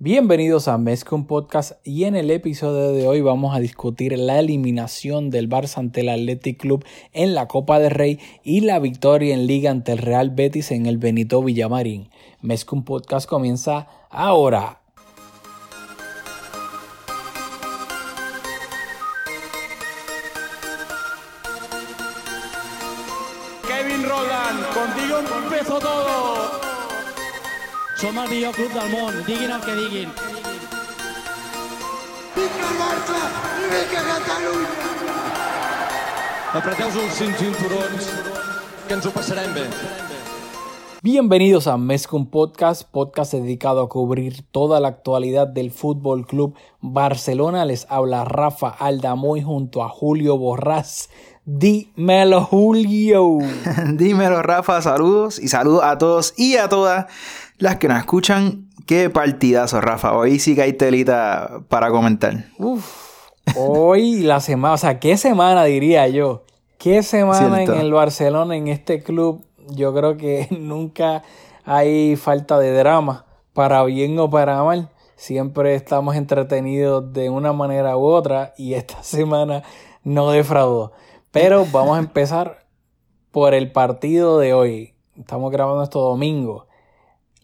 Bienvenidos 0.00 0.68
a 0.68 0.78
Mezcum 0.78 1.26
Podcast 1.26 1.72
y 1.82 2.04
en 2.04 2.14
el 2.14 2.30
episodio 2.30 2.92
de 2.92 3.08
hoy 3.08 3.20
vamos 3.20 3.56
a 3.56 3.58
discutir 3.58 4.16
la 4.16 4.38
eliminación 4.38 5.28
del 5.30 5.48
Barça 5.48 5.78
ante 5.78 6.02
el 6.02 6.08
Athletic 6.08 6.60
Club 6.60 6.84
en 7.12 7.34
la 7.34 7.48
Copa 7.48 7.80
del 7.80 7.90
Rey 7.90 8.20
y 8.44 8.60
la 8.60 8.78
victoria 8.78 9.34
en 9.34 9.48
Liga 9.48 9.72
ante 9.72 9.90
el 9.90 9.98
Real 9.98 10.30
Betis 10.30 10.70
en 10.70 10.86
el 10.86 10.98
Benito 10.98 11.42
Villamarín. 11.42 12.10
Mezcum 12.42 12.84
Podcast 12.84 13.28
comienza 13.28 13.88
ahora. 14.08 14.77
Som 28.08 28.18
el 28.18 28.30
millor 28.30 28.54
club 28.54 28.72
del 28.72 28.88
món, 28.88 29.16
diguin 29.26 29.50
el 29.52 29.60
que 29.60 29.72
diguin. 29.76 30.12
Vinga 32.36 32.68
el 32.68 32.78
Barça 32.78 33.18
i 33.60 33.66
vinga 33.72 34.04
Catalunya! 34.06 34.86
Apreteu-vos 36.56 36.96
els 37.02 37.18
cinc 37.18 37.36
cinturons, 37.36 38.08
que 38.86 38.96
ens 38.96 39.04
ho 39.04 39.12
passarem 39.12 39.52
bé. 39.52 39.66
Bienvenidos 41.02 41.66
a 41.66 41.76
Mezcum 41.76 42.24
Podcast, 42.30 42.88
podcast 42.90 43.34
dedicado 43.34 43.82
a 43.82 43.90
cubrir 43.90 44.40
toda 44.52 44.80
la 44.80 44.88
actualidad 44.88 45.46
del 45.46 45.70
Fútbol 45.70 46.26
Club 46.26 46.54
Barcelona. 46.80 47.66
Les 47.66 47.86
habla 47.90 48.24
Rafa 48.24 48.70
Aldamoy 48.70 49.42
junto 49.42 49.84
a 49.84 49.90
Julio 49.90 50.38
Borrás. 50.38 51.10
Dímelo, 51.44 52.42
Julio. 52.42 53.38
Dímelo, 53.94 54.42
Rafa. 54.42 54.80
Saludos 54.80 55.38
y 55.38 55.48
saludos 55.48 55.82
a 55.84 55.98
todos 55.98 56.34
y 56.38 56.56
a 56.56 56.68
todas 56.68 57.06
las 57.58 57.76
que 57.76 57.88
nos 57.88 57.98
escuchan. 57.98 58.68
Qué 58.86 59.10
partidazo, 59.10 59.80
Rafa. 59.80 60.16
Hoy 60.16 60.38
sí 60.38 60.54
que 60.54 60.62
hay 60.62 60.72
telita 60.72 61.60
para 61.68 61.90
comentar. 61.90 62.46
Uf, 62.58 63.28
hoy 63.56 64.20
la 64.22 64.40
semana, 64.40 64.74
o 64.74 64.78
sea, 64.78 64.98
¿qué 64.98 65.16
semana 65.16 65.64
diría 65.64 66.08
yo? 66.08 66.44
¿Qué 66.78 67.02
semana 67.02 67.56
Cierto. 67.56 67.74
en 67.74 67.80
el 67.80 67.92
Barcelona, 67.92 68.56
en 68.56 68.68
este 68.68 69.02
club? 69.02 69.44
Yo 69.70 69.92
creo 69.92 70.16
que 70.16 70.48
nunca 70.58 71.22
hay 71.64 72.16
falta 72.16 72.58
de 72.58 72.72
drama, 72.72 73.26
para 73.52 73.82
bien 73.84 74.18
o 74.18 74.30
para 74.30 74.62
mal. 74.62 74.90
Siempre 75.16 75.74
estamos 75.74 76.14
entretenidos 76.14 77.12
de 77.12 77.28
una 77.28 77.52
manera 77.52 77.96
u 77.96 78.04
otra 78.04 78.54
y 78.56 78.74
esta 78.74 79.02
semana 79.02 79.64
no 80.04 80.30
defraudó. 80.30 80.92
Pero 81.32 81.66
vamos 81.70 81.96
a 81.96 82.00
empezar 82.00 82.64
por 83.32 83.52
el 83.52 83.70
partido 83.70 84.38
de 84.38 84.54
hoy. 84.54 84.94
Estamos 85.18 85.50
grabando 85.50 85.82
esto 85.82 86.00
domingo. 86.00 86.67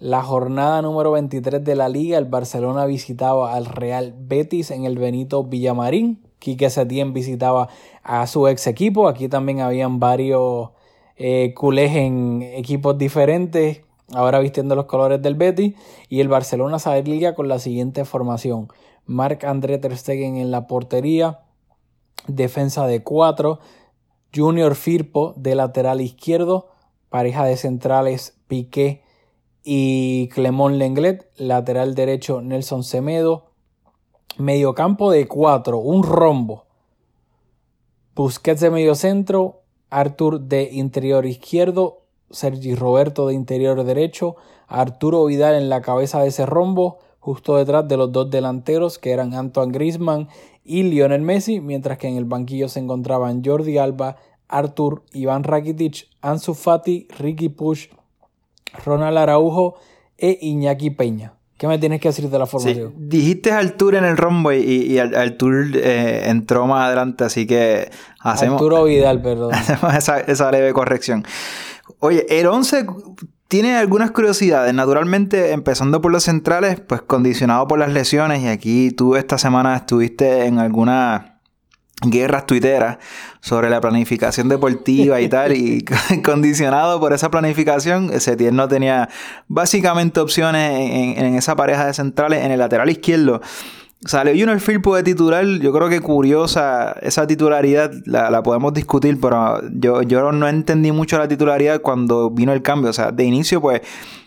La 0.04 0.22
jornada 0.22 0.82
número 0.82 1.12
23 1.12 1.64
de 1.64 1.76
la 1.76 1.88
liga, 1.88 2.18
el 2.18 2.26
Barcelona 2.26 2.84
visitaba 2.84 3.54
al 3.54 3.64
Real 3.64 4.14
Betis 4.14 4.70
en 4.70 4.84
el 4.84 4.98
Benito 4.98 5.44
Villamarín. 5.44 6.22
Quique 6.38 6.68
Setién 6.68 7.14
visitaba 7.14 7.70
a 8.02 8.26
su 8.26 8.46
ex 8.46 8.66
equipo. 8.66 9.08
Aquí 9.08 9.28
también 9.28 9.60
habían 9.60 10.00
varios 10.00 10.72
eh, 11.16 11.54
culés 11.56 11.96
en 11.96 12.42
equipos 12.42 12.98
diferentes, 12.98 13.80
ahora 14.12 14.40
vistiendo 14.40 14.76
los 14.76 14.84
colores 14.84 15.22
del 15.22 15.36
Betis. 15.36 15.74
Y 16.10 16.20
el 16.20 16.28
Barcelona 16.28 16.78
salía 16.78 17.34
con 17.34 17.48
la 17.48 17.58
siguiente 17.58 18.04
formación. 18.04 18.68
Marc 19.06 19.42
André 19.44 19.78
Ter 19.78 19.96
Stegen 19.96 20.36
en 20.36 20.50
la 20.50 20.66
portería, 20.66 21.44
defensa 22.26 22.86
de 22.86 23.02
4, 23.02 23.58
Junior 24.34 24.74
Firpo 24.74 25.32
de 25.38 25.54
lateral 25.54 26.02
izquierdo, 26.02 26.68
pareja 27.08 27.46
de 27.46 27.56
centrales 27.56 28.36
Piqué 28.48 29.03
y 29.64 30.28
Clemón 30.28 30.78
Lenglet, 30.78 31.26
lateral 31.38 31.94
derecho 31.94 32.42
Nelson 32.42 32.84
Semedo, 32.84 33.46
mediocampo 34.36 35.10
de 35.10 35.26
4, 35.26 35.78
un 35.78 36.02
rombo. 36.02 36.66
Busquets 38.14 38.60
de 38.60 38.70
medio 38.70 38.94
centro, 38.94 39.62
Artur 39.88 40.40
de 40.40 40.70
interior 40.70 41.24
izquierdo, 41.24 42.02
Sergi 42.30 42.74
Roberto 42.74 43.26
de 43.26 43.34
interior 43.34 43.82
derecho, 43.84 44.36
Arturo 44.68 45.24
Vidal 45.24 45.54
en 45.54 45.70
la 45.70 45.80
cabeza 45.80 46.20
de 46.20 46.28
ese 46.28 46.44
rombo, 46.44 46.98
justo 47.18 47.56
detrás 47.56 47.88
de 47.88 47.96
los 47.96 48.12
dos 48.12 48.30
delanteros 48.30 48.98
que 48.98 49.12
eran 49.12 49.32
Antoine 49.32 49.72
Griezmann 49.72 50.28
y 50.62 50.82
Lionel 50.82 51.22
Messi, 51.22 51.60
mientras 51.60 51.96
que 51.96 52.08
en 52.08 52.16
el 52.16 52.26
banquillo 52.26 52.68
se 52.68 52.80
encontraban 52.80 53.42
Jordi 53.42 53.78
Alba, 53.78 54.16
Artur, 54.46 55.04
Iván 55.12 55.42
Rakitic, 55.42 56.08
Ansu 56.20 56.52
Fati, 56.52 57.08
Ricky 57.18 57.48
Push, 57.48 57.88
Ronald 58.84 59.16
Araujo 59.18 59.76
e 60.18 60.38
Iñaki 60.40 60.90
Peña. 60.90 61.34
¿Qué 61.56 61.68
me 61.68 61.78
tienes 61.78 62.00
que 62.00 62.08
decir 62.08 62.28
de 62.28 62.38
la 62.38 62.46
Sí, 62.46 62.50
formación? 62.52 62.92
dijiste 62.96 63.52
Artur 63.52 63.94
en 63.94 64.04
el 64.04 64.16
rombo 64.16 64.52
y, 64.52 64.58
y 64.58 64.98
Artur 64.98 65.66
eh, 65.74 66.24
entró 66.28 66.66
más 66.66 66.86
adelante, 66.86 67.24
así 67.24 67.46
que 67.46 67.90
hacemos, 68.20 68.54
Arturo 68.60 68.84
Vidal, 68.84 69.22
perdón. 69.22 69.54
hacemos 69.54 69.94
esa, 69.94 70.18
esa 70.20 70.50
leve 70.50 70.72
corrección. 70.72 71.24
Oye, 72.00 72.26
el 72.28 72.46
11 72.46 72.86
tiene 73.46 73.76
algunas 73.76 74.10
curiosidades. 74.10 74.74
Naturalmente, 74.74 75.52
empezando 75.52 76.00
por 76.00 76.10
los 76.10 76.24
centrales, 76.24 76.80
pues 76.80 77.02
condicionado 77.02 77.68
por 77.68 77.78
las 77.78 77.92
lesiones. 77.92 78.42
Y 78.42 78.48
aquí 78.48 78.90
tú 78.90 79.14
esta 79.16 79.38
semana 79.38 79.76
estuviste 79.76 80.46
en 80.46 80.58
algunas 80.58 81.33
guerras 82.02 82.46
tuiteras 82.46 82.98
sobre 83.40 83.70
la 83.70 83.80
planificación 83.80 84.48
deportiva 84.48 85.20
y 85.20 85.28
tal. 85.28 85.56
Y 85.56 85.84
condicionado 86.24 87.00
por 87.00 87.12
esa 87.12 87.30
planificación, 87.30 88.20
Setién 88.20 88.56
no 88.56 88.68
tenía 88.68 89.08
básicamente 89.48 90.20
opciones 90.20 90.90
en, 90.90 91.24
en 91.24 91.34
esa 91.34 91.56
pareja 91.56 91.86
de 91.86 91.94
centrales. 91.94 92.44
En 92.44 92.52
el 92.52 92.58
lateral 92.58 92.90
izquierdo 92.90 93.40
Salió 94.06 94.32
Junior 94.32 94.60
Firpo 94.60 94.94
de 94.96 95.02
titular, 95.02 95.46
yo 95.46 95.72
creo 95.72 95.88
que 95.88 96.00
curiosa 96.00 96.94
esa 97.00 97.26
titularidad, 97.26 97.90
la, 98.04 98.28
la 98.30 98.42
podemos 98.42 98.74
discutir, 98.74 99.18
pero 99.18 99.62
yo, 99.72 100.02
yo 100.02 100.30
no 100.30 100.46
entendí 100.46 100.92
mucho 100.92 101.16
la 101.16 101.26
titularidad 101.26 101.80
cuando 101.80 102.28
vino 102.28 102.52
el 102.52 102.60
cambio, 102.60 102.90
o 102.90 102.92
sea, 102.92 103.12
de 103.12 103.24
inicio 103.24 103.62
pues 103.62 103.80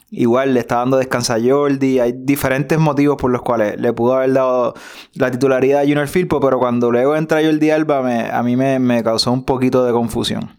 igual 0.10 0.54
le 0.54 0.62
está 0.62 0.78
dando 0.78 0.98
descanso 0.98 1.34
a 1.34 1.38
Jordi, 1.44 2.00
hay 2.00 2.14
diferentes 2.16 2.78
motivos 2.80 3.18
por 3.18 3.32
los 3.32 3.42
cuales 3.42 3.80
le 3.80 3.92
pudo 3.94 4.16
haber 4.16 4.34
dado 4.34 4.74
la 5.14 5.32
titularidad 5.32 5.82
a 5.82 5.84
Junior 5.84 6.08
Firpo, 6.08 6.40
pero 6.40 6.60
cuando 6.60 6.92
luego 6.92 7.16
entra 7.16 7.44
Jordi 7.44 7.70
Alba 7.72 8.30
a 8.38 8.44
mí 8.44 8.56
me, 8.56 9.04
causó 9.04 9.32
un 9.32 9.44
poquito 9.44 9.86
de 9.86 9.92
confusión. 9.92 10.56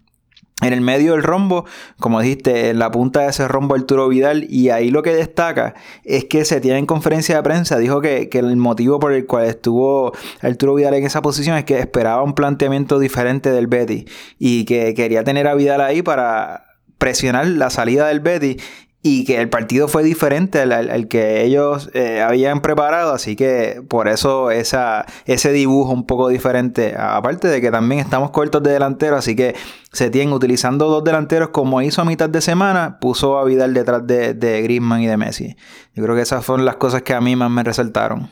En 0.61 0.73
el 0.73 0.81
medio 0.81 1.13
del 1.13 1.23
rombo, 1.23 1.63
como 2.01 2.19
dijiste, 2.19 2.71
en 2.71 2.79
la 2.79 2.91
punta 2.91 3.21
de 3.21 3.29
ese 3.29 3.47
rombo 3.47 3.75
Arturo 3.75 4.09
Vidal, 4.09 4.45
y 4.49 4.71
ahí 4.71 4.91
lo 4.91 5.03
que 5.03 5.15
destaca 5.15 5.73
es 6.03 6.25
que 6.25 6.43
se 6.43 6.59
tiene 6.59 6.79
en 6.79 6.85
conferencia 6.85 7.37
de 7.37 7.43
prensa, 7.43 7.77
dijo 7.77 8.01
que, 8.01 8.27
que 8.27 8.39
el 8.39 8.57
motivo 8.57 8.99
por 8.99 9.13
el 9.13 9.25
cual 9.25 9.45
estuvo 9.45 10.11
Arturo 10.41 10.75
Vidal 10.75 10.95
en 10.95 11.05
esa 11.05 11.21
posición 11.21 11.55
es 11.55 11.63
que 11.63 11.79
esperaba 11.79 12.23
un 12.23 12.33
planteamiento 12.33 12.99
diferente 12.99 13.51
del 13.51 13.67
Betis 13.67 14.03
y 14.37 14.65
que 14.65 14.93
quería 14.93 15.23
tener 15.23 15.47
a 15.47 15.55
Vidal 15.55 15.79
ahí 15.79 16.01
para 16.01 16.65
presionar 16.97 17.47
la 17.47 17.69
salida 17.69 18.09
del 18.09 18.19
Betis 18.19 18.61
y 19.01 19.23
que 19.23 19.39
el 19.39 19.49
partido 19.49 19.87
fue 19.87 20.03
diferente 20.03 20.59
al, 20.59 20.73
al- 20.73 21.07
que 21.07 21.43
ellos 21.43 21.89
eh, 21.93 22.21
habían 22.21 22.61
preparado, 22.61 23.13
así 23.13 23.37
que 23.37 23.81
por 23.87 24.09
eso 24.09 24.51
esa, 24.51 25.05
ese 25.25 25.53
dibujo 25.53 25.91
un 25.93 26.05
poco 26.05 26.27
diferente, 26.27 26.95
aparte 26.97 27.47
de 27.47 27.61
que 27.61 27.71
también 27.71 28.01
estamos 28.01 28.31
cortos 28.31 28.61
de 28.61 28.71
delantero, 28.71 29.15
así 29.15 29.35
que 29.37 29.55
Setién 29.93 30.33
utilizando 30.33 30.89
dos 30.89 31.03
delanteros 31.05 31.49
como 31.49 31.81
hizo 31.81 32.01
a 32.01 32.05
mitad 32.05 32.29
de 32.29 32.41
semana, 32.41 32.99
puso 32.99 33.37
a 33.37 33.45
Vidal 33.45 33.73
detrás 33.73 34.05
de, 34.05 34.33
de 34.33 34.61
Griezmann 34.63 35.01
y 35.01 35.07
de 35.07 35.15
Messi. 35.17 35.55
Yo 35.95 36.03
creo 36.03 36.15
que 36.15 36.21
esas 36.23 36.43
fueron 36.45 36.65
las 36.65 36.75
cosas 36.75 37.01
que 37.01 37.13
a 37.13 37.21
mí 37.21 37.35
más 37.37 37.49
me 37.49 37.63
resaltaron. 37.63 38.29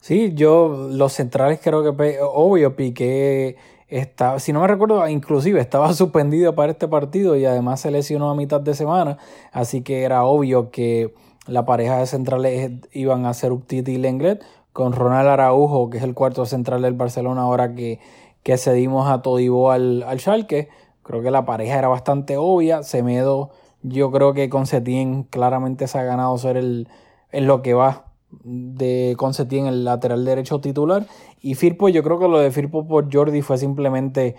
Sí, 0.00 0.32
yo, 0.34 0.88
los 0.90 1.12
centrales 1.12 1.60
creo 1.62 1.82
que, 1.82 2.16
obvio, 2.22 2.74
Piqué 2.74 3.56
está, 3.90 4.38
si 4.38 4.52
no 4.52 4.60
me 4.60 4.68
recuerdo, 4.68 5.06
inclusive 5.08 5.60
estaba 5.60 5.92
suspendido 5.94 6.54
para 6.54 6.72
este 6.72 6.88
partido 6.88 7.36
y 7.36 7.44
además 7.44 7.80
se 7.80 7.90
lesionó 7.90 8.30
a 8.30 8.34
mitad 8.34 8.60
de 8.60 8.74
semana, 8.74 9.18
así 9.52 9.82
que 9.82 10.02
era 10.02 10.24
obvio 10.24 10.70
que 10.70 11.12
la 11.46 11.64
pareja 11.64 11.98
de 11.98 12.06
centrales 12.06 12.72
iban 12.92 13.26
a 13.26 13.34
ser 13.34 13.52
Uptiti 13.52 13.92
y 13.92 13.98
Lenglet, 13.98 14.42
con 14.72 14.92
Ronald 14.92 15.28
Araujo, 15.28 15.90
que 15.90 15.98
es 15.98 16.04
el 16.04 16.14
cuarto 16.14 16.46
central 16.46 16.82
del 16.82 16.94
Barcelona 16.94 17.42
ahora 17.42 17.74
que, 17.74 17.98
que 18.42 18.56
cedimos 18.56 19.10
a 19.10 19.22
Todibo 19.22 19.70
al, 19.70 20.02
al 20.04 20.20
Schalke. 20.20 20.68
Creo 21.02 21.22
que 21.22 21.30
la 21.30 21.44
pareja 21.44 21.78
era 21.78 21.88
bastante 21.88 22.36
obvia. 22.36 22.82
Semedo, 22.82 23.50
yo 23.82 24.12
creo 24.12 24.32
que 24.32 24.48
con 24.48 24.66
Setién 24.66 25.24
claramente 25.24 25.88
se 25.88 25.98
ha 25.98 26.04
ganado 26.04 26.38
ser 26.38 26.56
el, 26.56 26.88
en 27.32 27.46
lo 27.46 27.62
que 27.62 27.74
va 27.74 28.09
de 28.44 29.14
con 29.16 29.34
Setién 29.34 29.66
el 29.66 29.84
lateral 29.84 30.24
derecho 30.24 30.60
titular. 30.60 31.06
Y 31.40 31.54
Firpo, 31.54 31.88
yo 31.88 32.02
creo 32.02 32.18
que 32.18 32.28
lo 32.28 32.38
de 32.38 32.50
Firpo 32.50 32.86
por 32.86 33.12
Jordi 33.12 33.42
fue 33.42 33.58
simplemente 33.58 34.36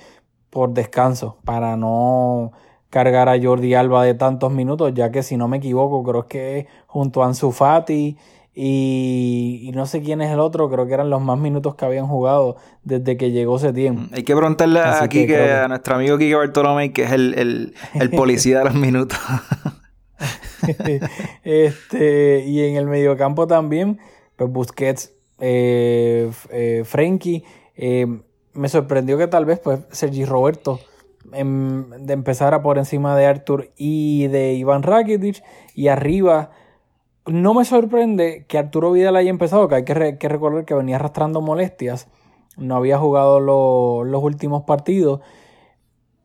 por 0.50 0.74
descanso, 0.74 1.38
para 1.46 1.78
no 1.78 2.52
cargar 2.90 3.30
a 3.30 3.42
Jordi 3.42 3.74
Alba 3.74 4.04
de 4.04 4.14
tantos 4.16 4.52
minutos, 4.52 4.94
ya 4.94 5.12
que 5.12 5.24
si 5.24 5.38
no 5.38 5.48
me 5.48 5.58
equivoco, 5.58 6.04
creo 6.04 6.28
que 6.28 6.68
junto 6.88 7.24
a 7.24 7.28
Ansu 7.28 7.52
Fati 7.52 8.18
y, 8.54 9.62
y 9.64 9.72
no 9.72 9.86
sé 9.86 10.02
quién 10.02 10.20
es 10.22 10.30
el 10.30 10.42
otro, 10.42 10.70
creo 10.70 10.86
que 10.86 10.94
eran 10.94 11.10
los 11.10 11.22
más 11.22 11.40
minutos 11.40 11.76
que 11.76 11.86
habían 11.86 12.08
jugado 12.08 12.58
desde 12.84 13.16
que 13.16 13.32
llegó 13.32 13.58
Setién. 13.60 14.10
Hay 14.12 14.24
que 14.24 14.36
preguntarle 14.36 14.82
Así 14.82 15.06
aquí 15.06 15.20
que 15.22 15.28
que 15.28 15.34
creo 15.36 15.46
que- 15.46 15.54
a 15.54 15.68
nuestro 15.70 15.96
amigo 15.96 16.18
Kike 16.18 16.36
Bartolomé, 16.36 16.92
que 16.92 17.04
es 17.04 17.12
el, 17.14 17.34
el, 17.40 17.74
el 17.94 18.10
policía 18.12 18.60
de 18.60 18.66
los 18.66 18.76
minutos. 18.76 19.18
este, 21.44 22.44
y 22.46 22.62
en 22.62 22.76
el 22.76 22.88
mediocampo 22.88 23.48
también, 23.48 24.00
pues 24.36 24.52
Busquets, 24.52 25.14
eh, 25.40 26.32
eh. 26.52 26.84
Eh, 27.76 28.08
me 28.54 28.70
sorprendió 28.70 29.18
que 29.18 29.28
tal 29.28 29.46
vez 29.46 29.60
pues 29.60 29.80
Sergi 29.92 30.26
Roberto 30.26 30.80
em, 31.34 31.90
de 31.90 32.14
empezara 32.14 32.62
por 32.62 32.78
encima 32.78 33.16
de 33.16 33.26
Artur 33.26 33.72
y 33.78 34.28
de 34.28 34.54
Iván 34.54 34.84
Rakitic. 34.84 35.44
Y 35.74 35.88
arriba, 35.88 36.52
no 37.26 37.54
me 37.54 37.66
sorprende 37.66 38.46
que 38.48 38.58
Arturo 38.58 38.92
Vidal 38.92 39.16
haya 39.16 39.30
empezado, 39.30 39.68
que 39.68 39.76
hay 39.76 39.86
que, 39.86 40.18
que 40.20 40.30
recordar 40.30 40.66
que 40.66 40.74
venía 40.74 40.98
arrastrando 40.98 41.42
molestias. 41.42 42.08
No 42.58 42.76
había 42.76 42.98
jugado 42.98 43.40
los 43.40 44.24
últimos 44.24 44.64
partidos. 44.64 45.22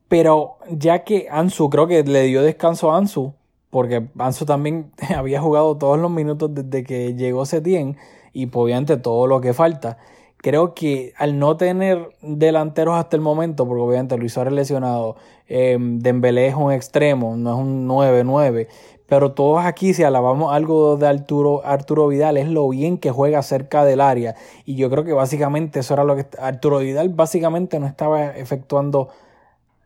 Pero 0.08 0.58
ya 0.70 1.04
que 1.04 1.28
Ansu, 1.30 1.70
creo 1.70 1.86
que 1.86 2.02
le 2.02 2.22
dio 2.24 2.42
descanso 2.42 2.92
a 2.92 2.98
Ansu, 2.98 3.34
porque 3.76 4.06
Ansu 4.16 4.46
también 4.46 4.90
había 5.14 5.38
jugado 5.38 5.76
todos 5.76 5.98
los 5.98 6.10
minutos 6.10 6.54
desde 6.54 6.82
que 6.82 7.12
llegó 7.12 7.44
Setien 7.44 7.98
y 8.32 8.46
pues, 8.46 8.62
obviamente 8.62 8.96
todo 8.96 9.26
lo 9.26 9.42
que 9.42 9.52
falta. 9.52 9.98
Creo 10.38 10.72
que 10.72 11.12
al 11.18 11.38
no 11.38 11.58
tener 11.58 12.08
delanteros 12.22 12.94
hasta 12.94 13.16
el 13.16 13.20
momento, 13.20 13.68
porque 13.68 13.82
obviamente 13.82 14.16
Luis 14.16 14.32
Suárez 14.32 14.54
lesionado, 14.54 15.16
eh, 15.46 15.76
Dembélé 15.78 16.46
es 16.46 16.54
un 16.54 16.72
extremo, 16.72 17.36
no 17.36 17.52
es 17.52 17.58
un 17.58 17.86
9-9, 17.86 18.66
pero 19.06 19.32
todos 19.32 19.62
aquí 19.62 19.92
si 19.92 20.04
alabamos 20.04 20.54
algo 20.54 20.96
de 20.96 21.08
Arturo, 21.08 21.60
Arturo 21.62 22.08
Vidal 22.08 22.38
es 22.38 22.48
lo 22.48 22.66
bien 22.70 22.96
que 22.96 23.10
juega 23.10 23.42
cerca 23.42 23.84
del 23.84 24.00
área 24.00 24.36
y 24.64 24.76
yo 24.76 24.88
creo 24.88 25.04
que 25.04 25.12
básicamente 25.12 25.80
eso 25.80 25.92
era 25.92 26.04
lo 26.04 26.16
que 26.16 26.24
Arturo 26.38 26.78
Vidal 26.78 27.10
básicamente 27.10 27.78
no 27.78 27.86
estaba 27.86 28.28
efectuando 28.28 29.10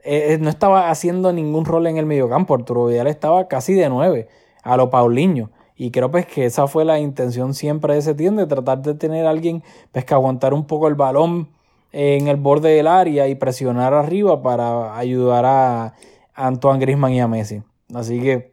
eh, 0.04 0.32
eh, 0.34 0.38
no 0.40 0.48
estaba 0.48 0.90
haciendo 0.90 1.32
ningún 1.32 1.64
rol 1.64 1.86
en 1.86 1.96
el 1.96 2.06
mediocampo. 2.06 2.54
Arturo 2.54 2.86
Vidal 2.86 3.06
estaba 3.06 3.48
casi 3.48 3.74
de 3.74 3.88
nueve 3.88 4.28
a 4.62 4.76
lo 4.76 4.90
Paulinho. 4.90 5.50
Y 5.76 5.90
creo 5.90 6.10
pues 6.10 6.26
que 6.26 6.44
esa 6.44 6.66
fue 6.66 6.84
la 6.84 6.98
intención 6.98 7.54
siempre 7.54 7.94
de 7.94 8.00
ese 8.00 8.14
tiende, 8.14 8.46
tratar 8.46 8.82
de 8.82 8.94
tener 8.94 9.26
a 9.26 9.30
alguien 9.30 9.62
pues, 9.92 10.04
que 10.04 10.12
aguantar 10.12 10.52
un 10.52 10.66
poco 10.66 10.88
el 10.88 10.94
balón 10.94 11.48
en 11.92 12.28
el 12.28 12.36
borde 12.36 12.70
del 12.70 12.86
área 12.86 13.28
y 13.28 13.34
presionar 13.34 13.94
arriba 13.94 14.42
para 14.42 14.96
ayudar 14.96 15.44
a 15.46 15.94
Antoine 16.34 16.80
Grisman 16.80 17.12
y 17.12 17.20
a 17.20 17.28
Messi. 17.28 17.62
Así 17.94 18.20
que 18.20 18.52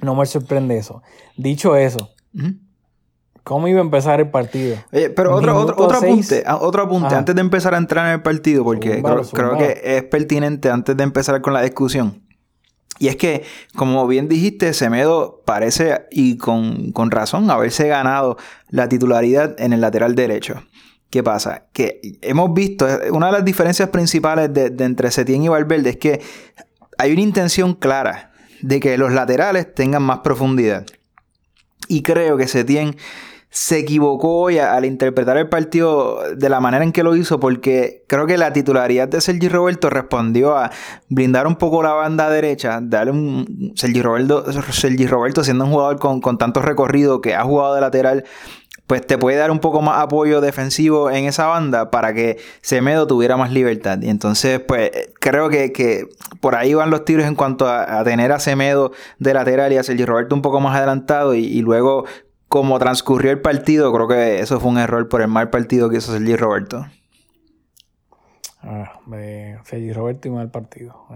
no 0.00 0.14
me 0.14 0.26
sorprende 0.26 0.76
eso. 0.76 1.02
Dicho 1.36 1.74
eso, 1.74 2.10
¿Cómo 3.48 3.66
iba 3.66 3.78
a 3.78 3.82
empezar 3.82 4.20
el 4.20 4.28
partido? 4.28 4.76
pero 5.16 5.34
otro, 5.34 5.58
otro, 5.58 5.96
apunte, 5.96 6.42
ah, 6.44 6.58
otro 6.60 6.82
apunte 6.82 7.14
antes 7.14 7.34
de 7.34 7.40
empezar 7.40 7.74
a 7.74 7.78
entrar 7.78 8.04
en 8.08 8.12
el 8.12 8.20
partido, 8.20 8.62
porque 8.62 9.02
creo, 9.32 9.56
que 9.56 9.80
es 9.82 10.02
pertinente 10.02 10.68
antes 10.68 10.94
de 10.94 11.02
empezar 11.02 11.40
con 11.40 11.54
la 11.54 11.62
discusión. 11.62 12.20
Y 12.98 13.08
es 13.08 13.16
que, 13.16 13.44
como 13.74 14.06
bien 14.06 14.28
dijiste, 14.28 14.74
Semedo 14.74 15.40
parece, 15.46 16.02
y 16.10 16.36
con, 16.36 16.92
razón, 17.10 17.50
haberse 17.50 17.88
ganado 17.88 18.36
la 18.68 18.86
titularidad 18.90 19.58
en 19.58 19.72
el 19.72 19.80
lateral 19.80 20.14
derecho. 20.14 20.62
¿Qué 21.08 21.22
pasa? 21.22 21.68
Que 21.72 22.18
hemos 22.20 22.52
visto, 22.52 22.86
una 23.12 23.28
de 23.28 23.32
las 23.32 23.46
diferencias 23.46 23.88
principales 23.88 24.52
de, 24.52 24.68
de 24.68 24.84
entre 24.84 25.10
Setién 25.10 25.42
y 25.42 25.48
Valverde 25.48 25.88
es 25.88 25.96
que 25.96 26.20
hay 26.98 27.12
una 27.12 27.22
intención 27.22 27.72
clara 27.72 28.32
de 28.60 28.78
que 28.78 28.98
los 28.98 29.10
laterales 29.10 29.74
tengan 29.74 30.02
más 30.02 30.18
profundidad. 30.18 30.84
Y 31.88 32.02
creo 32.02 32.36
que 32.36 32.46
Setién 32.46 32.94
se 33.50 33.78
equivocó 33.78 34.40
hoy 34.40 34.58
al 34.58 34.84
interpretar 34.84 35.38
el 35.38 35.48
partido 35.48 36.20
de 36.36 36.48
la 36.48 36.60
manera 36.60 36.84
en 36.84 36.92
que 36.92 37.02
lo 37.02 37.16
hizo, 37.16 37.40
porque 37.40 38.04
creo 38.06 38.26
que 38.26 38.36
la 38.36 38.52
titularidad 38.52 39.08
de 39.08 39.20
Sergi 39.20 39.48
Roberto 39.48 39.88
respondió 39.88 40.56
a 40.56 40.70
blindar 41.08 41.46
un 41.46 41.56
poco 41.56 41.82
la 41.82 41.92
banda 41.92 42.28
derecha, 42.28 42.80
darle 42.82 43.12
un. 43.12 43.72
Sergi 43.74 44.02
Roberto, 44.02 44.44
Roberto 45.08 45.44
siendo 45.44 45.64
un 45.64 45.70
jugador 45.70 45.98
con, 45.98 46.20
con 46.20 46.36
tanto 46.36 46.60
recorrido 46.60 47.20
que 47.20 47.34
ha 47.34 47.44
jugado 47.44 47.74
de 47.74 47.80
lateral 47.80 48.24
pues 48.88 49.06
te 49.06 49.18
puede 49.18 49.36
dar 49.36 49.50
un 49.50 49.58
poco 49.58 49.82
más 49.82 50.02
apoyo 50.02 50.40
defensivo 50.40 51.10
en 51.10 51.26
esa 51.26 51.46
banda 51.46 51.90
para 51.90 52.14
que 52.14 52.38
Semedo 52.62 53.06
tuviera 53.06 53.36
más 53.36 53.52
libertad. 53.52 53.98
Y 54.00 54.08
entonces, 54.08 54.60
pues 54.60 54.90
creo 55.20 55.50
que, 55.50 56.08
por 56.40 56.54
ahí 56.54 56.72
van 56.72 56.88
los 56.88 57.04
tiros 57.04 57.26
en 57.26 57.34
cuanto 57.34 57.68
a, 57.68 58.02
tener 58.04 58.32
a 58.32 58.40
Semedo 58.40 58.92
de 59.18 59.34
lateral 59.34 59.74
y 59.74 59.76
a 59.76 59.82
Sergi 59.82 60.06
Roberto 60.06 60.34
un 60.34 60.40
poco 60.40 60.60
más 60.60 60.74
adelantado 60.74 61.34
y 61.34 61.60
luego 61.60 62.06
como 62.48 62.78
transcurrió 62.78 63.30
el 63.30 63.40
partido, 63.40 63.92
creo 63.92 64.08
que 64.08 64.40
eso 64.40 64.58
fue 64.58 64.70
un 64.70 64.78
error 64.78 65.08
por 65.08 65.20
el 65.20 65.28
mal 65.28 65.50
partido 65.50 65.90
que 65.90 65.98
hizo 65.98 66.12
Sergi 66.12 66.36
Roberto. 66.36 66.86
Ah, 68.62 69.00
Sergi 69.64 69.92
Roberto 69.92 70.28
y 70.28 70.30
mal 70.30 70.50
partido. 70.50 71.06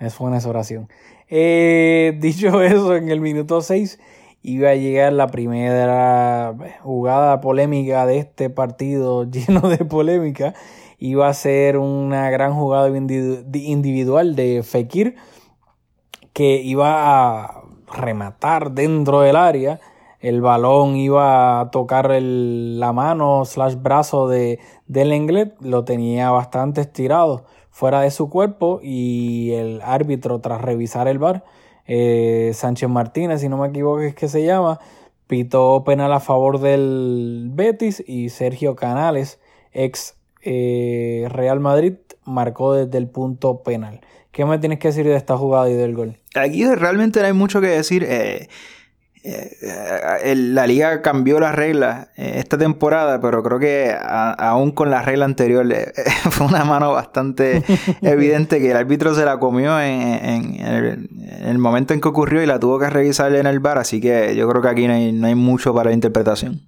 es 0.00 0.14
fue 0.14 0.28
una 0.28 0.38
oración. 0.46 0.88
Eh, 1.28 2.16
dicho 2.20 2.62
eso, 2.62 2.94
en 2.94 3.08
el 3.08 3.20
minuto 3.20 3.62
6 3.62 3.98
iba 4.42 4.70
a 4.70 4.74
llegar 4.74 5.12
la 5.12 5.28
primera 5.28 6.54
jugada 6.80 7.40
polémica 7.40 8.06
de 8.06 8.18
este 8.18 8.50
partido 8.50 9.24
lleno 9.30 9.68
de 9.68 9.78
polémica. 9.78 10.54
Iba 10.98 11.28
a 11.28 11.34
ser 11.34 11.78
una 11.78 12.30
gran 12.30 12.54
jugada 12.54 12.88
individual 12.88 14.36
de 14.36 14.62
Fekir 14.62 15.16
que 16.32 16.60
iba 16.62 17.44
a 17.44 17.62
rematar 17.92 18.72
dentro 18.72 19.22
del 19.22 19.36
área 19.36 19.80
el 20.22 20.40
balón 20.40 20.96
iba 20.96 21.60
a 21.60 21.70
tocar 21.70 22.10
la 22.10 22.92
mano 22.92 23.44
slash 23.44 23.74
brazo 23.74 24.28
de, 24.28 24.60
del 24.86 25.12
Englet, 25.12 25.60
lo 25.60 25.84
tenía 25.84 26.30
bastante 26.30 26.80
estirado 26.80 27.44
fuera 27.70 28.00
de 28.02 28.10
su 28.12 28.30
cuerpo 28.30 28.78
y 28.82 29.50
el 29.52 29.80
árbitro 29.82 30.40
tras 30.40 30.62
revisar 30.62 31.08
el 31.08 31.18
bar, 31.18 31.44
eh, 31.86 32.52
Sánchez 32.54 32.88
Martínez, 32.88 33.40
si 33.40 33.48
no 33.48 33.56
me 33.58 33.68
equivoco 33.68 34.00
es 34.00 34.14
que 34.14 34.28
se 34.28 34.44
llama, 34.44 34.78
pitó 35.26 35.82
penal 35.82 36.12
a 36.12 36.20
favor 36.20 36.60
del 36.60 37.50
Betis 37.52 38.02
y 38.06 38.28
Sergio 38.28 38.76
Canales, 38.76 39.40
ex 39.72 40.14
eh, 40.42 41.26
Real 41.30 41.58
Madrid, 41.58 41.94
marcó 42.24 42.74
desde 42.74 42.96
el 42.98 43.08
punto 43.08 43.64
penal. 43.64 44.00
¿Qué 44.30 44.44
me 44.44 44.58
tienes 44.58 44.78
que 44.78 44.88
decir 44.88 45.04
de 45.04 45.16
esta 45.16 45.36
jugada 45.36 45.68
y 45.68 45.74
del 45.74 45.94
gol? 45.94 46.16
Aquí 46.34 46.64
realmente 46.64 47.20
no 47.20 47.26
hay 47.26 47.32
mucho 47.32 47.60
que 47.60 47.66
decir. 47.66 48.06
Eh, 48.08 48.48
eh, 49.24 49.56
eh, 50.24 50.34
la 50.34 50.66
liga 50.66 51.00
cambió 51.00 51.38
las 51.38 51.54
reglas 51.54 52.08
eh, 52.16 52.34
esta 52.38 52.58
temporada, 52.58 53.20
pero 53.20 53.44
creo 53.44 53.60
que 53.60 53.94
aún 53.96 54.72
con 54.72 54.90
la 54.90 55.02
regla 55.02 55.26
anterior 55.26 55.64
fue 56.30 56.46
una 56.48 56.64
mano 56.64 56.90
bastante 56.92 57.62
evidente 58.02 58.58
que 58.58 58.72
el 58.72 58.76
árbitro 58.76 59.14
se 59.14 59.24
la 59.24 59.38
comió 59.38 59.80
en, 59.80 60.56
el, 60.60 61.58
momento 61.58 61.94
en 61.94 62.00
que 62.00 62.08
ocurrió 62.08 62.42
y 62.42 62.46
la 62.46 62.58
tuvo 62.58 62.80
que 62.80 62.90
revisar 62.90 63.32
en 63.36 63.46
el 63.46 63.60
bar, 63.60 63.78
así 63.78 64.00
que 64.00 64.34
yo 64.34 64.48
creo 64.48 64.60
que 64.60 64.68
aquí 64.68 64.88
no 64.88 64.94
hay, 64.94 65.12
no 65.12 65.28
hay 65.28 65.36
mucho 65.36 65.72
para 65.72 65.90
la 65.90 65.94
interpretación. 65.94 66.60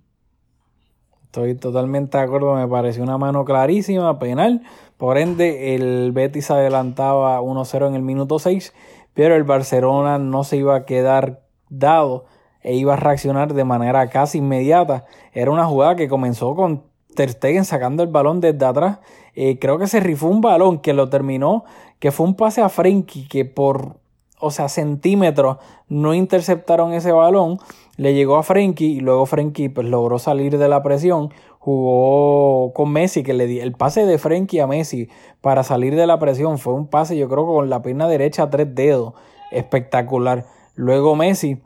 Estoy 1.25 1.57
totalmente 1.57 2.17
de 2.17 2.23
acuerdo, 2.23 2.55
me 2.55 2.69
pareció 2.69 3.03
una 3.03 3.19
mano 3.19 3.45
clarísima, 3.45 4.21
penal. 4.21 4.63
Por 4.97 5.19
ende, 5.19 5.75
el 5.75 6.13
Betis 6.13 6.53
adelantaba 6.53 7.41
1-0 7.41 7.89
en 7.89 7.95
el 7.97 8.03
minuto 8.03 8.39
6, 8.39 8.73
pero 9.13 9.35
el 9.35 9.43
Barcelona 9.43 10.19
no 10.19 10.45
se 10.45 10.59
iba 10.59 10.77
a 10.77 10.85
quedar 10.85 11.41
dado 11.69 12.27
e 12.65 12.75
iba 12.75 12.95
a 12.95 12.97
reaccionar 12.97 13.55
de 13.55 13.65
manera 13.65 14.09
casi 14.09 14.39
inmediata. 14.39 15.05
Era 15.33 15.51
una 15.51 15.67
jugada 15.67 15.95
que 15.95 16.09
comenzó 16.09 16.57
con 16.57 16.83
Ter 17.15 17.31
Stegen 17.31 17.65
sacando 17.65 18.03
el 18.03 18.09
balón 18.09 18.41
desde 18.41 18.65
atrás. 18.65 18.99
Eh, 19.35 19.59
creo 19.59 19.79
que 19.79 19.87
se 19.87 20.01
rifó 20.01 20.27
un 20.27 20.41
balón 20.41 20.79
que 20.79 20.95
lo 20.95 21.09
terminó, 21.11 21.65
que 21.99 22.11
fue 22.11 22.27
un 22.27 22.35
pase 22.35 22.63
a 22.63 22.71
Frenkie 22.71 23.29
que 23.29 23.45
por, 23.45 23.97
o 24.41 24.51
sea, 24.51 24.69
centímetros 24.69 25.59
no 25.89 26.15
interceptaron 26.15 26.95
ese 26.95 27.13
balón. 27.13 27.59
Le 27.97 28.15
llegó 28.15 28.39
a 28.39 28.43
Frenkie 28.43 28.87
y 28.97 29.01
luego 29.01 29.27
Frenkie 29.27 29.69
pues 29.69 29.87
logró 29.87 30.19
salir 30.19 30.59
de 30.59 30.69
la 30.69 30.83
presión. 30.83 31.33
Jugó 31.59 32.73
con 32.73 32.91
Messi, 32.93 33.23
que 33.23 33.35
le 33.35 33.47
di 33.47 33.61
el 33.61 33.73
pase 33.73 34.07
de 34.07 34.19
Frenkie 34.19 34.61
a 34.61 34.67
Messi 34.67 35.09
para 35.43 35.63
salir 35.65 35.95
de 35.97 36.07
la 36.07 36.19
presión. 36.19 36.59
Fue 36.59 36.73
un 36.73 36.87
pase, 36.87 37.17
yo 37.17 37.29
creo, 37.29 37.47
con 37.47 37.69
la 37.69 37.83
pierna 37.83 38.09
derecha 38.09 38.45
a 38.45 38.51
tres 38.51 38.75
dedos. 38.75 39.13
Espectacular. 39.51 40.47
Luego 40.75 41.15
Messi 41.15 41.63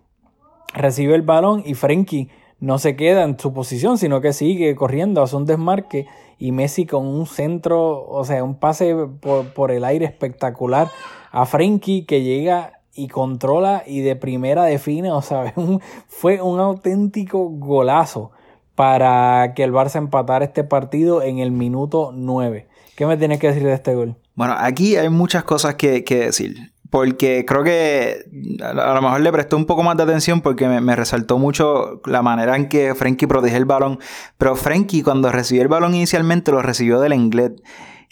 recibe 0.75 1.15
el 1.15 1.23
balón 1.23 1.63
y 1.65 1.75
Frenkie 1.75 2.29
no 2.61 2.79
se 2.79 2.97
queda 2.97 3.23
en 3.23 3.39
su 3.39 3.53
posición, 3.53 3.99
sino 3.99 4.21
que 4.21 4.33
sigue 4.33 4.75
corriendo, 4.75 5.23
hace 5.23 5.37
un 5.37 5.47
desmarque 5.47 6.07
y 6.39 6.53
Messi 6.53 6.87
con 6.87 7.07
un 7.07 7.27
centro, 7.27 8.07
o 8.09 8.25
sea, 8.25 8.43
un 8.43 8.57
pase 8.57 8.95
por, 9.21 9.71
el 9.71 9.85
aire 9.85 10.07
espectacular 10.07 10.91
a 11.31 11.47
Frenkie 11.47 12.05
que 12.05 12.23
llega 12.23 12.81
y 12.95 13.09
controla 13.09 13.85
y 13.87 14.01
de 14.01 14.17
primera 14.17 14.65
define, 14.65 15.13
o 15.13 15.23
sea, 15.23 15.55
fue 16.09 16.43
un 16.43 16.59
auténtico 16.59 17.49
golazo 17.49 18.33
para 18.75 19.55
que 19.55 19.65
el 19.65 19.73
Barça 19.73 19.97
empatara 19.97 20.45
este 20.45 20.65
partido 20.65 21.23
en 21.23 21.39
el 21.39 21.51
minuto 21.51 22.13
9. 22.15 22.69
¿Qué 22.97 23.07
me 23.07 23.17
tienes 23.17 23.39
que 23.39 23.49
decir 23.49 23.65
de 23.65 23.73
este 23.73 23.95
gol? 23.95 24.17
Bueno, 24.35 24.55
aquí 24.57 24.97
hay 24.97 25.09
muchas 25.09 25.45
cosas 25.45 25.75
que, 25.75 26.05
que 26.05 26.17
decir. 26.27 26.73
Porque 26.90 27.45
creo 27.47 27.62
que 27.64 28.25
a 28.62 28.95
lo 28.95 29.02
mejor 29.02 29.21
le 29.21 29.30
prestó 29.30 29.57
un 29.57 29.66
poco 29.66 29.83
más 29.83 29.97
de 29.97 30.04
atención 30.04 30.40
porque 30.40 30.66
me, 30.68 30.97
resaltó 30.97 31.38
mucho 31.38 32.00
la 32.07 32.23
manera 32.23 32.57
en 32.57 32.68
que 32.68 32.95
Frankie 32.95 33.26
protege 33.26 33.57
el 33.57 33.66
balón. 33.66 33.99
Pero 34.38 34.57
Frankie 34.57 35.02
cuando 35.02 35.30
recibió 35.30 35.62
el 35.62 35.68
balón 35.68 35.95
inicialmente 35.95 36.50
lo 36.50 36.62
recibió 36.62 37.00
del 37.00 37.12
inglés. 37.12 37.52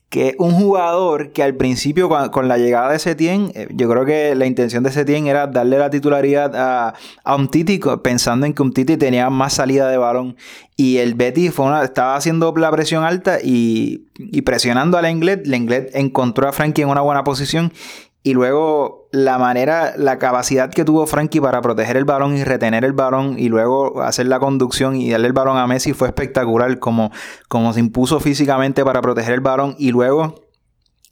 que 0.09 0.37
un 0.39 0.53
jugador 0.53 1.33
que 1.33 1.43
al 1.43 1.57
principio 1.57 2.09
con, 2.09 2.49
la 2.49 2.59
llegada 2.59 2.93
de 2.93 2.99
Setien, 2.99 3.51
eh, 3.55 3.67
yo 3.71 3.89
creo 3.89 4.05
que 4.05 4.35
la 4.35 4.47
intención 4.47 4.85
de 4.85 4.93
Setien 4.93 5.27
era 5.27 5.47
darle 5.49 5.79
la 5.79 5.91
titularidad 5.91 6.55
a, 6.55 6.95
a 7.25 7.35
Umtiti 7.35 7.81
pensando 8.03 8.47
en 8.47 8.55
que 8.55 8.63
Umtiti 8.63 8.97
tenía 8.97 9.31
más 9.31 9.55
salida 9.55 9.89
de 9.89 9.97
balón 9.97 10.37
y 10.77 10.99
el 10.99 11.17
fue 11.51 11.83
estaba 11.83 12.17
haciendo 12.17 12.55
la 12.57 12.71
presión 12.71 13.03
alta 13.03 13.39
y, 13.43 14.09
y 14.19 14.43
presionando 14.43 14.99
al 14.99 15.05
Lenglet, 15.05 15.47
Lenglet 15.47 15.91
encontró 15.95 16.49
a 16.49 16.53
Frankie 16.53 16.83
en 16.83 16.91
una 16.91 17.01
buena 17.01 17.25
posición 17.25 17.73
y 18.27 18.35
luego 18.35 19.09
la 19.13 19.39
manera, 19.39 19.95
la 19.97 20.19
capacidad 20.19 20.69
que 20.69 20.85
tuvo 20.85 21.07
Frankie 21.07 21.41
para 21.41 21.63
proteger 21.63 21.97
el 21.97 22.05
balón 22.05 22.37
y 22.37 22.43
retener 22.43 22.85
el 22.85 22.93
balón 22.93 23.39
y 23.39 23.49
luego 23.49 24.03
hacer 24.03 24.27
la 24.27 24.41
conducción 24.41 24.97
y 24.97 25.13
darle 25.13 25.29
el 25.29 25.33
balón 25.33 25.59
a 25.59 25.69
Messi 25.69 25.93
fue 25.93 26.09
espectacular, 26.09 26.81
como, 26.81 27.13
como 27.47 27.73
se 27.73 27.79
impuso 27.79 28.19
físicamente 28.19 28.85
para 28.85 29.01
proteger 29.01 29.35
el 29.35 29.43
balón 29.43 29.77
y 29.79 29.93
luego 29.93 30.35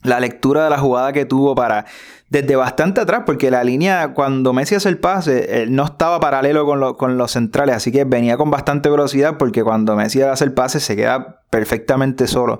la 0.02 0.18
lectura 0.18 0.64
de 0.64 0.70
la 0.70 0.78
jugada 0.78 1.12
que 1.12 1.24
tuvo 1.24 1.54
para 1.54 1.84
desde 2.30 2.56
bastante 2.56 3.00
atrás, 3.00 3.22
porque 3.24 3.48
la 3.48 3.62
línea 3.62 4.12
cuando 4.12 4.52
Messi 4.52 4.74
hace 4.74 4.88
el 4.88 4.98
pase 4.98 5.66
no 5.68 5.84
estaba 5.84 6.18
paralelo 6.18 6.66
con, 6.66 6.94
con, 6.94 7.16
los 7.16 7.30
centrales, 7.30 7.76
así 7.76 7.92
que 7.92 8.02
venía 8.02 8.36
con 8.36 8.50
bastante 8.50 8.90
velocidad 8.90 9.36
porque 9.38 9.62
cuando 9.62 9.94
Messi 9.94 10.20
hace 10.20 10.42
el 10.42 10.52
pase 10.52 10.80
se 10.80 10.96
queda 10.96 11.42
perfectamente 11.48 12.26
solo 12.26 12.58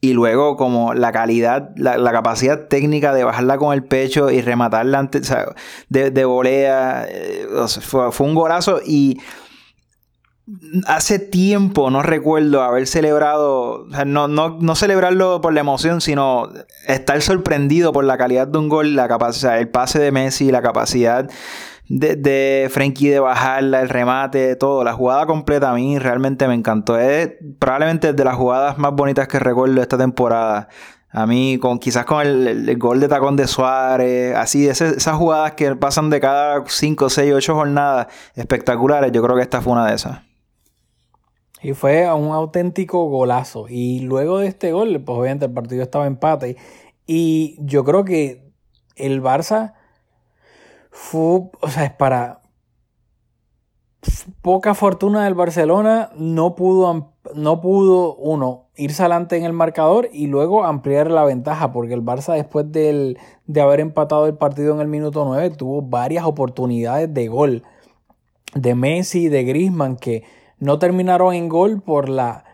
y 0.00 0.14
luego 0.14 0.56
como 0.56 0.94
la 0.94 1.12
calidad, 1.12 1.70
la, 1.76 2.12
capacidad 2.12 2.68
técnica 2.68 3.12
de 3.12 3.24
bajarla 3.24 3.58
con 3.58 3.74
el 3.74 3.84
pecho 3.84 4.30
y 4.30 4.40
rematarla 4.40 4.98
antes, 4.98 5.32
de, 5.88 6.10
de 6.10 6.24
volea, 6.24 7.06
eh, 7.08 7.46
fue, 7.80 8.10
un 8.20 8.34
golazo 8.34 8.80
y 8.84 9.20
hace 10.86 11.18
tiempo 11.18 11.90
no 11.90 12.02
recuerdo 12.02 12.62
haber 12.62 12.86
celebrado, 12.86 13.86
no, 14.06 14.26
no, 14.26 14.58
no, 14.58 14.74
celebrarlo 14.74 15.40
por 15.42 15.52
la 15.52 15.60
emoción, 15.60 16.00
sino 16.00 16.48
estar 16.86 17.20
sorprendido 17.20 17.92
por 17.92 18.04
la 18.04 18.16
calidad 18.16 18.48
de 18.48 18.58
un 18.58 18.68
gol, 18.68 18.96
la 18.96 19.06
capacidad, 19.06 19.58
el 19.58 19.68
pase 19.68 19.98
de 19.98 20.12
Messi, 20.12 20.50
la 20.50 20.62
capacidad 20.62 21.28
de, 21.90 22.14
de 22.14 22.68
Frankie 22.70 23.08
de 23.08 23.18
bajarla, 23.18 23.80
el 23.80 23.88
remate, 23.88 24.54
todo, 24.54 24.84
la 24.84 24.92
jugada 24.92 25.26
completa 25.26 25.70
a 25.70 25.74
mí 25.74 25.98
realmente 25.98 26.46
me 26.46 26.54
encantó. 26.54 26.96
Es 26.96 27.32
probablemente 27.58 28.12
de 28.12 28.24
las 28.24 28.36
jugadas 28.36 28.78
más 28.78 28.92
bonitas 28.92 29.26
que 29.26 29.40
recuerdo 29.40 29.82
esta 29.82 29.98
temporada. 29.98 30.68
A 31.10 31.26
mí, 31.26 31.58
con, 31.60 31.80
quizás 31.80 32.04
con 32.04 32.24
el, 32.24 32.78
gol 32.78 33.00
de 33.00 33.08
tacón 33.08 33.34
de 33.34 33.48
Suárez, 33.48 34.36
así, 34.36 34.68
esas 34.68 35.16
jugadas 35.16 35.54
que 35.54 35.74
pasan 35.74 36.10
de 36.10 36.20
cada 36.20 36.62
5, 36.64 37.10
6, 37.10 37.32
8 37.34 37.54
jornadas 37.56 38.06
espectaculares, 38.36 39.10
yo 39.10 39.20
creo 39.20 39.34
que 39.34 39.42
esta 39.42 39.60
fue 39.60 39.72
una 39.72 39.88
de 39.88 39.96
esas. 39.96 40.20
Y 41.60 41.72
fue 41.72 42.10
un 42.12 42.32
auténtico 42.32 43.04
golazo. 43.06 43.66
Y 43.68 43.98
luego 44.00 44.38
de 44.38 44.46
este 44.46 44.70
gol, 44.70 45.02
pues 45.04 45.18
obviamente 45.18 45.46
el 45.46 45.52
partido 45.52 45.82
estaba 45.82 46.06
empate. 46.06 46.56
Y 47.04 47.56
yo 47.58 47.82
creo 47.82 48.04
que 48.04 48.52
el 48.94 49.20
Barça 49.20 49.74
fue, 50.90 51.50
o 51.60 51.68
sea, 51.68 51.84
es 51.84 51.92
para 51.92 52.40
poca 54.40 54.74
fortuna 54.74 55.24
del 55.24 55.34
Barcelona, 55.34 56.10
no 56.16 56.54
pudo, 56.54 57.12
no 57.34 57.60
pudo 57.60 58.14
uno 58.16 58.68
irse 58.76 59.02
adelante 59.02 59.36
en 59.36 59.44
el 59.44 59.52
marcador 59.52 60.08
y 60.12 60.26
luego 60.26 60.64
ampliar 60.64 61.10
la 61.10 61.24
ventaja, 61.24 61.72
porque 61.72 61.94
el 61.94 62.02
Barça 62.02 62.34
después 62.34 62.70
del, 62.72 63.18
de 63.46 63.60
haber 63.60 63.80
empatado 63.80 64.26
el 64.26 64.34
partido 64.34 64.74
en 64.74 64.80
el 64.80 64.88
minuto 64.88 65.24
9 65.24 65.50
tuvo 65.50 65.82
varias 65.82 66.24
oportunidades 66.24 67.12
de 67.12 67.28
gol 67.28 67.62
de 68.54 68.74
Messi, 68.74 69.28
de 69.28 69.44
Griezmann, 69.44 69.96
que 69.96 70.24
no 70.58 70.78
terminaron 70.78 71.34
en 71.34 71.48
gol 71.48 71.82
por 71.82 72.08
la 72.08 72.44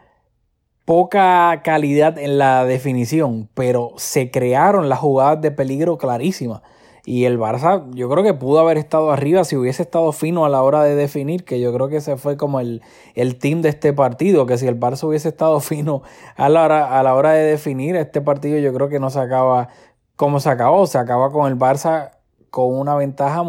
poca 0.85 1.62
calidad 1.64 2.19
en 2.19 2.38
la 2.38 2.64
definición, 2.64 3.49
pero 3.55 3.93
se 3.97 4.31
crearon 4.31 4.88
las 4.88 4.99
jugadas 4.99 5.40
de 5.40 5.50
peligro 5.50 5.99
clarísimas. 5.99 6.62
Y 7.09 7.25
el 7.25 7.39
Barça, 7.39 7.89
yo 7.95 8.11
creo 8.11 8.25
que 8.25 8.35
pudo 8.35 8.59
haber 8.59 8.79
estado 8.79 9.13
arriba 9.13 9.45
si 9.45 9.55
hubiese 9.55 9.81
estado 9.81 10.11
fino 10.11 10.45
a 10.45 10.49
la 10.49 10.61
hora 10.61 10.83
de 10.83 10.97
definir, 10.97 11.45
que 11.45 11.61
yo 11.61 11.73
creo 11.73 11.89
que 11.89 11.99
ese 11.99 12.17
fue 12.17 12.37
como 12.37 12.59
el, 12.59 12.83
el 13.15 13.39
team 13.39 13.63
de 13.63 13.69
este 13.69 13.93
partido, 13.93 14.45
que 14.45 14.59
si 14.59 14.67
el 14.67 14.77
Barça 14.79 15.05
hubiese 15.05 15.29
estado 15.29 15.61
fino 15.61 16.03
a 16.35 16.49
la, 16.49 16.65
hora, 16.65 16.99
a 16.99 17.05
la 17.05 17.15
hora 17.15 17.31
de 17.31 17.45
definir 17.45 17.95
este 17.95 18.21
partido, 18.21 18.59
yo 18.59 18.75
creo 18.75 18.89
que 18.89 18.99
no 18.99 19.11
se 19.11 19.21
acaba 19.21 19.69
como 20.17 20.41
se 20.41 20.51
acabó, 20.51 20.85
se 20.89 20.99
acaba 20.99 21.31
con 21.31 21.47
el 21.47 21.57
Barça 21.57 22.11
con 22.51 22.77
una 22.77 22.97
ventaja 22.97 23.45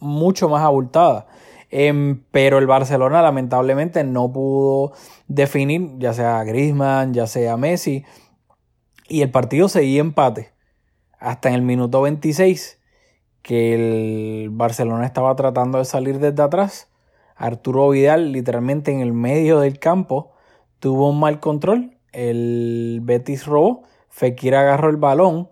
mucho 0.00 0.48
más 0.48 0.64
abultada. 0.64 1.28
Em, 1.70 2.24
pero 2.32 2.58
el 2.58 2.66
Barcelona 2.66 3.22
lamentablemente 3.22 4.02
no 4.02 4.32
pudo 4.32 4.92
definir, 5.28 5.98
ya 5.98 6.14
sea 6.14 6.42
Griezmann, 6.42 7.14
ya 7.14 7.28
sea 7.28 7.56
Messi, 7.56 8.04
y 9.08 9.22
el 9.22 9.30
partido 9.30 9.68
seguía 9.68 10.00
empate 10.00 10.53
hasta 11.24 11.48
en 11.48 11.54
el 11.54 11.62
minuto 11.62 12.02
26 12.02 12.78
que 13.42 13.74
el 14.44 14.50
Barcelona 14.50 15.06
estaba 15.06 15.34
tratando 15.36 15.78
de 15.78 15.84
salir 15.84 16.18
desde 16.18 16.42
atrás. 16.42 16.88
Arturo 17.34 17.88
Vidal 17.90 18.30
literalmente 18.32 18.92
en 18.92 19.00
el 19.00 19.12
medio 19.12 19.60
del 19.60 19.78
campo 19.78 20.32
tuvo 20.80 21.10
un 21.10 21.20
mal 21.20 21.40
control. 21.40 21.98
El 22.12 23.00
Betis 23.02 23.46
robó. 23.46 23.82
Fekir 24.08 24.54
agarró 24.54 24.90
el 24.90 24.96
balón 24.96 25.48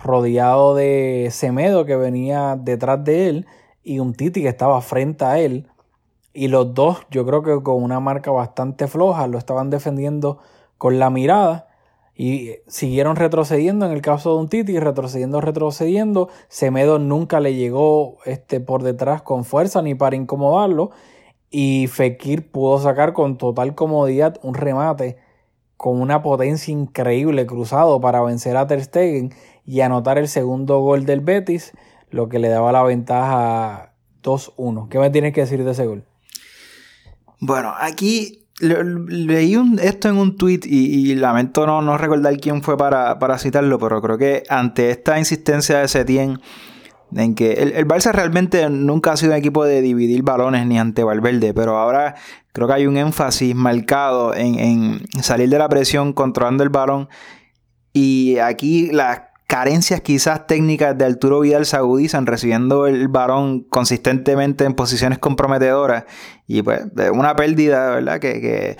rodeado 0.00 0.74
de 0.74 1.28
Semedo 1.30 1.84
que 1.84 1.96
venía 1.96 2.56
detrás 2.56 3.04
de 3.04 3.28
él 3.28 3.46
y 3.82 3.98
un 3.98 4.14
Titi 4.14 4.40
que 4.42 4.48
estaba 4.48 4.80
frente 4.80 5.24
a 5.24 5.38
él. 5.38 5.68
Y 6.32 6.48
los 6.48 6.74
dos, 6.74 7.06
yo 7.10 7.26
creo 7.26 7.42
que 7.42 7.62
con 7.62 7.82
una 7.82 8.00
marca 8.00 8.30
bastante 8.30 8.86
floja, 8.86 9.26
lo 9.26 9.38
estaban 9.38 9.70
defendiendo 9.70 10.38
con 10.76 10.98
la 10.98 11.10
mirada 11.10 11.67
y 12.20 12.56
siguieron 12.66 13.14
retrocediendo 13.14 13.86
en 13.86 13.92
el 13.92 14.02
caso 14.02 14.34
de 14.34 14.40
un 14.40 14.48
Titi, 14.48 14.80
retrocediendo, 14.80 15.40
retrocediendo. 15.40 16.28
Semedo 16.48 16.98
nunca 16.98 17.38
le 17.38 17.54
llegó 17.54 18.18
este, 18.24 18.58
por 18.58 18.82
detrás 18.82 19.22
con 19.22 19.44
fuerza 19.44 19.82
ni 19.82 19.94
para 19.94 20.16
incomodarlo. 20.16 20.90
Y 21.48 21.86
Fekir 21.86 22.50
pudo 22.50 22.80
sacar 22.80 23.12
con 23.12 23.38
total 23.38 23.76
comodidad 23.76 24.36
un 24.42 24.54
remate 24.54 25.16
con 25.76 26.00
una 26.00 26.20
potencia 26.20 26.72
increíble 26.72 27.46
cruzado 27.46 28.00
para 28.00 28.20
vencer 28.20 28.56
a 28.56 28.66
Ter 28.66 28.82
Stegen 28.82 29.32
y 29.64 29.80
anotar 29.82 30.18
el 30.18 30.26
segundo 30.26 30.80
gol 30.80 31.06
del 31.06 31.20
Betis, 31.20 31.72
lo 32.10 32.28
que 32.28 32.40
le 32.40 32.48
daba 32.48 32.72
la 32.72 32.82
ventaja 32.82 33.94
2-1. 34.24 34.88
¿Qué 34.88 34.98
me 34.98 35.10
tienes 35.10 35.32
que 35.32 35.42
decir 35.42 35.62
de 35.62 35.70
ese 35.70 35.86
gol? 35.86 36.04
Bueno, 37.38 37.72
aquí 37.78 38.47
leí 38.60 39.56
esto 39.80 40.08
en 40.08 40.16
un 40.16 40.36
tweet 40.36 40.60
y, 40.64 41.14
lamento 41.14 41.66
no, 41.66 41.80
no, 41.82 41.96
recordar 41.96 42.36
quién 42.38 42.62
fue 42.62 42.76
para, 42.76 43.38
citarlo, 43.38 43.78
pero 43.78 44.02
creo 44.02 44.18
que 44.18 44.42
ante 44.48 44.90
esta 44.90 45.18
insistencia 45.18 45.78
de 45.78 45.88
Setien 45.88 46.40
en 47.14 47.34
que 47.34 47.54
el, 47.54 47.72
el, 47.72 47.86
Barça 47.86 48.12
realmente 48.12 48.68
nunca 48.68 49.12
ha 49.12 49.16
sido 49.16 49.32
un 49.32 49.38
equipo 49.38 49.64
de 49.64 49.80
dividir 49.80 50.22
balones 50.22 50.66
ni 50.66 50.78
ante 50.78 51.04
Valverde, 51.04 51.54
pero 51.54 51.78
ahora 51.78 52.16
creo 52.52 52.66
que 52.66 52.74
hay 52.74 52.86
un 52.86 52.96
énfasis 52.96 53.54
marcado 53.54 54.34
en, 54.34 54.58
en 54.58 55.22
salir 55.22 55.48
de 55.48 55.58
la 55.58 55.68
presión 55.68 56.12
controlando 56.12 56.64
el 56.64 56.68
balón. 56.68 57.08
Y 57.94 58.38
aquí 58.38 58.90
las 58.92 59.22
carencias 59.48 60.02
quizás 60.02 60.46
técnicas 60.46 60.96
de 60.96 61.06
Arturo 61.06 61.40
Vidal 61.40 61.64
se 61.64 61.76
agudizan 61.76 62.26
recibiendo 62.26 62.86
el 62.86 63.08
varón 63.08 63.64
consistentemente 63.64 64.64
en 64.64 64.74
posiciones 64.74 65.18
comprometedoras 65.18 66.04
y 66.46 66.62
pues 66.62 66.82
una 67.12 67.34
pérdida, 67.34 67.94
¿verdad? 67.94 68.20
Que, 68.20 68.40
que 68.42 68.76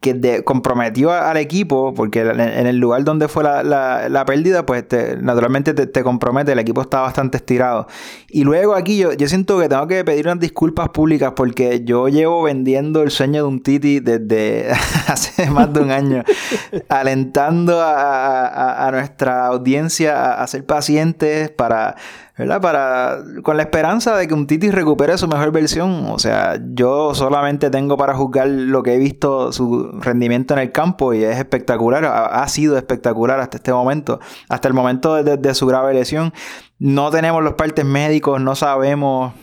que 0.00 0.42
comprometió 0.44 1.12
al 1.12 1.36
equipo, 1.36 1.94
porque 1.94 2.20
en 2.20 2.66
el 2.66 2.78
lugar 2.78 3.04
donde 3.04 3.28
fue 3.28 3.44
la, 3.44 4.24
pérdida, 4.26 4.64
pues 4.66 4.84
naturalmente 5.20 5.74
te, 5.74 6.02
compromete, 6.02 6.52
el 6.52 6.58
equipo 6.58 6.82
está 6.82 7.00
bastante 7.00 7.38
estirado. 7.38 7.86
Y 8.28 8.44
luego 8.44 8.74
aquí 8.74 8.98
yo, 8.98 9.12
yo 9.12 9.28
siento 9.28 9.58
que 9.58 9.68
tengo 9.68 9.86
que 9.86 10.04
pedir 10.04 10.26
unas 10.26 10.40
disculpas 10.40 10.90
públicas 10.90 11.32
porque 11.36 11.82
yo 11.84 12.08
llevo 12.08 12.42
vendiendo 12.42 13.02
el 13.02 13.10
sueño 13.10 13.42
de 13.42 13.48
un 13.48 13.62
Titi 13.62 14.00
desde 14.00 14.70
hace 15.06 15.50
más 15.50 15.72
de 15.72 15.80
un 15.80 15.90
año, 15.90 16.24
alentando 16.88 17.80
a, 17.80 18.86
a 18.86 18.90
nuestra 18.90 19.46
audiencia 19.46 20.34
a 20.34 20.46
ser 20.46 20.64
pacientes 20.64 21.50
para 21.50 21.96
¿verdad? 22.40 22.60
Para, 22.62 23.18
con 23.42 23.58
la 23.58 23.64
esperanza 23.64 24.16
de 24.16 24.26
que 24.26 24.32
un 24.32 24.46
Titi 24.46 24.70
recupere 24.70 25.18
su 25.18 25.28
mejor 25.28 25.52
versión. 25.52 26.06
O 26.06 26.18
sea, 26.18 26.58
yo 26.72 27.14
solamente 27.14 27.68
tengo 27.68 27.98
para 27.98 28.14
juzgar 28.14 28.48
lo 28.48 28.82
que 28.82 28.94
he 28.94 28.98
visto 28.98 29.52
su 29.52 29.92
rendimiento 30.00 30.54
en 30.54 30.60
el 30.60 30.72
campo 30.72 31.12
y 31.12 31.22
es 31.22 31.36
espectacular, 31.36 32.06
ha, 32.06 32.48
sido 32.48 32.78
espectacular 32.78 33.40
hasta 33.40 33.58
este 33.58 33.74
momento, 33.74 34.20
hasta 34.48 34.68
el 34.68 34.74
momento 34.74 35.22
de, 35.22 35.54
su 35.54 35.66
grave 35.66 35.92
lesión. 35.92 36.32
No 36.78 37.10
tenemos 37.10 37.44
los 37.44 37.54
partes 37.54 37.84
médicos, 37.84 38.40
no 38.40 38.54
sabemos 38.54 39.34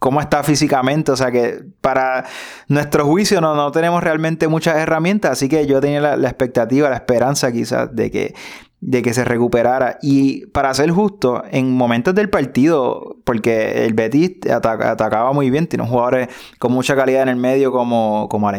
cómo 0.00 0.20
está 0.20 0.42
físicamente. 0.42 1.12
O 1.12 1.16
sea 1.16 1.30
que 1.30 1.62
para 1.80 2.24
nuestro 2.66 3.06
juicio 3.06 3.40
no, 3.40 3.54
no 3.54 3.70
tenemos 3.70 4.02
realmente 4.02 4.48
muchas 4.48 4.76
herramientas. 4.76 5.30
Así 5.30 5.48
que 5.48 5.68
yo 5.68 5.80
tenía 5.80 6.00
la, 6.00 6.16
la 6.16 6.28
expectativa, 6.28 6.90
la 6.90 6.96
esperanza 6.96 7.52
quizás 7.52 7.94
de 7.94 8.10
que 8.10 8.34
de 8.80 9.02
que 9.02 9.14
se 9.14 9.24
recuperara. 9.24 9.98
Y 10.02 10.46
para 10.46 10.72
ser 10.74 10.90
justo, 10.90 11.42
en 11.50 11.72
momentos 11.72 12.14
del 12.14 12.30
partido, 12.30 13.18
porque 13.24 13.84
el 13.84 13.94
Betis 13.94 14.38
atacaba 14.50 15.32
muy 15.32 15.50
bien, 15.50 15.66
tiene 15.66 15.86
jugadores 15.86 16.28
con 16.58 16.72
mucha 16.72 16.96
calidad 16.96 17.22
en 17.22 17.28
el 17.28 17.36
medio 17.36 17.72
como, 17.72 18.28
como 18.28 18.50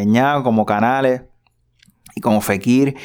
como 0.43 0.65
Canales 0.65 1.23
y 2.15 2.21
como 2.21 2.41
Fekir. 2.41 2.95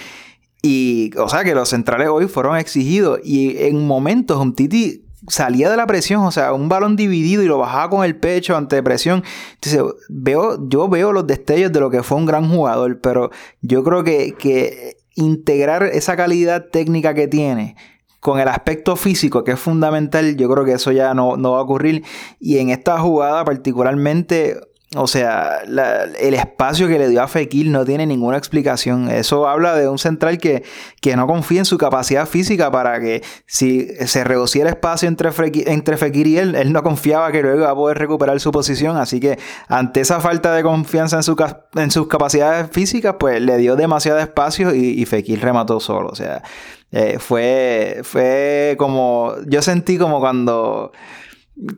Y, 0.63 1.13
o 1.17 1.29
sea, 1.29 1.45
que 1.45 1.55
los 1.55 1.69
centrales 1.69 2.09
hoy 2.09 2.27
fueron 2.27 2.57
exigidos. 2.57 3.21
Y 3.23 3.57
en 3.59 3.87
momentos, 3.87 4.39
un 4.39 4.55
Titi 4.55 5.05
salía 5.29 5.71
de 5.71 5.77
la 5.77 5.87
presión, 5.87 6.23
o 6.25 6.31
sea, 6.31 6.53
un 6.53 6.69
balón 6.69 6.97
dividido 6.97 7.43
y 7.43 7.47
lo 7.47 7.59
bajaba 7.59 7.91
con 7.91 8.05
el 8.05 8.17
pecho 8.17 8.57
ante 8.57 8.83
presión. 8.83 9.25
Entonces, 9.55 9.83
veo, 10.09 10.69
yo 10.69 10.89
veo 10.89 11.13
los 11.13 11.27
destellos 11.27 11.73
de 11.73 11.81
lo 11.81 11.91
que 11.91 12.03
fue 12.03 12.19
un 12.19 12.27
gran 12.27 12.49
jugador, 12.51 13.01
pero 13.01 13.31
yo 13.63 13.83
creo 13.85 14.05
que, 14.05 14.35
que 14.39 14.96
integrar 15.17 15.83
esa 15.83 16.17
calidad 16.17 16.67
técnica 16.71 17.13
que 17.15 17.27
tiene 17.27 17.77
con 18.21 18.41
el 18.41 18.49
aspecto 18.49 18.97
físico, 18.97 19.45
que 19.45 19.53
es 19.53 19.61
fundamental, 19.61 20.37
yo 20.37 20.49
creo 20.49 20.65
que 20.65 20.73
eso 20.73 20.91
ya 20.91 21.15
no, 21.15 21.37
no 21.37 21.53
va 21.53 21.59
a 21.59 21.63
ocurrir. 21.63 22.05
Y 22.41 22.59
en 22.59 22.71
esta 22.71 22.99
jugada 22.99 23.45
particularmente, 23.45 24.57
o 24.95 25.09
sea, 25.09 25.63
el 26.21 26.35
espacio 26.35 26.87
que 26.87 26.99
le 26.99 27.09
dio 27.09 27.21
a 27.21 27.27
Fekir 27.27 27.67
no 27.67 27.85
tiene 27.85 28.07
ninguna 28.07 28.37
explicación. 28.37 29.11
Eso 29.11 29.49
habla 29.49 29.75
de 29.75 29.89
un 29.89 29.99
central 29.99 30.39
que, 30.39 30.63
que 31.01 31.17
no 31.17 31.27
confía 31.27 31.59
en 31.59 31.65
su 31.65 31.77
capacidad 31.77 32.25
física 32.27 32.71
para 32.71 33.01
que 33.01 33.23
si 33.47 33.89
se 34.07 34.23
reduciera 34.23 34.69
el 34.69 34.77
espacio 34.77 35.09
entre, 35.09 35.33
Fekir, 35.33 36.27
y 36.29 36.39
él, 36.39 36.55
él 36.55 36.73
no 36.73 36.85
confiaba 36.85 37.33
que 37.33 37.43
luego 37.43 37.59
iba 37.59 37.71
a 37.71 37.75
poder 37.75 37.99
recuperar 37.99 38.39
su 38.39 38.53
posición. 38.53 38.97
Así 38.97 39.19
que 39.19 39.41
ante 39.67 40.03
esa 40.03 40.21
falta 40.21 40.55
de 40.55 40.63
confianza 40.63 41.17
en, 41.17 41.25
su, 41.25 41.37
en 41.75 41.91
sus 41.91 42.07
capacidades 42.07 42.71
físicas, 42.71 43.17
pues 43.19 43.43
le 43.43 43.57
dio 43.57 43.75
demasiado 43.75 44.21
espacio 44.21 44.73
y, 44.73 45.05
y 45.05 45.37
remató 45.37 45.81
solo. 45.81 46.11
O 46.11 46.15
sea, 46.15 46.45
eh, 46.93 47.19
fue, 47.19 48.03
fue 48.05 48.77
como, 48.79 49.35
yo 49.47 49.63
sentí 49.63 49.99
como 49.99 50.21
cuando 50.21 50.93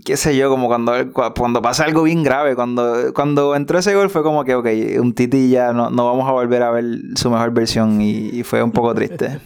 qué 0.04 0.16
sé 0.16 0.36
yo, 0.36 0.50
como 0.50 0.66
cuando, 0.66 0.92
cuando 1.12 1.62
pasa 1.62 1.84
algo 1.84 2.02
bien 2.02 2.22
grave, 2.22 2.56
cuando, 2.56 3.12
cuando 3.14 3.54
entró 3.54 3.78
ese 3.78 3.94
gol 3.94 4.10
fue 4.10 4.22
como 4.22 4.44
que, 4.44 4.54
ok, 4.54 4.66
un 5.00 5.14
Titi 5.14 5.50
ya 5.50 5.72
no, 5.72 5.90
no 5.90 6.06
vamos 6.06 6.28
a 6.28 6.32
volver 6.32 6.62
a 6.62 6.70
ver 6.70 6.84
su 7.14 7.30
mejor 7.30 7.52
versión 7.52 8.00
y, 8.00 8.42
fue 8.42 8.62
un 8.62 8.72
poco 8.72 8.94
triste. 8.94 9.40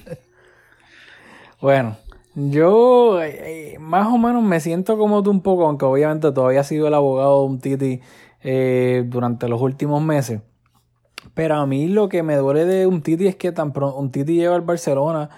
bueno, 1.60 1.96
yo 2.34 3.22
eh, 3.22 3.76
más 3.78 4.06
o 4.06 4.16
menos 4.16 4.42
me 4.42 4.60
siento 4.60 4.96
como 4.96 5.22
tú 5.22 5.30
un 5.30 5.42
poco, 5.42 5.66
aunque 5.66 5.84
obviamente 5.84 6.32
todavía 6.32 6.60
he 6.60 6.64
sido 6.64 6.88
el 6.88 6.94
abogado 6.94 7.40
de 7.40 7.46
un 7.46 7.60
Titi 7.60 8.00
eh, 8.42 9.04
durante 9.06 9.48
los 9.48 9.60
últimos 9.60 10.02
meses. 10.02 10.40
Pero 11.34 11.56
a 11.56 11.66
mí 11.66 11.88
lo 11.88 12.08
que 12.08 12.22
me 12.22 12.36
duele 12.36 12.64
de 12.64 12.86
un 12.86 13.02
Titi 13.02 13.26
es 13.26 13.36
que 13.36 13.52
tan 13.52 13.72
pronto 13.72 13.96
un 13.98 14.10
Titi 14.10 14.34
lleva 14.34 14.54
al 14.54 14.62
Barcelona 14.62 15.30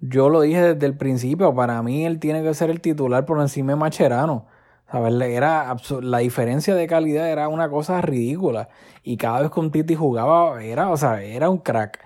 yo 0.00 0.28
lo 0.28 0.42
dije 0.42 0.74
desde 0.74 0.86
el 0.86 0.96
principio, 0.96 1.54
para 1.54 1.82
mí 1.82 2.04
él 2.04 2.18
tiene 2.18 2.42
que 2.42 2.54
ser 2.54 2.70
el 2.70 2.80
titular 2.80 3.24
por 3.24 3.40
encima 3.40 3.72
de 3.72 3.76
Macherano. 3.76 4.46
¿Sabes? 4.90 5.20
Era 5.20 5.76
la 6.00 6.18
diferencia 6.18 6.74
de 6.76 6.86
calidad 6.86 7.28
era 7.28 7.48
una 7.48 7.68
cosa 7.68 8.00
ridícula. 8.00 8.68
Y 9.02 9.16
cada 9.16 9.40
vez 9.40 9.50
que 9.50 9.60
un 9.60 9.72
Titi 9.72 9.96
jugaba, 9.96 10.62
era, 10.62 10.90
o 10.90 10.96
sea, 10.96 11.22
era 11.22 11.50
un 11.50 11.58
crack. 11.58 11.98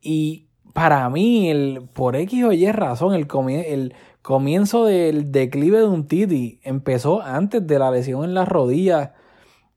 Y 0.00 0.48
para 0.72 1.08
mí, 1.08 1.50
el, 1.50 1.88
por 1.92 2.16
X 2.16 2.44
o 2.44 2.52
Y 2.52 2.70
razón, 2.72 3.14
el, 3.14 3.28
el 3.64 3.94
comienzo 4.22 4.86
del 4.86 5.30
declive 5.30 5.78
de 5.78 5.86
un 5.86 6.08
Titi 6.08 6.58
empezó 6.64 7.22
antes 7.22 7.64
de 7.64 7.78
la 7.78 7.92
lesión 7.92 8.24
en 8.24 8.34
las 8.34 8.48
rodillas, 8.48 9.10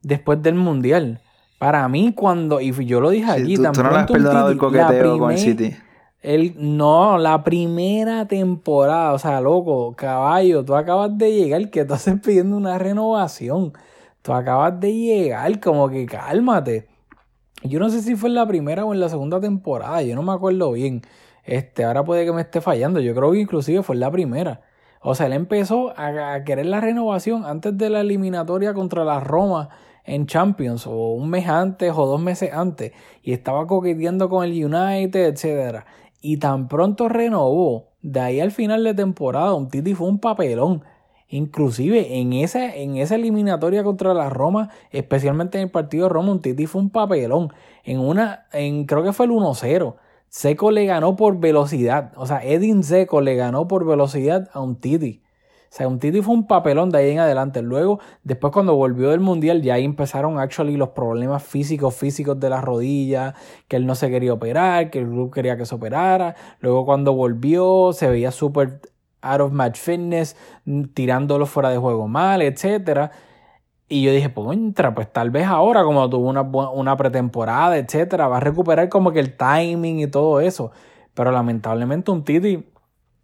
después 0.02 0.42
del 0.42 0.56
Mundial. 0.56 1.20
Para 1.58 1.88
mí, 1.88 2.12
cuando, 2.14 2.60
y 2.60 2.72
yo 2.84 3.00
lo 3.00 3.10
dije 3.10 3.30
aquí, 3.30 3.56
también. 3.56 3.86
no 3.86 3.92
le 3.92 3.98
has 3.98 4.10
perdonado 4.10 4.50
el 4.50 4.58
coqueteo 4.58 5.18
con 5.18 5.30
el 5.30 5.38
City. 5.38 5.76
El, 6.22 6.54
no, 6.56 7.18
la 7.18 7.44
primera 7.44 8.26
temporada, 8.26 9.12
o 9.12 9.18
sea, 9.18 9.40
loco, 9.40 9.94
caballo, 9.96 10.64
tú 10.64 10.74
acabas 10.74 11.16
de 11.16 11.32
llegar, 11.32 11.70
que 11.70 11.80
estás 11.80 12.10
pidiendo 12.24 12.56
una 12.56 12.78
renovación. 12.78 13.72
Tú 14.22 14.32
acabas 14.32 14.80
de 14.80 14.92
llegar, 14.92 15.60
como 15.60 15.88
que 15.88 16.06
cálmate. 16.06 16.88
Yo 17.62 17.78
no 17.78 17.90
sé 17.90 18.02
si 18.02 18.16
fue 18.16 18.28
en 18.28 18.34
la 18.34 18.46
primera 18.46 18.84
o 18.84 18.92
en 18.92 19.00
la 19.00 19.08
segunda 19.08 19.40
temporada, 19.40 20.02
yo 20.02 20.14
no 20.16 20.22
me 20.22 20.32
acuerdo 20.32 20.72
bien. 20.72 21.02
Este, 21.44 21.84
ahora 21.84 22.04
puede 22.04 22.24
que 22.24 22.32
me 22.32 22.40
esté 22.42 22.60
fallando, 22.60 22.98
yo 23.00 23.14
creo 23.14 23.32
que 23.32 23.38
inclusive 23.40 23.82
fue 23.82 23.94
en 23.94 24.00
la 24.00 24.10
primera. 24.10 24.62
O 25.00 25.14
sea, 25.14 25.26
él 25.26 25.32
empezó 25.32 25.92
a, 25.96 26.42
querer 26.44 26.66
la 26.66 26.80
renovación 26.80 27.44
antes 27.44 27.78
de 27.78 27.90
la 27.90 28.00
eliminatoria 28.00 28.74
contra 28.74 29.04
la 29.04 29.20
Roma 29.20 29.68
en 30.04 30.26
Champions, 30.26 30.86
o 30.86 31.12
un 31.12 31.30
mes 31.30 31.48
antes 31.48 31.92
o 31.94 32.06
dos 32.06 32.20
meses 32.20 32.52
antes, 32.52 32.92
y 33.22 33.32
estaba 33.32 33.66
coqueteando 33.66 34.28
con 34.28 34.44
el 34.44 34.52
United, 34.52 35.26
etcétera 35.26 35.86
y 36.26 36.38
tan 36.38 36.66
pronto 36.66 37.08
renovó, 37.08 37.92
de 38.02 38.18
ahí 38.18 38.40
al 38.40 38.50
final 38.50 38.82
de 38.82 38.94
temporada, 38.94 39.54
un 39.54 39.68
Titi 39.68 39.94
fue 39.94 40.08
un 40.08 40.18
papelón. 40.18 40.82
Inclusive 41.28 42.18
en 42.18 42.32
esa, 42.32 42.74
en 42.74 42.96
esa 42.96 43.14
eliminatoria 43.14 43.84
contra 43.84 44.12
la 44.12 44.28
Roma, 44.28 44.70
especialmente 44.90 45.58
en 45.58 45.64
el 45.64 45.70
partido 45.70 46.08
de 46.08 46.12
Roma, 46.12 46.32
un 46.32 46.42
Titi 46.42 46.66
fue 46.66 46.80
un 46.80 46.90
papelón. 46.90 47.52
En 47.84 48.00
una, 48.00 48.46
en, 48.52 48.86
creo 48.86 49.04
que 49.04 49.12
fue 49.12 49.26
el 49.26 49.32
1-0. 49.32 49.94
Seco 50.28 50.72
le 50.72 50.84
ganó 50.86 51.14
por 51.14 51.38
velocidad. 51.38 52.12
O 52.16 52.26
sea, 52.26 52.44
Edin 52.44 52.82
Seco 52.82 53.20
le 53.20 53.36
ganó 53.36 53.68
por 53.68 53.86
velocidad 53.86 54.48
a 54.52 54.60
un 54.60 54.80
Titi. 54.80 55.22
O 55.70 55.74
sea, 55.76 55.88
un 55.88 55.98
Titi 55.98 56.22
fue 56.22 56.34
un 56.34 56.46
papelón 56.46 56.90
de 56.90 56.98
ahí 56.98 57.10
en 57.10 57.18
adelante. 57.18 57.60
Luego, 57.60 58.00
después 58.22 58.52
cuando 58.52 58.76
volvió 58.76 59.10
del 59.10 59.20
Mundial, 59.20 59.62
ya 59.62 59.74
ahí 59.74 59.84
empezaron 59.84 60.38
actually 60.38 60.76
los 60.76 60.90
problemas 60.90 61.42
físicos, 61.42 61.94
físicos 61.94 62.38
de 62.40 62.48
la 62.48 62.60
rodilla, 62.60 63.34
que 63.68 63.76
él 63.76 63.86
no 63.86 63.94
se 63.94 64.10
quería 64.10 64.32
operar, 64.32 64.90
que 64.90 65.00
el 65.00 65.06
club 65.06 65.32
quería 65.34 65.56
que 65.56 65.66
se 65.66 65.74
operara. 65.74 66.34
Luego 66.60 66.86
cuando 66.86 67.12
volvió, 67.14 67.92
se 67.92 68.08
veía 68.08 68.30
súper 68.30 68.80
out 69.22 69.40
of 69.40 69.52
match 69.52 69.78
fitness, 69.78 70.36
tirándolo 70.94 71.46
fuera 71.46 71.70
de 71.70 71.78
juego 71.78 72.08
mal, 72.08 72.42
etcétera. 72.42 73.10
Y 73.88 74.02
yo 74.02 74.12
dije, 74.12 74.28
pues 74.30 74.56
entra, 74.56 74.94
pues 74.94 75.12
tal 75.12 75.30
vez 75.30 75.46
ahora, 75.46 75.84
como 75.84 76.08
tuvo 76.10 76.28
una, 76.28 76.42
una 76.42 76.96
pretemporada, 76.96 77.76
etcétera, 77.78 78.28
va 78.28 78.38
a 78.38 78.40
recuperar 78.40 78.88
como 78.88 79.12
que 79.12 79.20
el 79.20 79.36
timing 79.36 80.00
y 80.00 80.06
todo 80.08 80.40
eso. 80.40 80.72
Pero 81.14 81.30
lamentablemente 81.30 82.10
un 82.10 82.24
Titi 82.24 82.64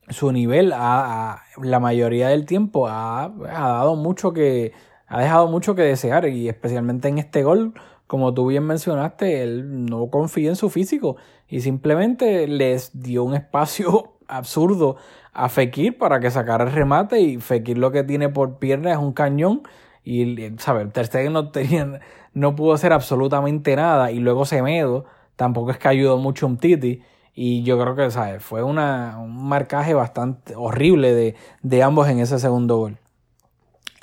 su 0.08 0.32
nivel 0.32 0.72
a, 0.74 1.42
la 1.62 1.80
mayoría 1.80 2.28
del 2.28 2.46
tiempo 2.46 2.88
ha, 2.88 3.32
dado 3.44 3.96
mucho 3.96 4.32
que 4.32 4.72
ha 5.06 5.20
dejado 5.20 5.48
mucho 5.48 5.74
que 5.74 5.82
desear 5.82 6.28
y 6.28 6.48
especialmente 6.48 7.08
en 7.08 7.18
este 7.18 7.42
gol 7.42 7.74
como 8.06 8.34
tú 8.34 8.46
bien 8.46 8.64
mencionaste 8.64 9.42
él 9.42 9.86
no 9.86 10.08
confía 10.08 10.48
en 10.48 10.56
su 10.56 10.70
físico 10.70 11.16
y 11.48 11.60
simplemente 11.60 12.46
les 12.48 13.00
dio 13.00 13.24
un 13.24 13.34
espacio 13.34 14.14
absurdo 14.28 14.96
a 15.32 15.48
Fekir 15.48 15.98
para 15.98 16.20
que 16.20 16.30
sacara 16.30 16.64
el 16.64 16.72
remate 16.72 17.20
y 17.20 17.38
Fekir 17.38 17.78
lo 17.78 17.92
que 17.92 18.04
tiene 18.04 18.28
por 18.28 18.58
pierna 18.58 18.92
es 18.92 18.98
un 18.98 19.12
cañón 19.12 19.62
y 20.04 20.50
sabes 20.58 20.92
Ter 20.92 21.06
Stegen 21.06 21.32
no 21.32 21.50
tenía, 21.50 22.00
no 22.34 22.56
pudo 22.56 22.72
hacer 22.72 22.92
absolutamente 22.92 23.76
nada 23.76 24.10
y 24.10 24.18
luego 24.18 24.44
Semedo 24.44 25.04
tampoco 25.36 25.70
es 25.70 25.78
que 25.78 25.88
ayudó 25.88 26.18
mucho 26.18 26.46
un 26.46 26.58
Titi 26.58 27.02
y 27.34 27.62
yo 27.62 27.80
creo 27.80 27.96
que, 27.96 28.10
¿sabes? 28.10 28.42
Fue 28.42 28.62
una, 28.62 29.18
un 29.18 29.48
marcaje 29.48 29.94
bastante 29.94 30.54
horrible 30.54 31.14
de, 31.14 31.34
de 31.62 31.82
ambos 31.82 32.08
en 32.08 32.18
ese 32.18 32.38
segundo 32.38 32.76
gol. 32.76 32.98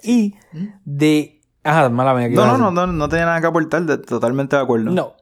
Y 0.01 0.35
de. 0.85 1.41
Ajá, 1.63 1.89
mala 1.89 2.13
mía. 2.15 2.29
No, 2.29 2.45
no, 2.45 2.57
no, 2.57 2.71
no, 2.71 2.87
no 2.87 3.09
tenía 3.09 3.25
nada 3.25 3.41
que 3.41 3.47
aportar, 3.47 3.85
totalmente 4.01 4.55
de 4.55 4.61
acuerdo. 4.61 4.89
No. 4.91 5.13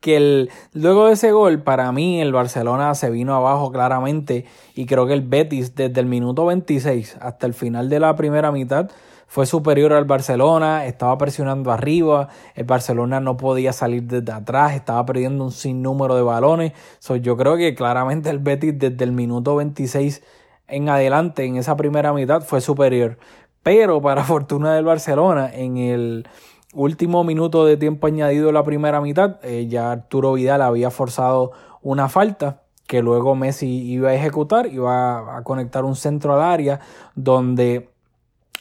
Que 0.00 0.16
el, 0.16 0.50
luego 0.74 1.06
de 1.06 1.14
ese 1.14 1.32
gol, 1.32 1.62
para 1.62 1.90
mí, 1.92 2.20
el 2.20 2.32
Barcelona 2.32 2.94
se 2.94 3.08
vino 3.10 3.34
abajo 3.34 3.72
claramente. 3.72 4.44
Y 4.74 4.84
creo 4.84 5.06
que 5.06 5.14
el 5.14 5.22
Betis, 5.22 5.74
desde 5.74 6.00
el 6.00 6.06
minuto 6.06 6.44
26 6.44 7.16
hasta 7.20 7.46
el 7.46 7.54
final 7.54 7.88
de 7.88 8.00
la 8.00 8.14
primera 8.14 8.52
mitad, 8.52 8.90
fue 9.34 9.46
superior 9.46 9.92
al 9.94 10.04
Barcelona, 10.04 10.86
estaba 10.86 11.18
presionando 11.18 11.72
arriba, 11.72 12.28
el 12.54 12.62
Barcelona 12.66 13.18
no 13.18 13.36
podía 13.36 13.72
salir 13.72 14.04
desde 14.04 14.30
atrás, 14.30 14.74
estaba 14.74 15.04
perdiendo 15.04 15.42
un 15.42 15.50
sinnúmero 15.50 16.14
de 16.14 16.22
balones. 16.22 16.72
yo 17.20 17.36
creo 17.36 17.56
que 17.56 17.74
claramente 17.74 18.30
el 18.30 18.38
Betis 18.38 18.78
desde 18.78 19.02
el 19.02 19.10
minuto 19.10 19.56
26 19.56 20.22
en 20.68 20.88
adelante, 20.88 21.44
en 21.44 21.56
esa 21.56 21.74
primera 21.74 22.12
mitad, 22.12 22.42
fue 22.42 22.60
superior. 22.60 23.18
Pero 23.64 24.00
para 24.00 24.22
fortuna 24.34 24.72
del 24.76 24.84
Barcelona, 24.84 25.50
en 25.52 25.78
el 25.78 26.28
último 26.72 27.24
minuto 27.24 27.66
de 27.66 27.76
tiempo 27.76 28.06
añadido 28.06 28.52
la 28.52 28.62
primera 28.62 29.00
mitad, 29.00 29.40
eh, 29.42 29.66
ya 29.66 29.90
Arturo 29.90 30.34
Vidal 30.34 30.62
había 30.62 30.92
forzado 30.92 31.50
una 31.82 32.08
falta 32.08 32.62
que 32.86 33.02
luego 33.02 33.34
Messi 33.34 33.66
iba 33.66 34.10
a 34.10 34.14
ejecutar, 34.14 34.68
iba 34.68 35.36
a 35.36 35.42
conectar 35.42 35.84
un 35.84 35.96
centro 35.96 36.34
al 36.34 36.42
área 36.42 36.78
donde 37.16 37.93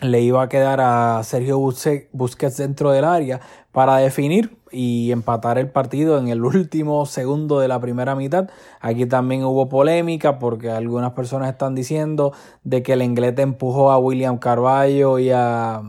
le 0.01 0.21
iba 0.21 0.41
a 0.41 0.49
quedar 0.49 0.81
a 0.81 1.21
Sergio 1.23 1.59
Busquets 1.59 2.57
dentro 2.57 2.91
del 2.91 3.05
área 3.05 3.39
para 3.71 3.97
definir 3.97 4.57
y 4.71 5.11
empatar 5.11 5.57
el 5.57 5.69
partido 5.69 6.17
en 6.17 6.27
el 6.27 6.43
último 6.43 7.05
segundo 7.05 7.59
de 7.59 7.67
la 7.67 7.79
primera 7.79 8.15
mitad. 8.15 8.49
Aquí 8.81 9.05
también 9.05 9.43
hubo 9.43 9.69
polémica 9.69 10.39
porque 10.39 10.71
algunas 10.71 11.11
personas 11.13 11.51
están 11.51 11.75
diciendo 11.75 12.33
de 12.63 12.81
que 12.83 12.93
el 12.93 13.03
inglés 13.03 13.37
empujó 13.37 13.91
a 13.91 13.99
William 13.99 14.39
Carballo 14.39 15.19
y 15.19 15.29
a, 15.31 15.81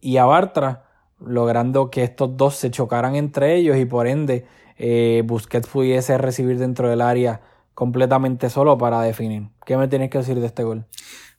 y 0.00 0.18
a 0.18 0.24
Bartra, 0.26 0.84
logrando 1.18 1.90
que 1.90 2.04
estos 2.04 2.36
dos 2.36 2.54
se 2.56 2.70
chocaran 2.70 3.16
entre 3.16 3.56
ellos 3.56 3.76
y 3.78 3.86
por 3.86 4.06
ende 4.06 4.46
eh, 4.76 5.22
Busquets 5.24 5.68
pudiese 5.68 6.18
recibir 6.18 6.58
dentro 6.58 6.88
del 6.88 7.00
área 7.00 7.40
completamente 7.72 8.50
solo 8.50 8.76
para 8.78 9.00
definir. 9.00 9.48
¿Qué 9.64 9.76
me 9.76 9.88
tienes 9.88 10.10
que 10.10 10.18
decir 10.18 10.38
de 10.38 10.46
este 10.46 10.62
gol? 10.62 10.86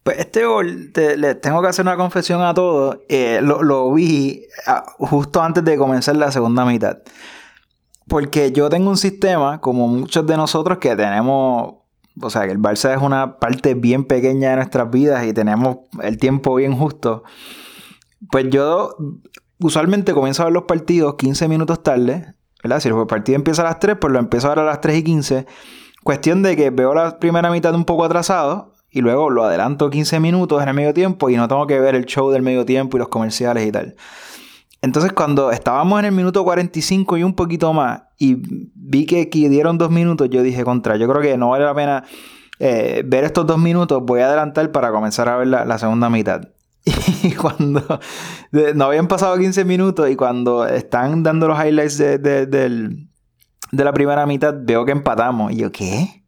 Pues 0.05 0.19
este 0.19 0.45
gol, 0.45 0.91
le 0.93 1.33
tengo 1.33 1.63
que 1.63 1.67
hacer 1.67 1.83
una 1.83 1.97
confesión 1.97 2.39
a 2.43 2.53
todos. 2.53 2.99
Eh, 3.09 3.39
lo, 3.41 3.91
vi 3.91 4.43
ah, 4.67 4.85
justo 4.99 5.41
antes 5.41 5.65
de 5.65 5.77
comenzar 5.77 6.15
la 6.15 6.31
segunda 6.31 6.63
mitad. 6.63 6.99
Porque 8.07 8.51
yo 8.51 8.69
tengo 8.69 8.91
un 8.91 8.97
sistema, 8.97 9.59
como 9.61 9.87
muchos 9.87 10.27
de 10.27 10.37
nosotros, 10.37 10.77
que 10.77 10.95
tenemos. 10.95 11.77
O 12.21 12.29
sea, 12.29 12.45
que 12.45 12.51
el 12.51 12.59
Barça 12.59 12.95
es 12.95 13.01
una 13.01 13.39
parte 13.39 13.73
bien 13.73 14.05
pequeña 14.05 14.51
de 14.51 14.57
nuestras 14.57 14.91
vidas 14.91 15.25
y 15.25 15.33
tenemos 15.33 15.77
el 16.03 16.19
tiempo 16.19 16.53
bien 16.53 16.77
justo. 16.77 17.23
Pues 18.29 18.45
yo 18.51 18.95
usualmente 19.59 20.13
comienzo 20.13 20.43
a 20.43 20.45
ver 20.45 20.53
los 20.53 20.65
partidos 20.65 21.15
15 21.15 21.47
minutos 21.47 21.81
tarde. 21.81 22.35
¿verdad? 22.61 22.79
Si 22.79 22.89
el 22.89 23.07
partido 23.07 23.37
empieza 23.37 23.63
a 23.63 23.65
las 23.65 23.79
3, 23.79 23.97
pues 23.99 24.13
lo 24.13 24.19
empiezo 24.19 24.45
a 24.45 24.49
ver 24.51 24.59
a 24.59 24.65
las 24.65 24.81
3 24.81 24.99
y 24.99 25.03
15. 25.03 25.47
Cuestión 26.03 26.43
de 26.43 26.55
que 26.55 26.69
veo 26.69 26.93
la 26.93 27.17
primera 27.17 27.49
mitad 27.49 27.73
un 27.73 27.85
poco 27.85 28.05
atrasado 28.05 28.74
y 28.95 29.01
luego 29.01 29.29
lo 29.29 29.43
adelanto 29.43 29.89
15 29.89 30.21
minutos 30.21 30.63
en 30.63 30.69
el 30.69 30.73
medio 30.73 30.93
tiempo 30.93 31.29
y 31.29 31.35
no 31.35 31.49
tengo 31.49 31.67
que 31.67 31.77
ver 31.81 31.95
el 31.95 32.05
show 32.05 32.31
del 32.31 32.41
medio 32.41 32.65
tiempo 32.65 32.95
y 32.95 32.99
los 32.99 33.09
comerciales 33.09 33.67
y 33.67 33.71
tal. 33.71 33.95
Entonces 34.81 35.11
cuando 35.11 35.51
estábamos 35.51 35.99
en 35.99 36.05
el 36.05 36.11
minuto 36.13 36.45
45 36.45 37.17
y 37.17 37.23
un 37.23 37.33
poquito 37.33 37.73
más 37.73 38.03
y 38.17 38.37
vi 38.73 39.05
que, 39.05 39.25
dieron 39.49 39.77
dos 39.77 39.91
minutos, 39.91 40.29
yo 40.29 40.41
dije 40.43 40.63
contra, 40.63 40.95
yo 40.95 41.09
creo 41.09 41.21
que 41.21 41.37
no 41.37 41.49
vale 41.49 41.65
la 41.65 41.75
pena 41.75 42.05
eh, 42.59 43.03
ver 43.05 43.25
estos 43.25 43.45
dos 43.45 43.57
minutos, 43.57 44.01
voy 44.01 44.21
a 44.21 44.27
adelantar 44.27 44.71
para 44.71 44.91
comenzar 44.93 45.27
a 45.27 45.35
ver 45.35 45.47
la, 45.47 45.77
segunda 45.77 46.09
mitad. 46.09 46.47
Y 47.23 47.33
cuando 47.33 47.81
no 48.75 48.85
habían 48.85 49.09
pasado 49.09 49.37
15 49.37 49.65
minutos 49.65 50.09
y 50.09 50.15
cuando 50.15 50.65
están 50.65 51.21
dando 51.21 51.49
los 51.49 51.59
highlights 51.59 51.97
de, 51.97 53.07
la 53.71 53.91
primera 53.91 54.25
mitad, 54.25 54.55
veo 54.57 54.85
que 54.85 54.93
empatamos. 54.93 55.51
Y 55.51 55.57
yo, 55.57 55.71
¿qué? 55.73 56.24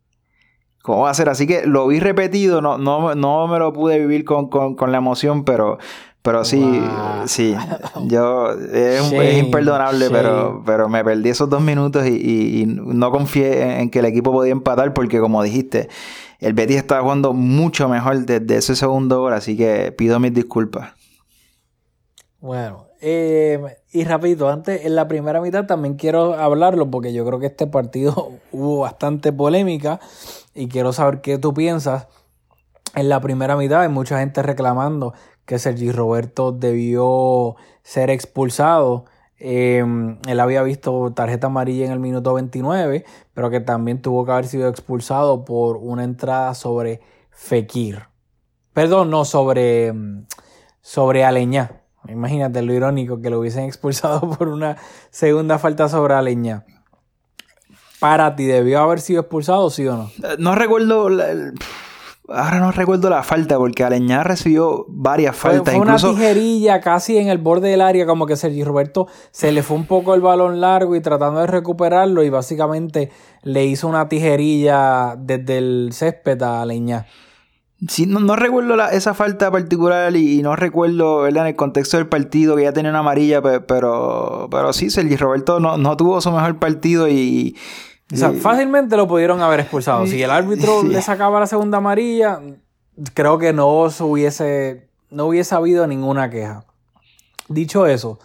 ¿Cómo 0.88 1.02
va 1.02 1.10
a 1.10 1.14
ser? 1.14 1.28
Así 1.28 1.46
que 1.46 1.68
lo 1.68 1.86
vi 1.88 2.00
repetido, 2.00 2.62
no, 2.62 2.78
no, 2.78 3.14
no 3.14 3.48
me 3.48 3.60
lo 3.60 3.74
pude 3.74 4.00
vivir 4.00 4.24
con, 4.24 4.48
con 4.48 4.92
la 4.92 4.98
emoción, 4.98 5.44
pero 5.44 5.80
pero 6.22 6.46
sí, 6.46 6.82
sí, 7.26 7.56
yo 8.06 8.52
es, 8.52 9.14
imperdonable, 9.38 10.10
pero, 10.10 10.64
pero 10.66 10.88
me 10.88 11.04
perdí 11.04 11.30
esos 11.30 11.50
dos 11.50 11.62
minutos 11.62 12.06
y, 12.08 12.66
no 12.68 13.12
confié 13.12 13.82
en, 13.82 13.90
que 13.90 14.00
el 14.00 14.06
equipo 14.06 14.32
podía 14.32 14.54
empatar 14.54 14.94
porque 14.94 15.20
como 15.20 15.44
dijiste, 15.44 15.90
el 16.40 16.54
Betis 16.54 16.78
estaba 16.78 17.02
jugando 17.02 17.34
mucho 17.34 17.90
mejor 17.90 18.26
desde 18.26 18.58
ese 18.58 18.78
segundo 18.78 19.20
gol, 19.20 19.34
así 19.34 19.58
que 19.58 19.92
pido 19.92 20.20
mis 20.22 20.34
disculpas. 20.34 20.92
Bueno, 22.40 22.87
eh, 23.02 23.78
y 23.92 24.04
rapidito, 24.04 24.50
antes, 24.50 24.86
en 24.86 24.96
la 24.96 25.08
primera 25.08 25.42
mitad 25.42 25.66
también 25.66 25.96
quiero 25.96 26.34
hablarlo 26.34 26.90
porque 26.90 27.14
yo 27.14 27.26
creo 27.26 27.40
que 27.40 27.48
este 27.48 27.68
partido 27.68 28.32
hubo 28.52 28.80
bastante 28.80 29.32
polémica 29.32 30.00
y 30.54 30.68
quiero 30.68 30.94
saber 30.94 31.22
qué 31.22 31.38
tú 31.38 31.54
piensas. 31.54 32.08
En 32.96 33.10
la 33.10 33.22
primera 33.22 33.56
mitad 33.56 33.82
hay 33.82 33.90
mucha 33.90 34.20
gente 34.20 34.42
reclamando 34.42 35.14
que 35.46 35.60
Sergi 35.60 35.92
Roberto 35.92 36.52
debió 36.52 37.56
ser 37.84 38.10
expulsado. 38.10 39.06
Em, 39.40 40.18
él 40.28 40.40
había 40.40 40.64
visto 40.64 41.14
tarjeta 41.14 41.48
amarilla 41.48 41.86
en 41.86 41.92
el 41.92 42.00
minuto 42.00 42.34
29, 42.34 43.06
pero 43.34 43.50
que 43.50 43.60
también 43.60 44.02
tuvo 44.02 44.26
que 44.26 44.32
haber 44.32 44.48
sido 44.48 44.68
expulsado 44.68 45.46
por 45.46 45.78
una 45.78 46.04
entrada 46.04 46.56
sobre 46.56 47.02
Fekir. 47.30 48.08
Perdón, 48.74 49.12
no, 49.12 49.26
sobre, 49.26 49.88
em, 49.88 50.26
sobre 50.82 51.24
Aleñá. 51.24 51.87
Imagínate 52.10 52.62
lo 52.62 52.74
irónico 52.74 53.22
que 53.22 53.30
lo 53.30 53.40
hubiesen 53.40 53.64
expulsado 53.66 54.30
por 54.30 54.48
una 54.48 54.78
segunda 55.10 55.60
falta 55.60 55.90
sobre 55.90 56.14
Aleñá. 56.14 56.66
Para 58.00 58.36
ti, 58.36 58.46
¿debió 58.46 58.80
haber 58.80 59.02
sido 59.02 59.22
expulsado, 59.22 59.70
sí 59.70 59.88
o 59.88 59.98
no? 59.98 60.12
Eh, 60.24 60.36
no 60.38 60.54
recuerdo. 60.54 61.10
Ahora 62.30 62.60
no 62.60 62.72
recuerdo 62.72 63.10
la 63.10 63.24
falta 63.24 63.58
porque 63.58 63.84
Aleñá 63.84 64.22
recibió 64.22 64.86
varias 64.90 65.36
faltas. 65.36 65.74
Fue, 65.74 65.82
una 65.82 65.96
tijerilla 65.96 66.82
casi 66.82 67.18
en 67.18 67.30
el 67.30 67.38
borde 67.38 67.70
del 67.70 67.82
área, 67.82 68.06
como 68.06 68.26
que 68.26 68.36
Sergi 68.36 68.64
Roberto 68.64 69.08
se 69.32 69.52
le 69.52 69.64
fue 69.64 69.78
un 69.78 69.86
poco 69.86 70.14
el 70.14 70.22
balón 70.22 70.60
largo 70.60 70.96
y 70.96 71.02
tratando 71.02 71.40
de 71.40 71.48
recuperarlo 71.48 72.24
y 72.24 72.30
básicamente 72.30 73.12
le 73.44 73.66
hizo 73.66 73.88
una 73.88 74.10
tijerilla 74.10 75.16
desde 75.18 75.58
el 75.58 75.90
césped 75.94 76.42
a 76.44 76.62
Aleñá. 76.62 77.08
Sí, 77.88 78.08
no, 78.08 78.36
recuerdo 78.36 78.76
esa 78.90 79.14
falta 79.14 79.52
particular 79.52 80.16
y, 80.16 80.42
no 80.42 80.56
recuerdo 80.56 81.28
en 81.28 81.38
el 81.38 81.56
contexto 81.56 81.98
del 81.98 82.08
partido 82.08 82.56
que 82.56 82.64
ya 82.64 82.74
tenía 82.74 82.90
una 82.90 83.00
amarilla, 83.00 83.42
pero, 83.42 84.48
pero, 84.50 84.74
sí, 84.74 84.90
Sergi 84.90 85.16
Roberto 85.16 85.60
no, 85.60 85.78
no 85.78 85.96
tuvo 85.96 86.20
su 86.20 86.32
mejor 86.32 86.58
partido 86.58 87.08
y, 87.08 87.56
o 88.12 88.16
sea, 88.16 88.32
fácilmente 88.32 88.96
lo 88.98 89.08
pudieron 89.08 89.42
haber 89.42 89.60
expulsado. 89.60 90.08
Si 90.08 90.22
el 90.22 90.32
árbitro 90.32 90.82
le 90.88 91.02
sacaba 91.02 91.40
la 91.40 91.48
segunda 91.48 91.78
amarilla, 91.78 92.42
creo 93.14 93.38
que 93.38 93.54
no 93.54 93.68
hubiese, 93.68 94.90
no 95.12 95.28
hubiese 95.28 95.54
habido 95.54 95.86
ninguna 95.86 96.30
queja. 96.30 96.66
Dicho 97.50 97.86
eso, 97.86 98.20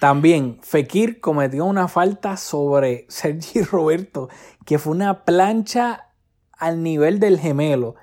también 0.00 0.58
Fekir 0.62 1.20
cometió 1.20 1.64
una 1.66 1.88
falta 1.88 2.36
sobre 2.36 3.06
Sergi 3.08 3.62
Roberto, 3.62 4.28
que 4.64 4.78
fue 4.78 4.92
una 4.92 5.24
plancha 5.24 6.08
al 6.52 6.82
nivel 6.82 7.20
del 7.20 7.38
gemelo, 7.38 7.94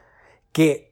que 0.51 0.84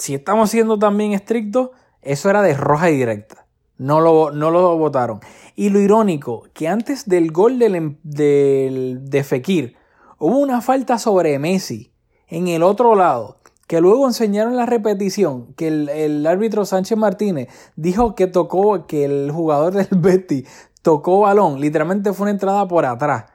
si 0.00 0.14
estamos 0.14 0.50
siendo 0.50 0.78
también 0.78 1.12
estrictos, 1.12 1.70
eso 2.00 2.30
era 2.30 2.40
de 2.42 2.54
roja 2.54 2.90
y 2.90 2.96
directa. 2.96 3.46
No 3.76 4.00
lo, 4.00 4.30
no 4.30 4.50
lo 4.50 4.76
votaron. 4.76 5.20
Y 5.54 5.68
lo 5.68 5.78
irónico, 5.78 6.44
que 6.54 6.68
antes 6.68 7.06
del 7.08 7.32
gol 7.32 7.58
del, 7.58 7.74
em, 7.74 7.96
de 8.02 9.24
Fekir, 9.24 9.76
hubo 10.18 10.38
una 10.38 10.62
falta 10.62 10.98
sobre 10.98 11.38
Messi 11.38 11.92
en 12.28 12.48
el 12.48 12.62
otro 12.62 12.94
lado, 12.94 13.40
que 13.66 13.80
luego 13.80 14.06
enseñaron 14.06 14.56
la 14.56 14.66
repetición, 14.66 15.52
que 15.54 15.68
el, 15.68 16.26
árbitro 16.26 16.64
Sánchez 16.64 16.96
Martínez 16.96 17.48
dijo 17.76 18.14
que 18.14 18.26
tocó, 18.26 18.86
que 18.86 19.04
el 19.04 19.30
jugador 19.30 19.74
del 19.74 19.88
Betty 20.00 20.46
tocó 20.82 21.20
balón, 21.20 21.60
literalmente 21.60 22.12
fue 22.12 22.24
una 22.24 22.32
entrada 22.32 22.66
por 22.68 22.86
atrás. 22.86 23.26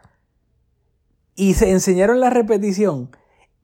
Y 1.35 1.53
se 1.53 1.69
enseñaron 1.69 2.19
la 2.19 2.29
repetición. 2.31 3.11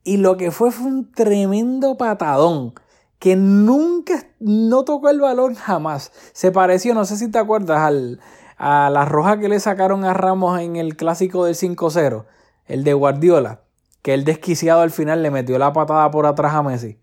Y 0.04 0.18
lo 0.18 0.38
que 0.38 0.52
fue 0.52 0.72
fue 0.72 0.88
un 0.88 1.12
tremendo 1.12 1.98
patadón 1.98 2.74
que 3.22 3.36
nunca, 3.36 4.26
no 4.40 4.84
tocó 4.84 5.12
el 5.12 5.20
balón 5.20 5.54
jamás. 5.54 6.12
Se 6.34 6.52
pareció, 6.52 6.96
no 6.96 7.06
sé 7.06 7.18
si 7.18 7.30
te 7.30 7.38
acuerdas, 7.38 7.80
al, 7.82 8.20
a 8.58 8.90
la 8.90 9.06
roja 9.06 9.40
que 9.40 9.48
le 9.48 9.60
sacaron 9.60 10.06
a 10.06 10.16
Ramos 10.16 10.60
en 10.60 10.76
el 10.76 10.98
clásico 10.98 11.46
del 11.46 11.54
5-0, 11.54 12.26
el 12.66 12.84
de 12.84 12.94
Guardiola, 12.96 13.62
que 14.02 14.16
el 14.16 14.24
desquiciado 14.24 14.82
al 14.82 14.90
final 14.90 15.22
le 15.22 15.30
metió 15.30 15.60
la 15.60 15.72
patada 15.72 16.10
por 16.10 16.26
atrás 16.26 16.56
a 16.56 16.64
Messi. 16.64 16.98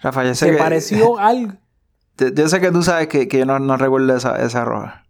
Rafa, 0.00 0.24
yo 0.24 0.34
sé 0.34 0.52
Se 0.52 0.56
pareció 0.56 1.18
algo. 1.18 1.52
Yo 2.16 2.48
sé 2.48 2.58
que 2.58 2.70
tú 2.70 2.82
sabes 2.82 3.08
que, 3.08 3.28
yo 3.28 3.44
no, 3.44 3.76
recuerdo 3.76 4.16
esa, 4.16 4.42
esa 4.42 4.64
roja. 4.64 5.04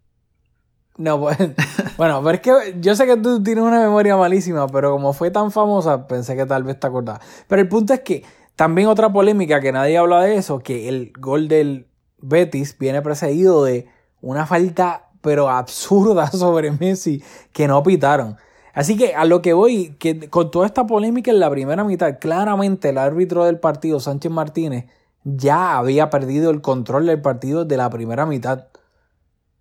No, 0.97 1.21
pues, 1.21 1.37
bueno, 1.97 2.21
pero 2.21 2.35
es 2.35 2.41
que 2.41 2.81
yo 2.81 2.97
sé 2.97 3.05
que 3.05 3.15
tú 3.15 3.41
tienes 3.41 3.63
una 3.63 3.79
memoria 3.79 4.17
malísima, 4.17 4.67
pero 4.67 4.91
como 4.91 5.13
fue 5.13 5.31
tan 5.31 5.51
famosa, 5.51 6.05
pensé 6.05 6.35
que 6.35 6.45
tal 6.45 6.63
vez 6.63 6.77
te 6.81 6.85
acordabas. 6.85 7.21
Pero 7.47 7.61
el 7.61 7.69
punto 7.69 7.93
es 7.93 8.01
que 8.01 8.25
también 8.55 8.87
otra 8.87 9.11
polémica 9.11 9.61
que 9.61 9.71
nadie 9.71 9.97
habla 9.97 10.21
de 10.21 10.35
eso, 10.35 10.59
que 10.59 10.87
el 10.89 11.11
gol 11.17 11.47
del 11.47 11.87
Betis 12.19 12.77
viene 12.77 13.01
precedido 13.01 13.63
de 13.63 13.87
una 14.21 14.45
falta 14.45 15.09
pero 15.21 15.49
absurda 15.49 16.27
sobre 16.31 16.71
Messi 16.71 17.23
que 17.51 17.67
no 17.67 17.81
pitaron. 17.81 18.37
Así 18.73 18.97
que 18.97 19.15
a 19.15 19.25
lo 19.25 19.41
que 19.41 19.53
voy, 19.53 19.95
que 19.99 20.29
con 20.29 20.51
toda 20.51 20.65
esta 20.65 20.85
polémica 20.85 21.31
en 21.31 21.39
la 21.39 21.49
primera 21.49 21.83
mitad, 21.83 22.17
claramente 22.19 22.89
el 22.89 22.97
árbitro 22.97 23.45
del 23.45 23.59
partido, 23.59 23.99
Sánchez 23.99 24.31
Martínez, 24.31 24.85
ya 25.23 25.77
había 25.77 26.09
perdido 26.09 26.51
el 26.51 26.61
control 26.61 27.05
del 27.05 27.21
partido 27.21 27.65
de 27.65 27.77
la 27.77 27.89
primera 27.89 28.25
mitad. 28.25 28.67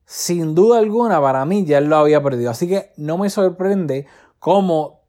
Sin 0.06 0.54
duda 0.54 0.78
alguna, 0.78 1.20
para 1.20 1.44
mí 1.44 1.64
ya 1.64 1.80
lo 1.80 1.96
había 1.96 2.22
perdido. 2.22 2.50
Así 2.50 2.68
que 2.68 2.90
no 2.96 3.18
me 3.18 3.30
sorprende 3.30 4.06
cómo 4.38 5.02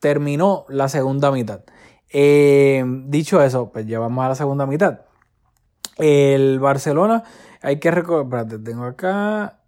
terminó 0.00 0.64
la 0.68 0.88
segunda 0.88 1.30
mitad. 1.30 1.60
Eh, 2.16 2.84
dicho 3.06 3.42
eso, 3.42 3.70
pues 3.72 3.86
ya 3.86 3.98
vamos 3.98 4.24
a 4.24 4.28
la 4.28 4.34
segunda 4.36 4.66
mitad. 4.66 5.00
El 5.96 6.60
Barcelona, 6.60 7.24
hay 7.60 7.80
que 7.80 7.90
recordar, 7.90 8.46
tengo 8.62 8.84
acá. 8.84 9.58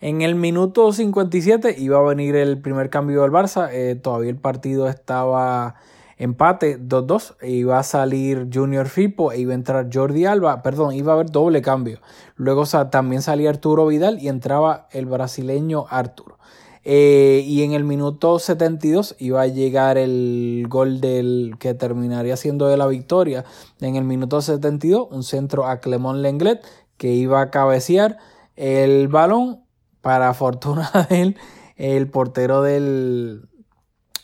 En 0.00 0.22
el 0.22 0.36
minuto 0.36 0.90
57 0.90 1.74
iba 1.78 1.98
a 1.98 2.02
venir 2.02 2.34
el 2.34 2.62
primer 2.62 2.88
cambio 2.88 3.20
del 3.20 3.30
Barça. 3.30 3.68
Eh, 3.70 3.94
todavía 3.94 4.30
el 4.30 4.38
partido 4.38 4.88
estaba 4.88 5.74
empate 6.16 6.80
2-2. 6.80 7.36
Iba 7.42 7.78
a 7.78 7.82
salir 7.82 8.48
Junior 8.50 8.88
Fipo 8.88 9.30
e 9.30 9.40
iba 9.40 9.52
a 9.52 9.56
entrar 9.56 9.90
Jordi 9.92 10.24
Alba. 10.24 10.62
Perdón, 10.62 10.94
iba 10.94 11.12
a 11.12 11.16
haber 11.16 11.30
doble 11.30 11.60
cambio. 11.60 12.00
Luego 12.36 12.64
también 12.90 13.20
salía 13.20 13.50
Arturo 13.50 13.86
Vidal 13.86 14.18
y 14.18 14.28
entraba 14.28 14.88
el 14.92 15.04
brasileño 15.04 15.84
Arturo. 15.90 16.38
Eh, 16.84 17.42
y 17.46 17.62
en 17.62 17.72
el 17.72 17.84
minuto 17.84 18.38
72 18.38 19.16
iba 19.18 19.40
a 19.40 19.46
llegar 19.46 19.96
el 19.96 20.66
gol 20.68 21.00
del 21.00 21.56
que 21.58 21.72
terminaría 21.72 22.36
siendo 22.36 22.66
de 22.66 22.76
la 22.76 22.86
victoria. 22.86 23.44
En 23.80 23.96
el 23.96 24.04
minuto 24.04 24.42
72, 24.42 25.08
un 25.10 25.22
centro 25.22 25.66
a 25.66 25.80
Clemón 25.80 26.22
Lenglet 26.22 26.62
que 26.98 27.12
iba 27.12 27.40
a 27.40 27.50
cabecear 27.50 28.18
el 28.56 29.08
balón. 29.08 29.62
Para 30.00 30.34
fortuna 30.34 30.90
de 31.08 31.22
él, 31.22 31.36
el 31.76 32.10
portero 32.10 32.60
del, 32.60 33.48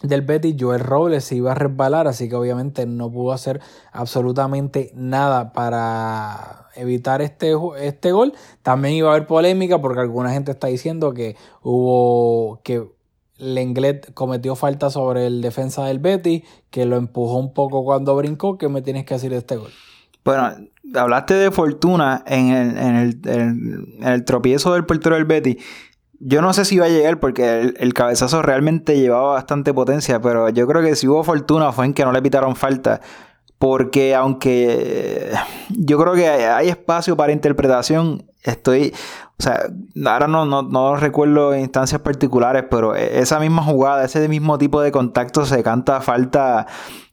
del 0.02 0.20
Betis, 0.20 0.56
Joel 0.60 0.80
Robles, 0.80 1.24
se 1.24 1.36
iba 1.36 1.52
a 1.52 1.54
resbalar, 1.54 2.06
así 2.06 2.28
que 2.28 2.36
obviamente 2.36 2.84
no 2.84 3.10
pudo 3.10 3.32
hacer 3.32 3.62
absolutamente 3.90 4.92
nada 4.94 5.54
para 5.54 6.59
evitar 6.74 7.22
este, 7.22 7.54
este 7.80 8.12
gol. 8.12 8.32
También 8.62 8.94
iba 8.94 9.10
a 9.10 9.14
haber 9.14 9.26
polémica 9.26 9.80
porque 9.80 10.00
alguna 10.00 10.32
gente 10.32 10.50
está 10.50 10.68
diciendo 10.68 11.14
que 11.14 11.36
hubo 11.62 12.60
que 12.62 12.84
Lenglet 13.40 14.12
cometió 14.14 14.54
falta 14.54 14.90
sobre 14.90 15.26
el 15.26 15.40
defensa 15.40 15.84
del 15.86 15.98
Betty, 15.98 16.44
que 16.70 16.84
lo 16.84 16.96
empujó 16.96 17.38
un 17.38 17.52
poco 17.52 17.84
cuando 17.84 18.14
brincó. 18.16 18.58
¿Qué 18.58 18.68
me 18.68 18.82
tienes 18.82 19.04
que 19.04 19.14
decir 19.14 19.30
de 19.30 19.38
este 19.38 19.56
gol? 19.56 19.70
Bueno, 20.24 20.52
hablaste 20.94 21.34
de 21.34 21.50
fortuna 21.50 22.22
en 22.26 22.48
el, 22.48 22.76
en 22.76 22.96
el, 22.96 23.20
en 23.24 24.06
el 24.06 24.24
tropiezo 24.24 24.74
del 24.74 24.84
portero 24.84 25.16
del 25.16 25.24
Betty. 25.24 25.58
Yo 26.22 26.42
no 26.42 26.52
sé 26.52 26.66
si 26.66 26.74
iba 26.74 26.84
a 26.84 26.90
llegar 26.90 27.18
porque 27.18 27.60
el, 27.60 27.74
el, 27.78 27.94
cabezazo 27.94 28.42
realmente 28.42 29.00
llevaba 29.00 29.32
bastante 29.32 29.72
potencia, 29.72 30.20
pero 30.20 30.50
yo 30.50 30.66
creo 30.66 30.82
que 30.82 30.94
si 30.94 31.08
hubo 31.08 31.24
fortuna 31.24 31.72
fue 31.72 31.86
en 31.86 31.94
que 31.94 32.04
no 32.04 32.12
le 32.12 32.20
pitaron 32.20 32.56
falta. 32.56 33.00
Porque 33.60 34.14
aunque 34.14 35.32
yo 35.68 35.98
creo 35.98 36.14
que 36.14 36.26
hay 36.26 36.70
espacio 36.70 37.14
para 37.14 37.30
interpretación, 37.30 38.24
estoy, 38.42 38.94
o 39.38 39.42
sea, 39.42 39.66
ahora 40.06 40.28
no, 40.28 40.46
no, 40.46 40.62
no 40.62 40.96
recuerdo 40.96 41.54
instancias 41.54 42.00
particulares, 42.00 42.64
pero 42.70 42.96
esa 42.96 43.38
misma 43.38 43.62
jugada, 43.62 44.02
ese 44.02 44.26
mismo 44.30 44.56
tipo 44.56 44.80
de 44.80 44.90
contacto 44.90 45.44
se 45.44 45.62
canta 45.62 46.00
falta 46.00 46.68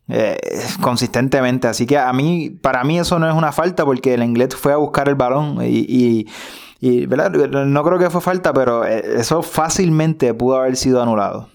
eh, 0.07 0.37
consistentemente. 0.79 1.67
Así 1.67 1.85
que 1.85 1.97
a 1.97 2.13
mí, 2.13 2.49
para 2.49 2.85
mí 2.85 2.97
eso 2.97 3.19
no 3.19 3.27
es 3.27 3.35
una 3.35 3.51
falta 3.51 3.83
porque 3.83 4.13
el 4.13 4.23
inglés 4.23 4.55
fue 4.55 4.71
a 4.71 4.77
buscar 4.77 5.09
el 5.09 5.15
balón 5.15 5.57
y, 5.61 5.79
y, 5.79 6.27
y 6.79 7.07
¿verdad? 7.07 7.29
no 7.29 7.83
creo 7.83 7.99
que 7.99 8.09
fue 8.09 8.21
falta, 8.21 8.53
pero 8.53 8.85
eh, 8.85 9.03
eso 9.17 9.41
fácilmente 9.41 10.33
pudo 10.33 10.55
haber 10.55 10.77
sido 10.77 11.01
anulado. 11.03 11.49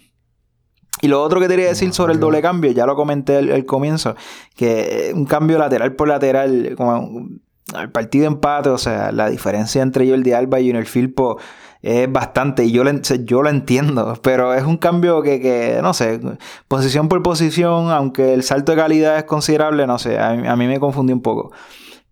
Y 1.03 1.09
lo 1.09 1.21
otro 1.21 1.41
que 1.41 1.49
quería 1.49 1.67
decir 1.67 1.93
sobre 1.93 2.13
el 2.13 2.21
doble 2.21 2.41
cambio, 2.41 2.71
ya 2.71 2.87
lo 2.87 2.95
comenté 2.95 3.37
al, 3.39 3.65
comienzo, 3.67 4.15
que 4.55 5.11
un 5.13 5.27
cambio 5.27 5.59
lateral 5.59 5.97
por 5.97 6.07
lateral, 6.07 6.75
como 6.77 7.29
al 7.75 7.91
partido 7.91 8.27
empate, 8.27 8.69
o 8.69 8.79
sea, 8.79 9.11
la 9.11 9.29
diferencia 9.29 9.83
entre 9.83 10.07
yo 10.07 10.15
el 10.15 10.23
de 10.23 10.37
Alba 10.37 10.61
y 10.61 10.71
el 10.71 10.87
Filpo 10.87 11.39
es 11.83 12.11
bastante, 12.11 12.65
y 12.65 12.71
yo 12.71 12.85
lo, 12.85 12.93
yo 13.25 13.43
lo 13.43 13.51
entiendo, 13.51 14.17
pero 14.23 14.55
es 14.55 14.63
un 14.63 14.77
cambio 14.77 15.23
que, 15.23 15.41
que, 15.41 15.81
no 15.83 15.93
sé, 15.93 16.21
posición 16.69 17.09
por 17.09 17.21
posición, 17.25 17.91
aunque 17.91 18.33
el 18.33 18.45
salto 18.45 18.71
de 18.71 18.79
calidad 18.79 19.19
es 19.19 19.25
considerable, 19.25 19.89
no 19.89 19.99
sé, 19.99 20.21
a, 20.21 20.31
a 20.31 20.57
mí 20.57 20.69
me 20.69 20.79
confundió 20.79 21.17
un 21.17 21.23
poco. 21.23 21.51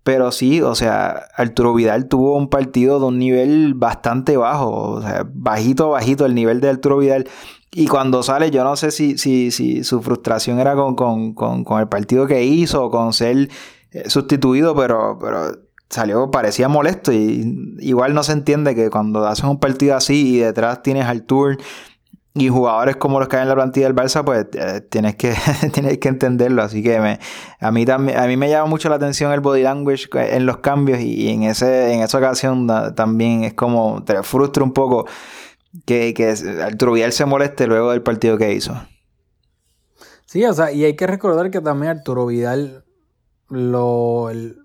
Pero 0.02 0.32
sí, 0.32 0.62
o 0.62 0.74
sea, 0.74 1.26
Arturo 1.36 1.74
Vidal 1.74 2.08
tuvo 2.08 2.36
un 2.36 2.48
partido 2.48 2.98
de 2.98 3.06
un 3.06 3.18
nivel 3.18 3.74
bastante 3.74 4.36
bajo, 4.36 4.70
o 4.70 5.02
sea, 5.02 5.26
bajito, 5.32 5.90
bajito 5.90 6.24
el 6.24 6.34
nivel 6.34 6.60
de 6.60 6.70
Arturo 6.70 6.98
Vidal. 6.98 7.28
Y 7.72 7.86
cuando 7.86 8.22
sale, 8.22 8.50
yo 8.50 8.64
no 8.64 8.74
sé 8.76 8.90
si, 8.90 9.16
si, 9.16 9.50
si 9.52 9.84
su 9.84 10.02
frustración 10.02 10.58
era 10.58 10.74
con, 10.74 10.96
con, 10.96 11.34
con, 11.34 11.62
con 11.62 11.80
el 11.80 11.88
partido 11.88 12.26
que 12.26 12.42
hizo 12.44 12.84
o 12.84 12.90
con 12.90 13.12
ser 13.12 13.48
eh, 13.92 14.10
sustituido, 14.10 14.74
pero, 14.74 15.18
pero 15.20 15.52
salió, 15.88 16.30
parecía 16.30 16.68
molesto. 16.68 17.12
Y 17.12 17.76
igual 17.80 18.14
no 18.14 18.24
se 18.24 18.32
entiende 18.32 18.74
que 18.74 18.90
cuando 18.90 19.26
haces 19.26 19.44
un 19.44 19.60
partido 19.60 19.96
así 19.96 20.36
y 20.36 20.38
detrás 20.38 20.82
tienes 20.82 21.06
al 21.06 21.22
Tour 21.22 21.58
y 22.34 22.48
jugadores 22.48 22.96
como 22.96 23.18
los 23.18 23.28
que 23.28 23.36
hay 23.36 23.42
en 23.42 23.48
la 23.48 23.54
plantilla 23.56 23.86
del 23.86 23.96
Barça, 23.96 24.24
pues 24.24 24.46
eh, 24.54 24.80
tienes, 24.88 25.16
que, 25.16 25.34
tienes 25.72 25.98
que 25.98 26.08
entenderlo. 26.08 26.62
Así 26.62 26.82
que 26.82 27.00
me, 27.00 27.18
a, 27.60 27.70
mí 27.70 27.84
también, 27.84 28.18
a 28.18 28.26
mí 28.26 28.36
me 28.36 28.48
llama 28.48 28.66
mucho 28.68 28.88
la 28.88 28.96
atención 28.96 29.32
el 29.32 29.40
body 29.40 29.62
language 29.62 30.08
en 30.14 30.46
los 30.46 30.58
cambios 30.58 31.00
y, 31.00 31.28
en, 31.28 31.42
ese, 31.44 31.92
en 31.92 32.00
esa 32.00 32.18
ocasión 32.18 32.68
también 32.94 33.44
es 33.44 33.54
como 33.54 34.02
te 34.04 34.22
frustra 34.22 34.62
un 34.62 34.72
poco 34.72 35.06
que, 35.84 36.14
que 36.14 36.34
Arturo 36.62 36.92
Vidal 36.92 37.12
se 37.12 37.24
moleste 37.26 37.66
luego 37.66 37.90
del 37.90 38.02
partido 38.02 38.38
que 38.38 38.52
hizo. 38.52 38.74
Sí, 40.26 40.44
o 40.44 40.52
sea, 40.52 40.72
y 40.72 40.84
hay 40.84 40.94
que 40.94 41.06
recordar 41.06 41.50
que 41.50 41.60
también 41.60 41.98
Arturo 41.98 42.26
Vidal 42.26 42.84
lo, 43.48 44.30
el, 44.30 44.58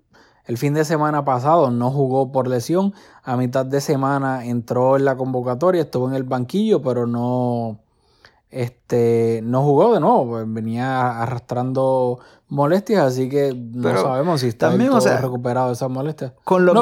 el, 0.46 0.58
fin 0.58 0.74
de 0.76 0.86
semana 0.86 1.26
pasado 1.26 1.72
no 1.72 1.90
jugó 1.90 2.32
por 2.32 2.48
lesión. 2.48 2.94
A 3.24 3.36
mitad 3.36 3.66
de 3.66 3.82
semana 3.82 4.46
entró 4.46 4.96
en 4.96 5.06
la 5.06 5.18
convocatoria, 5.18 5.82
estuvo 5.82 6.08
en 6.08 6.16
el 6.16 6.24
banquillo, 6.24 6.82
pero 6.84 7.08
no, 7.08 7.80
este, 8.50 9.42
no 9.44 9.64
jugó 9.64 9.94
de 9.94 10.00
nuevo. 10.00 10.30
Pues 10.30 10.46
venía 10.48 11.22
arrastrando 11.22 12.20
molestias, 12.48 13.04
así 13.04 13.30
que 13.30 13.54
no 13.54 13.90
sabemos 14.02 14.42
si 14.42 14.48
está 14.48 14.70
también, 14.70 14.92
recuperado 15.22 15.68
de 15.68 15.74
esas 15.74 15.90
molestias. 15.90 16.34
Con 16.44 16.66
los 16.66 16.76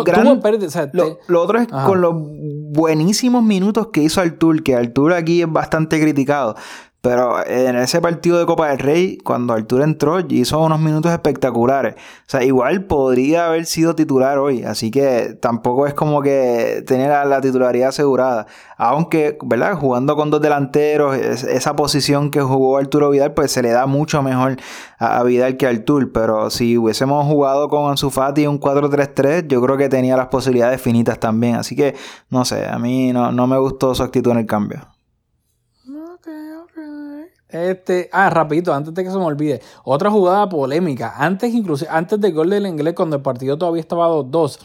lo, 1.27 1.41
otro 1.41 1.59
es 1.59 1.67
con 1.67 2.01
los 2.01 2.13
buenísimos 2.15 3.43
minutos 3.43 3.87
que 3.87 4.03
hizo 4.03 4.21
Artur, 4.21 4.63
que 4.63 4.75
Artur 4.75 5.13
aquí 5.13 5.41
es 5.41 5.51
bastante 5.51 5.99
criticado. 6.01 6.55
Pero 7.03 7.45
en 7.45 7.75
ese 7.75 7.99
partido 7.99 8.39
de 8.39 8.45
Copa 8.45 8.69
del 8.69 8.79
Rey, 8.79 9.17
cuando 9.17 9.51
Arturo 9.53 9.83
entró, 9.83 10.21
hizo 10.21 10.57
unos 10.61 10.79
minutos 10.79 11.11
espectaculares. 11.11 11.95
O 11.95 12.27
sea, 12.27 12.45
igual 12.45 12.85
podría 12.85 13.47
haber 13.47 13.65
sido 13.65 13.93
titular 13.93 14.37
hoy. 14.37 14.63
Así 14.63 14.89
que 14.89 15.37
tampoco 15.41 15.85
es 15.85 15.93
como 15.93 16.21
que 16.21 16.81
tener 16.87 17.09
la, 17.09 17.41
titularidad 17.41 17.89
asegurada. 17.89 18.47
Aunque, 18.77 19.37
¿verdad? 19.43 19.75
Jugando 19.75 20.15
con 20.15 20.31
dos 20.31 20.39
delanteros, 20.39 21.17
esa 21.17 21.75
posición 21.75 22.31
que 22.31 22.39
jugó 22.39 22.77
Arturo 22.77 23.09
Vidal, 23.09 23.33
pues 23.33 23.51
se 23.51 23.61
le 23.61 23.71
da 23.71 23.85
mucho 23.85 24.23
mejor 24.23 24.55
a, 24.97 25.23
Vidal 25.23 25.57
que 25.57 25.67
a 25.67 25.71
Artur. 25.71 26.13
Pero 26.13 26.49
si 26.51 26.77
hubiésemos 26.77 27.25
jugado 27.25 27.67
con 27.67 27.91
Ansu 27.91 28.11
Fati 28.11 28.47
un 28.47 28.61
4-3-3, 28.61 29.47
yo 29.47 29.61
creo 29.61 29.75
que 29.75 29.89
tenía 29.89 30.15
las 30.15 30.27
posibilidades 30.27 30.81
finitas 30.81 31.19
también. 31.19 31.55
Así 31.55 31.75
que, 31.75 31.95
no 32.29 32.45
sé, 32.45 32.65
a 32.65 32.79
mí 32.79 33.11
no, 33.11 33.33
no 33.33 33.45
me 33.45 33.57
gustó 33.57 33.93
su 33.93 34.03
actitud 34.03 34.31
en 34.31 34.37
el 34.37 34.45
cambio. 34.45 34.92
Este, 37.53 38.09
ah, 38.11 38.31
rapidito, 38.31 38.73
antes 38.73 38.95
de 38.95 39.03
que 39.03 39.11
se 39.11 39.17
me 39.17 39.25
olvide. 39.25 39.61
Otra 39.83 40.09
jugada 40.09 40.49
polémica. 40.49 41.13
Antes, 41.15 41.53
incluso, 41.53 41.85
antes 41.87 42.19
del 42.19 42.33
gol 42.33 42.49
del 42.49 42.65
inglés, 42.65 42.95
cuando 42.95 43.15
el 43.15 43.21
partido 43.21 43.59
todavía 43.59 43.81
estaba 43.81 44.07
2-2, 44.07 44.57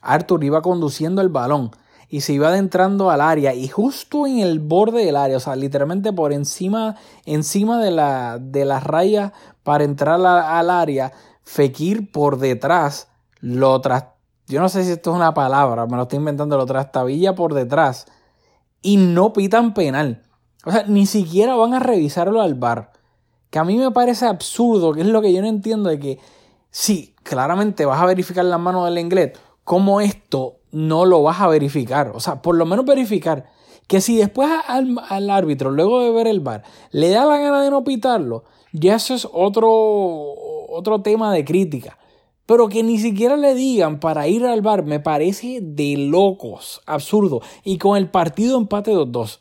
Arthur 0.00 0.42
iba 0.42 0.60
conduciendo 0.60 1.22
el 1.22 1.28
balón 1.28 1.70
y 2.08 2.22
se 2.22 2.32
iba 2.32 2.48
adentrando 2.48 3.10
al 3.10 3.20
área. 3.20 3.54
Y 3.54 3.68
justo 3.68 4.26
en 4.26 4.40
el 4.40 4.58
borde 4.58 5.04
del 5.04 5.16
área, 5.16 5.36
o 5.36 5.40
sea, 5.40 5.54
literalmente 5.54 6.12
por 6.12 6.32
encima, 6.32 6.96
encima 7.26 7.80
de 7.80 7.92
la, 7.92 8.38
de 8.40 8.64
la 8.64 8.80
raya 8.80 9.32
para 9.62 9.84
entrar 9.84 10.20
al 10.20 10.68
área, 10.68 11.12
Fekir 11.44 12.10
por 12.10 12.38
detrás 12.38 13.08
lo 13.40 13.80
tras. 13.80 14.06
Yo 14.48 14.60
no 14.60 14.68
sé 14.68 14.84
si 14.84 14.92
esto 14.92 15.10
es 15.10 15.16
una 15.16 15.32
palabra, 15.32 15.86
me 15.86 15.96
lo 15.96 16.02
estoy 16.02 16.18
inventando, 16.18 16.56
lo 16.56 16.66
trastabilla 16.66 17.34
por 17.36 17.54
detrás. 17.54 18.06
Y 18.82 18.96
no 18.96 19.32
pitan 19.32 19.74
penal. 19.74 20.22
O 20.64 20.70
sea, 20.70 20.84
ni 20.86 21.06
siquiera 21.06 21.54
van 21.56 21.74
a 21.74 21.80
revisarlo 21.80 22.40
al 22.40 22.54
bar. 22.54 22.92
Que 23.50 23.58
a 23.58 23.64
mí 23.64 23.76
me 23.76 23.90
parece 23.90 24.26
absurdo, 24.26 24.92
que 24.92 25.02
es 25.02 25.06
lo 25.06 25.20
que 25.20 25.32
yo 25.32 25.42
no 25.42 25.48
entiendo 25.48 25.90
de 25.90 25.98
que 25.98 26.18
sí, 26.70 27.14
claramente 27.22 27.84
vas 27.84 28.00
a 28.00 28.06
verificar 28.06 28.44
la 28.44 28.58
mano 28.58 28.84
del 28.84 28.98
inglés, 28.98 29.32
¿cómo 29.64 30.00
esto 30.00 30.56
no 30.70 31.04
lo 31.04 31.22
vas 31.22 31.40
a 31.40 31.48
verificar? 31.48 32.12
O 32.14 32.20
sea, 32.20 32.40
por 32.42 32.56
lo 32.56 32.64
menos 32.64 32.84
verificar 32.84 33.46
que 33.86 34.00
si 34.00 34.16
después 34.16 34.48
al, 34.66 34.96
al 35.08 35.30
árbitro, 35.30 35.70
luego 35.70 36.00
de 36.00 36.10
ver 36.10 36.26
el 36.26 36.40
bar, 36.40 36.62
le 36.90 37.10
da 37.10 37.26
la 37.26 37.38
gana 37.38 37.62
de 37.62 37.70
no 37.70 37.84
pitarlo, 37.84 38.44
ya 38.72 38.94
eso 38.96 39.14
es 39.14 39.28
otro, 39.30 39.70
otro 40.68 41.02
tema 41.02 41.32
de 41.32 41.44
crítica. 41.44 41.98
Pero 42.46 42.68
que 42.68 42.82
ni 42.82 42.98
siquiera 42.98 43.36
le 43.36 43.54
digan 43.54 44.00
para 44.00 44.26
ir 44.28 44.44
al 44.44 44.62
bar 44.62 44.84
me 44.84 44.98
parece 44.98 45.60
de 45.62 45.96
locos, 45.96 46.80
absurdo. 46.86 47.40
Y 47.62 47.78
con 47.78 47.96
el 47.96 48.10
partido 48.10 48.58
empate 48.58 48.92
2-2. 48.92 49.38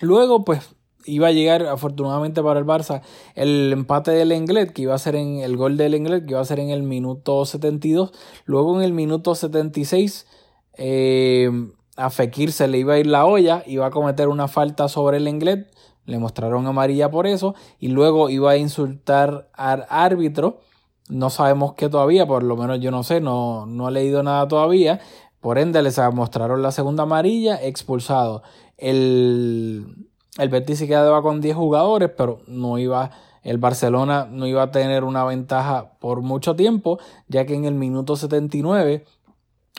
Luego, 0.00 0.44
pues, 0.44 0.74
iba 1.04 1.28
a 1.28 1.32
llegar, 1.32 1.66
afortunadamente 1.66 2.42
para 2.42 2.60
el 2.60 2.66
Barça, 2.66 3.02
el 3.34 3.72
empate 3.72 4.10
del 4.10 4.32
Englet, 4.32 4.72
que 4.72 4.82
iba 4.82 4.94
a 4.94 4.98
ser 4.98 5.16
en 5.16 5.38
el 5.38 5.56
gol 5.56 5.76
del 5.76 5.94
Englet, 5.94 6.24
que 6.24 6.32
iba 6.32 6.40
a 6.40 6.44
ser 6.44 6.60
en 6.60 6.70
el 6.70 6.82
minuto 6.82 7.44
72. 7.44 8.12
Luego, 8.44 8.76
en 8.76 8.84
el 8.84 8.92
minuto 8.92 9.34
76, 9.34 10.26
eh, 10.74 11.50
a 11.96 12.10
Fekir 12.10 12.52
se 12.52 12.68
le 12.68 12.78
iba 12.78 12.94
a 12.94 12.98
ir 12.98 13.06
la 13.06 13.26
olla, 13.26 13.62
iba 13.66 13.86
a 13.86 13.90
cometer 13.90 14.28
una 14.28 14.48
falta 14.48 14.88
sobre 14.88 15.18
el 15.18 15.28
Englet, 15.28 15.70
le 16.06 16.18
mostraron 16.18 16.66
amarilla 16.66 17.10
por 17.10 17.26
eso, 17.26 17.54
y 17.78 17.88
luego 17.88 18.30
iba 18.30 18.52
a 18.52 18.56
insultar 18.56 19.48
al 19.54 19.86
árbitro. 19.88 20.60
No 21.08 21.28
sabemos 21.28 21.74
qué 21.74 21.88
todavía, 21.88 22.26
por 22.26 22.42
lo 22.42 22.56
menos 22.56 22.80
yo 22.80 22.90
no 22.90 23.02
sé, 23.02 23.20
no, 23.20 23.66
no 23.66 23.88
he 23.88 23.92
leído 23.92 24.22
nada 24.22 24.46
todavía. 24.48 25.00
Por 25.40 25.58
ende, 25.58 25.82
les 25.82 25.98
mostraron 26.12 26.62
la 26.62 26.70
segunda 26.70 27.04
amarilla, 27.04 27.56
expulsado. 27.62 28.42
El, 28.80 30.08
el 30.38 30.48
Betis 30.48 30.78
se 30.78 30.86
quedaba 30.86 31.22
con 31.22 31.40
10 31.40 31.56
jugadores, 31.56 32.10
pero 32.16 32.40
no 32.46 32.78
iba, 32.78 33.10
el 33.42 33.58
Barcelona 33.58 34.28
no 34.30 34.46
iba 34.46 34.62
a 34.62 34.70
tener 34.70 35.04
una 35.04 35.24
ventaja 35.24 35.92
por 36.00 36.22
mucho 36.22 36.56
tiempo, 36.56 36.98
ya 37.28 37.46
que 37.46 37.54
en 37.54 37.64
el 37.64 37.74
minuto 37.74 38.16
79 38.16 39.04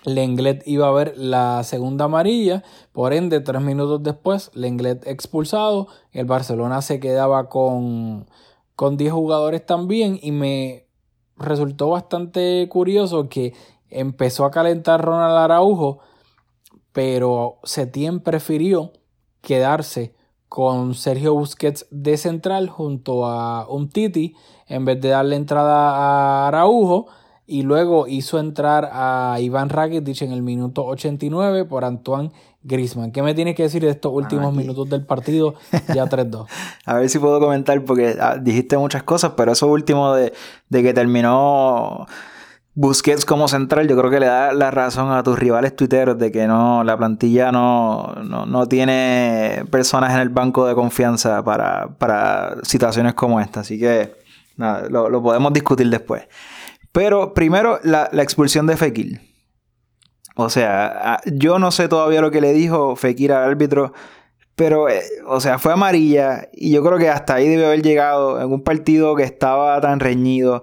Lenglet 0.04 0.68
iba 0.68 0.88
a 0.88 0.92
ver 0.92 1.14
la 1.18 1.64
segunda 1.64 2.06
amarilla, 2.06 2.64
por 2.92 3.14
ende, 3.14 3.40
tres 3.40 3.62
minutos 3.62 4.02
después, 4.02 4.50
Lenglet 4.54 5.06
expulsado, 5.06 5.88
el 6.12 6.26
Barcelona 6.26 6.82
se 6.82 7.00
quedaba 7.00 7.50
con, 7.50 8.28
con 8.76 8.98
10 8.98 9.14
jugadores 9.14 9.66
también 9.66 10.20
y 10.22 10.32
me 10.32 10.88
resultó 11.38 11.90
bastante 11.90 12.68
curioso 12.70 13.30
que 13.30 13.54
empezó 13.90 14.46
a 14.46 14.52
calentar 14.52 15.04
Ronald 15.04 15.38
Araujo 15.38 16.00
pero 16.94 17.60
Setien 17.64 18.20
prefirió 18.20 18.92
quedarse 19.42 20.14
con 20.50 20.96
Sergio 20.96 21.34
Busquets 21.34 21.88
de 21.92 22.18
central 22.18 22.70
junto 22.70 23.26
a 23.26 23.68
un 23.70 23.90
Titi 23.90 24.36
en 24.68 24.86
vez 24.86 25.00
de 25.00 25.10
darle 25.10 25.38
entrada 25.38 25.96
a 25.96 26.48
Araujo 26.48 27.08
y 27.48 27.64
luego 27.64 28.08
hizo 28.08 28.40
entrar 28.40 28.90
a 28.92 29.38
Iván 29.40 29.70
Rakitic 29.70 30.22
en 30.22 30.32
el 30.32 30.42
minuto 30.42 30.86
89 30.86 31.66
por 31.66 31.84
Antoine 31.84 32.32
Griezmann. 32.64 33.12
¿Qué 33.12 33.22
me 33.22 33.34
tienes 33.34 33.56
que 33.56 33.64
decir 33.64 33.82
de 33.82 33.90
estos 33.90 34.12
últimos 34.14 34.54
minutos 34.54 34.90
del 34.90 35.06
partido? 35.06 35.56
Ya 35.94 36.06
3-2. 36.06 36.48
a 36.86 36.96
ver 36.96 37.10
si 37.10 37.20
puedo 37.20 37.40
comentar 37.40 37.84
porque 37.84 38.16
ah, 38.20 38.38
dijiste 38.38 38.78
muchas 38.78 39.04
cosas, 39.04 39.34
pero 39.36 39.54
eso 39.54 39.68
último 39.68 40.14
de, 40.14 40.34
de 40.70 40.84
que 40.84 40.94
terminó 40.94 42.06
Busquets 42.74 43.26
como 43.26 43.50
central, 43.50 43.88
yo 43.90 43.98
creo 43.98 44.10
que 44.10 44.22
le 44.22 44.28
da 44.28 44.54
la 44.54 44.72
razón 44.72 45.12
a 45.12 45.24
tus 45.24 45.38
rivales 45.38 45.76
tuiteros 45.76 46.18
de 46.18 46.32
que 46.32 46.48
no, 46.48 46.86
la 46.86 46.98
plantilla 46.98 47.52
no, 47.52 48.16
no, 48.24 48.68
tiene 48.68 49.66
personas 49.70 50.14
en 50.14 50.22
el 50.22 50.30
banco 50.30 50.66
de 50.66 50.74
confianza 50.74 51.44
para, 51.44 52.56
situaciones 52.64 53.14
como 53.14 53.42
esta. 53.42 53.60
Así 53.60 53.78
que 53.78 54.14
nada, 54.56 54.88
lo, 54.90 55.22
podemos 55.22 55.52
discutir 55.52 55.90
después. 55.90 56.24
Pero 56.94 57.34
primero, 57.34 57.80
la, 57.84 58.10
expulsión 58.14 58.68
de 58.68 58.78
Fekir. 58.78 59.20
O 60.36 60.50
sea, 60.50 61.20
yo 61.26 61.60
no 61.60 61.72
sé 61.72 61.90
todavía 61.90 62.22
lo 62.22 62.32
que 62.32 62.40
le 62.40 62.54
dijo 62.54 62.96
Fekir 62.96 63.34
al 63.34 63.50
árbitro, 63.50 63.92
pero, 64.56 64.88
eh, 64.88 65.04
o 65.28 65.42
sea, 65.42 65.60
fue 65.60 65.74
amarilla 65.74 66.48
y 66.54 66.72
yo 66.72 66.82
creo 66.84 66.98
que 66.98 67.10
hasta 67.10 67.36
ahí 67.36 67.50
debe 67.50 67.66
haber 67.66 67.82
llegado 67.82 68.40
en 68.40 68.50
un 68.50 68.64
partido 68.64 69.14
que 69.18 69.24
estaba 69.24 69.82
tan 69.82 70.00
reñido. 70.00 70.62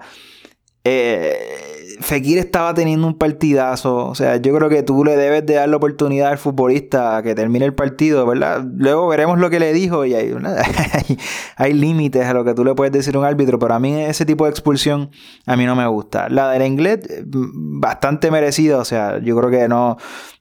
Eh, 0.85 1.78
Fekir 2.01 2.39
estaba 2.39 2.75
teniendo 2.75 3.07
un 3.07 3.17
partidazo. 3.17 4.07
O 4.07 4.15
sea, 4.15 4.37
yo 4.37 4.55
creo 4.55 4.69
que 4.69 4.83
tú 4.83 5.05
le 5.05 5.17
debes 5.17 5.45
de 5.47 5.55
dar 5.55 5.69
la 5.69 5.77
oportunidad 5.77 6.31
al 6.31 6.39
futbolista 6.39 7.17
a 7.17 7.23
que 7.23 7.35
termine 7.35 7.65
el 7.65 7.75
partido, 7.75 8.27
¿verdad? 8.27 8.65
Luego 8.77 9.09
veremos 9.09 9.39
lo 9.39 9.51
que 9.51 9.61
le 9.61 9.73
dijo 9.73 10.05
y 10.05 10.15
hay, 10.15 10.35
límites 11.75 12.27
a 12.27 12.35
lo 12.35 12.45
que 12.45 12.55
tú 12.55 12.65
le 12.65 12.75
puedes 12.75 12.93
decir 12.93 13.17
a 13.17 13.19
un 13.19 13.25
árbitro, 13.25 13.59
pero 13.59 13.75
a 13.75 13.81
mí 13.81 14.01
ese 14.01 14.25
tipo 14.25 14.45
de 14.45 14.51
expulsión 14.51 15.11
a 15.47 15.57
mí 15.57 15.67
no 15.67 15.77
me 15.77 15.87
gusta. 15.87 16.29
La 16.29 16.51
del 16.51 16.63
inglés, 16.63 17.01
bastante 17.25 18.31
merecida. 18.31 18.79
O 18.79 18.85
sea, 18.85 19.19
yo 19.19 19.37
creo 19.37 19.51
que 19.51 19.69
no, 19.69 19.97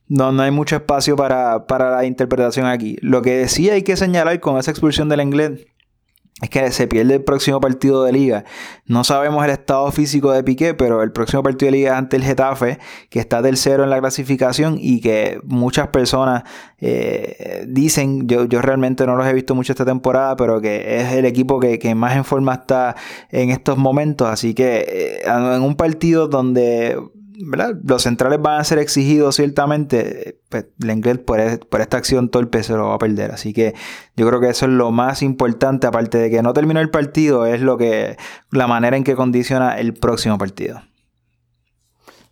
no, 0.08 0.32
no 0.32 0.44
hay 0.44 0.52
mucho 0.52 0.76
espacio 0.76 1.16
para, 1.16 1.68
para 1.68 1.92
la 1.92 2.06
interpretación 2.06 2.66
aquí. 2.66 2.98
Lo 3.02 3.22
que 3.22 3.48
sí 3.48 3.70
hay 3.70 3.84
que 3.84 3.98
señalar 3.98 4.40
con 4.40 4.58
esa 4.58 4.72
expulsión 4.72 5.10
del 5.10 5.22
inglés 5.22 5.68
es 6.42 6.50
que 6.52 6.72
se 6.72 6.88
pierde 6.88 7.16
el 7.16 7.24
próximo 7.24 7.60
partido 7.60 8.04
de 8.04 8.12
liga. 8.12 8.46
No 8.86 9.04
sabemos 9.04 9.44
el 9.44 9.50
estado 9.50 9.92
físico 9.92 10.32
de 10.32 10.44
Piqué, 10.44 10.76
pero 10.76 11.02
el 11.02 11.12
próximo 11.12 11.42
partido 11.42 11.72
de 11.72 11.78
liga 11.78 11.94
es 11.94 11.98
ante 11.98 12.16
el 12.16 12.24
Getafe, 12.24 12.78
que 13.10 13.20
está 13.20 13.42
tercero 13.42 13.84
en 13.84 13.90
la 13.90 14.00
clasificación 14.00 14.78
y 14.80 15.02
que 15.02 15.40
muchas 15.46 15.88
personas 15.88 16.44
eh, 16.80 17.66
dicen, 17.68 18.28
yo, 18.28 18.46
yo 18.46 18.62
realmente 18.62 19.08
no 19.08 19.16
los 19.16 19.26
he 19.26 19.34
visto 19.34 19.56
mucho 19.56 19.74
esta 19.74 19.86
temporada, 19.86 20.36
pero 20.36 20.62
que 20.62 21.00
es 21.00 21.12
el 21.14 21.26
equipo 21.26 21.60
que, 21.60 21.80
que 21.80 21.96
más 21.96 22.16
en 22.16 22.24
forma 22.24 22.54
está 22.54 22.96
en 23.32 23.50
estos 23.50 23.78
momentos. 23.78 24.30
Así 24.30 24.54
que 24.54 24.86
eh, 24.88 25.22
en 25.26 25.64
un 25.64 25.76
partido 25.76 26.28
donde 26.28 27.00
los 27.84 28.04
centrales 28.04 28.42
van 28.42 28.60
a 28.60 28.64
ser 28.64 28.80
exigidos 28.80 29.36
ciertamente, 29.36 30.40
pues 30.50 30.68
Lenglet 30.80 31.24
por, 31.24 31.40
por, 31.68 31.82
esta 31.82 31.98
acción 31.98 32.30
torpe 32.30 32.64
se 32.64 32.74
lo 32.74 32.88
va 32.88 32.96
a 32.96 33.00
perder. 33.00 33.32
Así 33.32 33.54
que 33.54 33.74
yo 34.16 34.28
creo 34.28 34.40
que 34.40 34.50
eso 34.50 34.66
es 34.66 34.72
lo 34.72 34.92
más 34.92 35.22
importante, 35.22 35.88
aparte 35.88 36.18
de 36.18 36.30
que 36.30 36.42
no 36.42 36.54
terminó 36.54 36.80
el 36.80 36.90
partido, 36.90 37.46
es 37.46 37.62
lo 37.62 37.78
que 37.78 38.18
la 38.52 38.68
manera 38.68 38.98
en 38.98 39.04
que 39.04 39.16
condiciona 39.16 39.80
el 39.80 39.94
próximo 39.94 40.38
partido. 40.38 40.82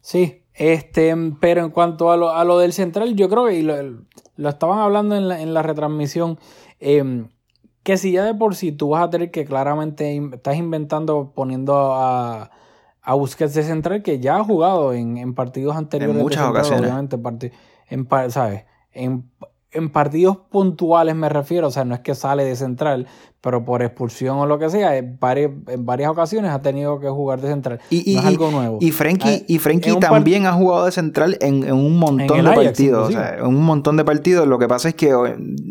Sí, 0.02 0.44
este, 0.54 1.16
pero 1.40 1.64
en 1.64 1.72
cuanto 1.72 2.12
a 2.12 2.44
lo, 2.44 2.60
del 2.60 2.74
central, 2.74 3.16
yo 3.16 3.30
creo 3.30 3.48
que 3.48 3.64
lo, 3.64 4.50
estaban 4.50 4.80
hablando 4.80 5.16
en 5.16 5.28
la, 5.28 5.42
en 5.42 5.54
la 5.54 5.62
retransmisión. 5.62 6.40
Em, 6.80 7.28
que 7.84 7.98
si 7.98 8.12
ya 8.12 8.24
de 8.24 8.34
por 8.34 8.56
sí 8.56 8.72
tú 8.72 8.90
vas 8.90 9.04
a 9.04 9.10
tener 9.12 9.30
que 9.30 9.46
claramente 9.46 10.20
estás 10.34 10.56
inventando 10.56 11.34
poniendo 11.36 11.94
a 11.94 12.50
a 13.06 13.14
Busquets 13.14 13.54
de 13.54 13.64
central 13.64 14.02
que 14.02 14.20
ya 14.20 14.38
ha 14.38 14.44
jugado 14.44 14.92
en, 14.92 15.34
partidos 15.36 15.76
anteriores. 15.78 16.16
En 16.16 16.22
muchas 16.22 16.50
ocasiones. 16.50 16.92
Obviamente, 16.92 17.52
en, 17.88 18.08
¿sabes? 18.32 18.64
En, 18.92 19.30
partidos 19.92 20.38
puntuales 20.50 21.16
me 21.16 21.28
refiero, 21.28 21.68
o 21.68 21.72
sea, 21.72 21.84
no 21.84 21.96
es 21.96 22.00
que 22.00 22.16
sale 22.16 22.46
de 22.46 22.56
central, 22.56 23.08
pero 23.42 23.66
por 23.66 23.84
expulsión 23.84 24.38
o 24.38 24.46
lo 24.46 24.58
que 24.58 24.70
sea, 24.70 24.96
en 24.96 25.20
varias, 25.20 25.52
en 25.68 25.86
varias 25.86 26.10
ocasiones 26.10 26.52
ha 26.52 26.62
tenido 26.62 26.98
que 27.02 27.10
jugar 27.10 27.42
de 27.42 27.50
central. 27.50 27.82
Y, 27.90 28.16
no 28.16 28.22
es 28.22 28.26
algo 28.26 28.52
nuevo. 28.52 28.78
Y 28.80 28.92
Frenkie, 28.92 29.44
y 29.50 29.60
Frankie 29.60 30.00
también 30.00 30.46
ha 30.46 30.54
jugado 30.54 30.86
de 30.86 30.94
central 30.94 31.38
en, 31.42 31.70
un 31.74 32.00
montón 32.00 32.46
de 32.46 32.52
partidos. 32.54 33.10
O 33.10 33.12
sea, 33.12 33.36
en 33.36 33.46
un 33.46 33.64
montón 33.64 33.98
de 33.98 34.06
partidos. 34.06 34.48
Lo 34.48 34.58
que 34.58 34.68
pasa 34.70 34.88
es 34.88 34.96
que 34.96 35.14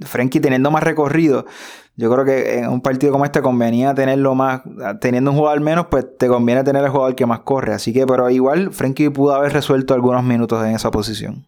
Frenkie 0.05 0.39
teniendo 0.39 0.71
más 0.71 0.83
recorrido 0.83 1.47
yo 1.97 2.11
creo 2.11 2.25
que 2.25 2.59
en 2.59 2.69
un 2.69 2.81
partido 2.81 3.13
como 3.13 3.25
este 3.25 3.41
convenía 3.41 3.95
tenerlo 3.95 4.35
más, 4.35 4.63
teniendo 5.01 5.31
un 5.31 5.37
jugador 5.37 5.61
menos, 5.61 5.87
pues 5.87 6.07
te 6.19 6.27
conviene 6.27 6.65
tener 6.65 6.83
el 6.83 6.91
jugador 6.91 7.15
que 7.15 7.27
más 7.27 7.41
corre. 7.41 7.73
Así 7.73 7.93
que, 7.93 8.07
pero 8.07 8.29
igual, 8.31 8.73
Frankie 8.73 9.11
pudo 9.11 9.35
haber 9.35 9.53
resuelto 9.53 9.95
algunos 9.95 10.25
minutos 10.25 10.65
en 10.65 10.75
esa 10.75 10.91
posición. 10.91 11.47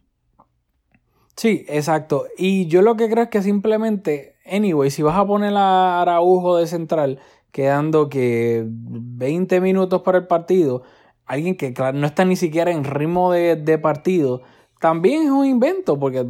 Sí, 1.37 1.65
exacto. 1.69 2.27
Y 2.39 2.67
yo 2.67 2.81
lo 2.83 2.97
que 2.97 3.11
creo 3.11 3.25
es 3.25 3.31
que 3.31 3.43
simplemente, 3.43 4.37
anyway, 4.51 4.91
si 4.91 5.03
vas 5.03 5.19
a 5.19 5.27
poner 5.27 5.53
a 5.57 6.01
Araujo 6.01 6.57
de 6.57 6.67
central, 6.69 7.19
quedando 7.51 8.09
que 8.09 8.65
20 8.67 9.61
minutos 9.61 10.03
para 10.03 10.19
el 10.19 10.27
partido, 10.29 10.83
alguien 11.27 11.57
que 11.57 11.75
no 11.93 12.07
está 12.07 12.25
ni 12.25 12.37
siquiera 12.37 12.71
en 12.71 12.85
ritmo 12.85 13.33
de, 13.33 13.57
de 13.57 13.79
partido, 13.79 14.43
también 14.81 15.25
es 15.25 15.31
un 15.31 15.47
invento, 15.47 15.99
porque 15.99 16.27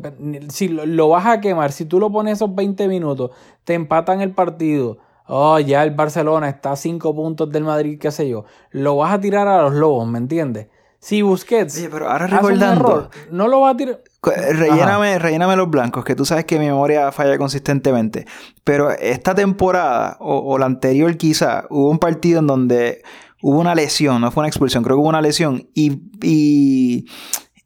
si 0.49 0.69
lo, 0.69 1.09
vas 1.09 1.27
a 1.27 1.41
quemar, 1.41 1.73
si 1.73 1.85
tú 1.85 1.99
lo 1.99 2.11
pones 2.11 2.35
esos 2.35 2.55
20 2.55 2.87
minutos, 2.89 3.31
te 3.65 3.75
empatan 3.75 4.21
el 4.21 4.33
partido. 4.33 4.99
Oh, 5.27 5.59
ya 5.59 5.83
el 5.83 5.91
Barcelona 5.91 6.49
está 6.49 6.73
a 6.73 6.77
5 6.77 7.15
puntos 7.15 7.51
del 7.51 7.65
Madrid, 7.65 7.99
qué 8.01 8.13
sé 8.13 8.29
yo. 8.29 8.45
Lo 8.71 8.97
vas 8.97 9.13
a 9.13 9.21
tirar 9.21 9.49
a 9.49 9.63
los 9.63 9.75
lobos, 9.75 10.07
¿me 10.07 10.19
entiendes? 10.19 10.69
Si 11.01 11.23
Busquets 11.23 11.77
Oye, 11.77 11.89
pero 11.91 12.11
ahora 12.11 12.27
recordando, 12.27 13.11
no 13.31 13.49
lo 13.49 13.61
va 13.61 13.71
a 13.71 13.77
tirar. 13.77 14.03
Relléname, 14.23 15.19
relléname, 15.19 15.57
los 15.57 15.71
blancos, 15.71 16.05
que 16.05 16.15
tú 16.15 16.25
sabes 16.25 16.45
que 16.45 16.59
mi 16.59 16.67
memoria 16.67 17.13
falla 17.13 17.39
consistentemente. 17.39 18.27
Pero 18.65 18.91
esta 18.91 19.35
temporada, 19.35 20.17
o, 20.21 20.59
la 20.59 20.67
anterior 20.67 21.17
quizá, 21.17 21.65
hubo 21.71 21.91
un 21.91 21.99
partido 21.99 22.41
en 22.41 22.47
donde 22.47 23.03
hubo 23.43 23.61
una 23.61 23.75
lesión, 23.75 24.21
no 24.21 24.31
fue 24.31 24.41
una 24.43 24.49
expulsión, 24.49 24.83
creo 24.83 24.97
que 24.97 25.01
hubo 25.01 25.09
una 25.09 25.21
lesión. 25.21 25.69
Y, 25.75 26.01
y 26.23 27.07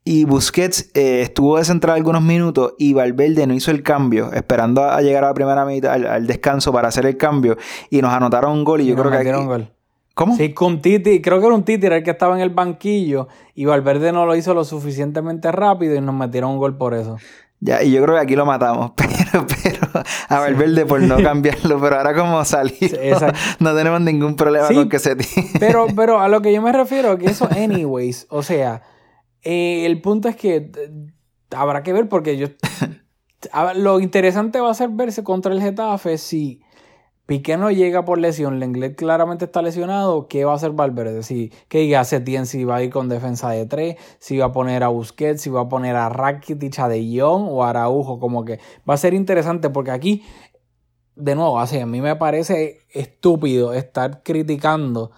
y 0.03 0.25
Busquets 0.25 0.89
eh, 0.95 1.21
estuvo 1.21 1.57
de 1.57 1.65
central 1.65 1.95
algunos 1.95 2.23
minutos 2.23 2.73
y 2.79 2.93
Valverde 2.93 3.45
no 3.45 3.53
hizo 3.53 3.71
el 3.71 3.83
cambio, 3.83 4.31
esperando 4.33 4.83
a, 4.83 5.01
llegar 5.01 5.23
a 5.23 5.27
la 5.27 5.33
primera 5.33 5.63
mitad, 5.65 5.93
al, 5.93 6.25
descanso 6.25 6.73
para 6.73 6.87
hacer 6.87 7.05
el 7.05 7.17
cambio. 7.17 7.57
Y 7.89 8.01
nos 8.01 8.11
anotaron 8.11 8.51
un 8.51 8.63
gol 8.63 8.81
y 8.81 8.87
yo 8.87 8.95
creo 8.95 9.11
que... 9.11 9.35
un 9.35 9.47
gol. 9.47 9.71
¿Cómo? 10.13 10.35
Sí, 10.35 10.53
con 10.53 10.81
Titi, 10.81 11.21
creo 11.21 11.39
que 11.39 11.45
era 11.45 11.55
un 11.55 11.63
Titi 11.63 11.87
el 11.87 12.03
que 12.03 12.11
estaba 12.11 12.35
en 12.35 12.41
el 12.41 12.49
banquillo 12.49 13.29
y 13.55 13.65
Valverde 13.65 14.11
no 14.11 14.25
lo 14.25 14.35
hizo 14.35 14.53
lo 14.53 14.65
suficientemente 14.65 15.51
rápido 15.51 15.95
y 15.95 16.01
nos 16.01 16.13
metieron 16.13 16.51
un 16.51 16.57
gol 16.57 16.77
por 16.77 16.93
eso. 16.93 17.17
Ya, 17.61 17.83
y 17.83 17.91
yo 17.91 18.01
creo 18.01 18.15
que 18.15 18.21
aquí 18.21 18.35
lo 18.35 18.45
matamos, 18.45 18.91
pero, 18.95 19.45
pero 19.63 20.03
a 20.29 20.39
Valverde 20.39 20.85
por 20.85 20.99
no 21.01 21.17
cambiarlo, 21.23 21.79
pero 21.79 21.97
ahora 21.97 22.15
como 22.15 22.43
salir, 22.43 22.99
no, 23.59 23.75
tenemos 23.75 24.01
ningún 24.01 24.35
problema 24.35 24.67
con 24.67 24.89
que 24.89 24.97
se 24.99 25.15
tire. 25.15 25.47
Pero, 25.59 25.85
pero 25.95 26.19
a 26.19 26.27
lo 26.27 26.41
que 26.41 26.51
yo 26.51 26.61
me 26.61 26.71
refiero, 26.71 27.17
que 27.17 27.27
eso 27.27 27.47
anyways, 27.51 28.25
o 28.29 28.41
sea, 28.41 28.81
eh, 29.43 29.85
el 29.85 30.01
punto 30.01 30.27
es 30.27 30.35
que 30.35 30.55
eh, 30.55 30.71
habrá 31.51 31.83
que 31.83 31.93
ver 31.93 32.09
porque 32.09 32.37
yo... 32.37 32.47
lo 33.75 33.99
interesante 33.99 34.59
va 34.59 34.69
a 34.69 34.75
ser 34.75 34.89
verse 34.89 35.23
contra 35.23 35.51
el 35.53 35.61
Getafe 35.61 36.17
si 36.17 36.61
Piqué 37.31 37.55
no 37.55 37.71
llega 37.71 38.03
por 38.03 38.19
lesión, 38.19 38.59
Lenglet 38.59 38.97
claramente 38.97 39.45
está 39.45 39.61
lesionado, 39.61 40.27
¿qué 40.27 40.43
va 40.43 40.51
a 40.51 40.55
hacer 40.55 40.71
Valverde? 40.71 41.23
Si, 41.23 41.49
¿Qué 41.69 41.79
diga 41.79 42.03
Setien 42.03 42.45
si 42.45 42.65
va 42.65 42.75
a 42.75 42.83
ir 42.83 42.89
con 42.89 43.07
defensa 43.07 43.49
de 43.51 43.65
tres, 43.65 43.95
si 44.19 44.37
va 44.37 44.47
a 44.47 44.51
poner 44.51 44.83
a 44.83 44.89
Busquets, 44.89 45.41
si 45.41 45.49
va 45.49 45.61
a 45.61 45.69
poner 45.69 45.95
a 45.95 46.09
Rakitic, 46.09 46.77
a 46.79 46.89
De 46.89 46.99
Jong 47.01 47.47
o 47.47 47.63
a 47.63 47.69
Araujo, 47.69 48.19
como 48.19 48.43
que 48.43 48.59
va 48.89 48.95
a 48.95 48.97
ser 48.97 49.13
interesante 49.13 49.69
porque 49.69 49.91
aquí, 49.91 50.23
de 51.15 51.35
nuevo, 51.35 51.57
así, 51.57 51.79
a 51.79 51.85
mí 51.85 52.01
me 52.01 52.17
parece 52.17 52.79
estúpido 52.89 53.73
estar 53.73 54.23
criticando 54.23 55.11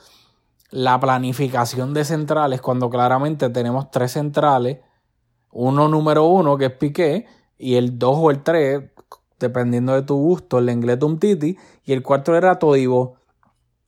la 0.74 1.00
planificación 1.00 1.94
de 1.94 2.04
centrales 2.04 2.60
cuando 2.60 2.90
claramente 2.90 3.48
tenemos 3.52 3.92
tres 3.92 4.14
centrales, 4.14 4.80
uno 5.52 5.88
número 5.88 6.26
uno 6.26 6.58
que 6.58 6.66
es 6.66 6.72
Piqué 6.72 7.28
y 7.60 7.76
el 7.76 8.00
dos 8.00 8.18
o 8.20 8.32
el 8.32 8.42
tres, 8.42 8.86
dependiendo 9.40 9.94
de 9.94 10.02
tu 10.02 10.16
gusto, 10.16 10.58
el 10.58 10.72
inglés 10.72 10.98
un 11.04 11.20
Titi 11.20 11.60
y 11.86 11.94
el 11.94 12.02
cuarto 12.02 12.36
era 12.36 12.58
Todivo, 12.58 13.18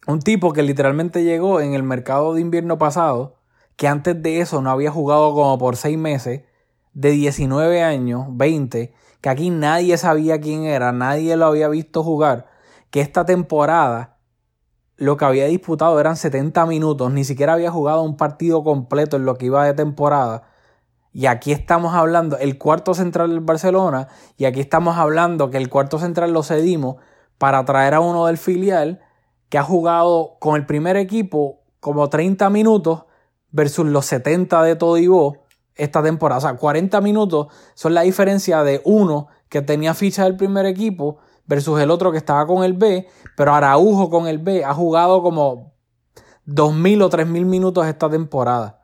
un 0.05 0.19
tipo 0.19 0.53
que 0.53 0.61
literalmente 0.61 1.23
llegó 1.23 1.59
en 1.59 1.73
el 1.73 1.81
mercado 1.81 2.35
de 2.35 2.41
invierno 2.41 2.77
pasado, 2.77 3.37
que 3.77 3.87
antes 3.87 4.21
de 4.21 4.41
eso 4.41 4.61
no 4.61 4.69
había 4.69 4.91
jugado 4.91 5.33
como 5.33 5.57
por 5.57 5.77
seis 5.77 5.97
meses, 5.97 6.43
de 6.93 7.09
19 7.09 7.81
años, 7.81 8.27
20, 8.29 8.93
que 9.21 9.29
aquí 9.29 9.49
nadie 9.49 9.97
sabía 9.97 10.39
quién 10.39 10.65
era, 10.65 10.91
nadie 10.91 11.35
lo 11.35 11.47
había 11.47 11.67
visto 11.67 12.03
jugar, 12.03 12.45
que 12.91 13.01
esta 13.01 13.25
temporada 13.25 14.14
lo 14.97 15.17
que 15.17 15.25
había 15.25 15.45
disputado 15.45 15.99
eran 15.99 16.15
70 16.15 16.65
minutos, 16.65 17.11
ni 17.11 17.23
siquiera 17.23 17.53
había 17.53 17.71
jugado 17.71 18.01
un 18.01 18.17
partido 18.17 18.63
completo 18.63 19.17
en 19.17 19.25
lo 19.25 19.35
que 19.35 19.47
iba 19.47 19.65
de 19.65 19.73
temporada. 19.73 20.43
Y 21.11 21.27
aquí 21.27 21.51
estamos 21.51 21.93
hablando, 21.93 22.37
el 22.37 22.57
cuarto 22.57 22.93
central 22.93 23.29
del 23.29 23.39
Barcelona, 23.39 24.07
y 24.37 24.45
aquí 24.45 24.59
estamos 24.59 24.97
hablando 24.97 25.49
que 25.49 25.57
el 25.57 25.69
cuarto 25.69 25.99
central 25.99 26.33
lo 26.33 26.43
cedimos 26.43 26.97
para 27.37 27.63
traer 27.65 27.93
a 27.93 27.99
uno 27.99 28.25
del 28.25 28.37
filial 28.37 29.01
que 29.49 29.57
ha 29.57 29.63
jugado 29.63 30.37
con 30.39 30.55
el 30.55 30.65
primer 30.65 30.97
equipo 30.97 31.61
como 31.79 32.09
30 32.09 32.49
minutos, 32.49 33.05
versus 33.55 33.85
los 33.85 34.05
70 34.07 34.63
de 34.63 34.75
Todibo 34.75 35.45
esta 35.75 36.03
temporada. 36.03 36.39
O 36.39 36.41
sea, 36.41 36.55
40 36.55 36.99
minutos 36.99 37.47
son 37.73 37.93
la 37.93 38.01
diferencia 38.01 38.63
de 38.63 38.81
uno 38.83 39.27
que 39.47 39.61
tenía 39.61 39.93
ficha 39.93 40.25
del 40.25 40.35
primer 40.35 40.65
equipo 40.65 41.19
versus 41.47 41.79
el 41.79 41.91
otro 41.91 42.11
que 42.11 42.17
estaba 42.17 42.45
con 42.47 42.63
el 42.63 42.73
B, 42.73 43.07
pero 43.35 43.53
Araujo 43.53 44.09
con 44.09 44.27
el 44.27 44.39
B 44.39 44.63
ha 44.63 44.73
jugado 44.73 45.21
como 45.21 45.73
2.000 46.47 47.03
o 47.03 47.09
3.000 47.09 47.45
minutos 47.45 47.87
esta 47.87 48.09
temporada. 48.09 48.81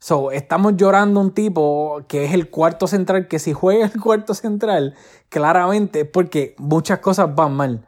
So, 0.00 0.30
estamos 0.30 0.76
llorando 0.76 1.20
un 1.20 1.32
tipo 1.32 2.02
que 2.06 2.24
es 2.24 2.32
el 2.32 2.50
cuarto 2.50 2.86
central, 2.86 3.26
que 3.26 3.40
si 3.40 3.52
juega 3.52 3.86
el 3.86 4.00
cuarto 4.00 4.32
central, 4.32 4.94
claramente 5.28 6.00
es 6.02 6.08
porque 6.08 6.54
muchas 6.58 7.00
cosas 7.00 7.34
van 7.34 7.54
mal. 7.54 7.84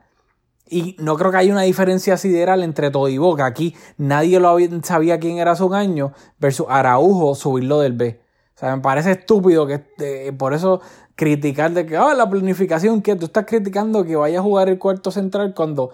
Y 0.69 0.97
no 0.99 1.17
creo 1.17 1.31
que 1.31 1.37
haya 1.37 1.53
una 1.53 1.63
diferencia 1.63 2.17
sideral 2.17 2.63
entre 2.63 2.91
todo 2.91 3.09
y 3.09 3.19
Boca. 3.19 3.45
Aquí 3.45 3.75
nadie 3.97 4.39
lo 4.41 4.57
sabía 4.83 5.19
quién 5.19 5.39
era 5.39 5.57
su 5.57 5.73
año 5.75 6.13
versus 6.39 6.67
Araujo 6.69 7.35
subirlo 7.35 7.81
del 7.81 7.93
B. 7.93 8.21
O 8.61 8.63
sea, 8.63 8.77
me 8.77 8.83
parece 8.83 9.13
estúpido 9.13 9.67
que 9.67 10.35
por 10.37 10.53
eso 10.53 10.83
criticar 11.15 11.71
de 11.73 11.87
que, 11.87 11.97
ah, 11.97 12.13
la 12.13 12.29
planificación, 12.29 13.01
que 13.01 13.17
tú 13.17 13.25
estás 13.25 13.47
criticando 13.47 14.05
que 14.05 14.17
vaya 14.17 14.41
a 14.41 14.43
jugar 14.43 14.69
el 14.69 14.79
cuarto 14.79 15.11
central 15.11 15.55
cuando 15.55 15.93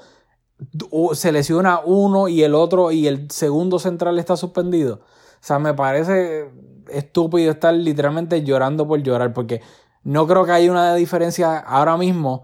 se 1.13 1.31
lesiona 1.31 1.79
uno 1.85 2.27
y 2.27 2.43
el 2.43 2.57
otro 2.57 2.91
y 2.91 3.07
el 3.07 3.31
segundo 3.31 3.79
central 3.79 4.19
está 4.19 4.37
suspendido. 4.37 4.97
O 4.97 5.39
sea, 5.39 5.61
me 5.61 5.75
parece 5.75 6.51
estúpido 6.91 7.53
estar 7.53 7.73
literalmente 7.73 8.43
llorando 8.43 8.89
por 8.89 9.01
llorar 9.01 9.33
porque 9.33 9.63
no 10.03 10.27
creo 10.27 10.45
que 10.45 10.51
haya 10.51 10.69
una 10.69 10.93
diferencia 10.97 11.59
ahora 11.59 11.97
mismo 11.97 12.43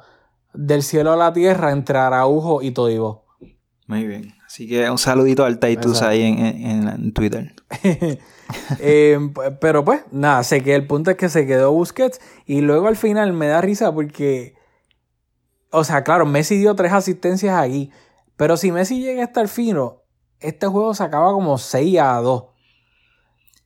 del 0.55 0.85
cielo 0.85 1.11
a 1.11 1.17
la 1.17 1.33
tierra 1.33 1.73
entre 1.73 1.99
Araujo 1.99 2.63
y 2.63 2.71
Todibo. 2.71 3.25
Muy 3.89 4.07
bien. 4.07 4.33
Así 4.53 4.69
que 4.69 4.91
un 4.91 4.99
saludito 4.99 5.47
al 5.47 5.59
Taitus 5.59 6.03
ahí 6.03 6.21
en, 6.23 7.13
Twitter. 7.15 7.55
Eh, 8.81 9.19
pero 9.63 9.83
pues, 9.83 10.03
nada, 10.11 10.45
sé 10.45 10.63
que 10.63 10.75
el 10.75 10.87
punto 10.87 11.11
es 11.11 11.17
que 11.17 11.31
se 11.31 11.47
quedó 11.47 11.73
Busquets 11.73 12.21
y 12.45 12.61
luego 12.61 12.87
al 12.87 12.97
final 12.97 13.33
me 13.33 13.47
da 13.47 13.63
risa 13.63 13.95
porque, 13.95 14.57
o 15.71 15.85
sea, 15.85 16.05
claro, 16.05 16.27
Messi 16.27 16.59
dio 16.59 16.75
tres 16.75 16.93
asistencias 16.93 17.57
aquí, 17.57 17.91
pero 18.37 18.59
si 18.59 18.71
Messi 18.71 19.01
llega 19.01 19.23
a 19.23 19.25
estar 19.25 19.49
fino, 19.49 20.03
este 20.39 20.67
juego 20.67 20.93
se 20.93 21.03
acaba 21.03 21.33
como 21.33 21.57
6 21.57 21.99
a 21.99 22.17
2. 22.17 22.45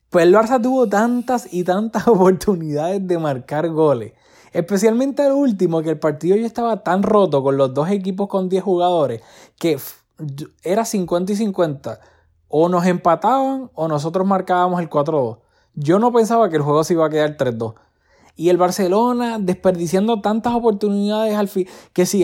Pues 0.09 0.25
el 0.25 0.33
Barça 0.33 0.61
tuvo 0.61 0.87
tantas 0.87 1.51
y 1.51 1.65
tantas 1.65 2.07
oportunidades 2.07 3.05
de 3.05 3.17
marcar 3.17 3.67
goles 3.67 4.13
Especialmente 4.53 5.25
el 5.25 5.33
último, 5.33 5.81
que 5.81 5.89
el 5.89 5.99
partido 5.99 6.37
ya 6.37 6.47
estaba 6.47 6.81
tan 6.81 7.03
roto 7.03 7.43
con 7.43 7.57
los 7.57 7.73
dos 7.73 7.89
equipos 7.89 8.27
con 8.29 8.47
10 8.47 8.63
jugadores, 8.63 9.21
que 9.59 9.77
era 10.63 10.85
50 10.85 11.33
y 11.33 11.35
50. 11.35 11.99
O 12.47 12.69
nos 12.69 12.85
empataban 12.85 13.69
o 13.73 13.87
nosotros 13.87 14.25
marcábamos 14.25 14.79
el 14.81 14.89
4-2. 14.89 15.39
Yo 15.75 15.99
no 15.99 16.11
pensaba 16.11 16.49
que 16.49 16.55
el 16.55 16.61
juego 16.61 16.83
se 16.83 16.93
iba 16.93 17.05
a 17.05 17.09
quedar 17.09 17.37
3-2. 17.37 17.75
Y 18.39 18.49
el 18.49 18.57
Barcelona 18.57 19.39
desperdiciando 19.39 20.21
tantas 20.21 20.53
oportunidades 20.53 21.35
al 21.35 21.47
fin, 21.47 21.67
que 21.91 22.05
si 22.05 22.23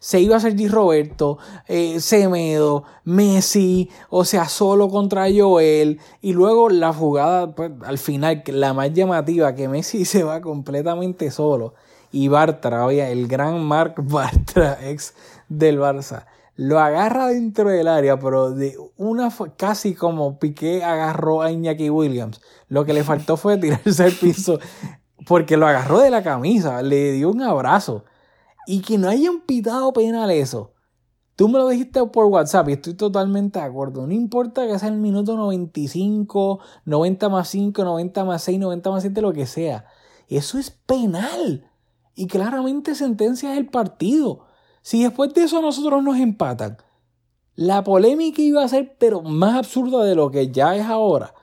se 0.00 0.20
iba 0.20 0.34
a 0.34 0.38
hacer 0.38 0.56
Di 0.56 0.66
Roberto, 0.66 1.38
eh, 1.68 2.00
Semedo, 2.00 2.82
Messi, 3.04 3.88
o 4.10 4.24
sea, 4.24 4.48
solo 4.48 4.88
contra 4.88 5.26
Joel. 5.32 6.00
Y 6.20 6.32
luego 6.32 6.68
la 6.68 6.92
jugada, 6.92 7.54
pues, 7.54 7.70
al 7.84 7.98
final, 7.98 8.42
la 8.46 8.74
más 8.74 8.92
llamativa, 8.92 9.54
que 9.54 9.68
Messi 9.68 10.04
se 10.04 10.24
va 10.24 10.40
completamente 10.40 11.30
solo. 11.30 11.74
Y 12.10 12.26
Bartra, 12.26 12.84
oye, 12.84 13.10
el 13.12 13.28
gran 13.28 13.64
Marc 13.64 13.98
Bartra, 14.02 14.78
ex 14.82 15.14
del 15.48 15.78
Barça, 15.78 16.26
lo 16.54 16.78
agarra 16.78 17.28
dentro 17.28 17.70
del 17.70 17.88
área, 17.88 18.18
pero 18.18 18.50
de 18.50 18.76
una 18.96 19.32
casi 19.56 19.94
como 19.94 20.38
Piqué 20.38 20.84
agarró 20.84 21.42
a 21.42 21.50
Iñaki 21.50 21.90
Williams. 21.90 22.40
Lo 22.68 22.84
que 22.84 22.92
le 22.92 23.04
faltó 23.04 23.36
fue 23.36 23.56
tirarse 23.58 24.04
al 24.04 24.12
piso 24.12 24.58
porque 25.26 25.56
lo 25.56 25.66
agarró 25.66 26.00
de 26.00 26.10
la 26.10 26.22
camisa, 26.22 26.82
le 26.82 27.12
dio 27.12 27.30
un 27.30 27.42
abrazo. 27.42 28.04
Y 28.66 28.80
que 28.80 28.98
no 28.98 29.08
hayan 29.08 29.40
pitado 29.40 29.92
penal 29.92 30.30
eso. 30.30 30.72
Tú 31.34 31.48
me 31.48 31.58
lo 31.58 31.68
dijiste 31.68 32.04
por 32.06 32.26
WhatsApp 32.26 32.68
y 32.68 32.72
estoy 32.72 32.94
totalmente 32.94 33.58
de 33.58 33.64
acuerdo. 33.64 34.06
No 34.06 34.12
importa 34.12 34.66
que 34.66 34.78
sea 34.78 34.88
el 34.88 34.98
minuto 34.98 35.36
95, 35.36 36.60
90 36.84 37.28
más 37.28 37.48
5, 37.48 37.84
90 37.84 38.24
más 38.24 38.42
6, 38.42 38.58
90 38.60 38.90
más 38.90 39.02
7, 39.02 39.22
lo 39.22 39.32
que 39.32 39.46
sea. 39.46 39.86
Eso 40.28 40.58
es 40.58 40.70
penal. 40.70 41.68
Y 42.14 42.26
claramente 42.26 42.94
sentencia 42.94 43.56
el 43.56 43.66
partido. 43.66 44.44
Si 44.82 45.02
después 45.02 45.32
de 45.34 45.44
eso 45.44 45.62
nosotros 45.62 46.02
nos 46.02 46.18
empatan, 46.18 46.76
la 47.54 47.82
polémica 47.82 48.42
iba 48.42 48.62
a 48.62 48.68
ser 48.68 48.96
pero 48.98 49.22
más 49.22 49.54
absurda 49.56 50.04
de 50.04 50.14
lo 50.14 50.30
que 50.30 50.50
ya 50.50 50.76
es 50.76 50.84
ahora. 50.84 51.34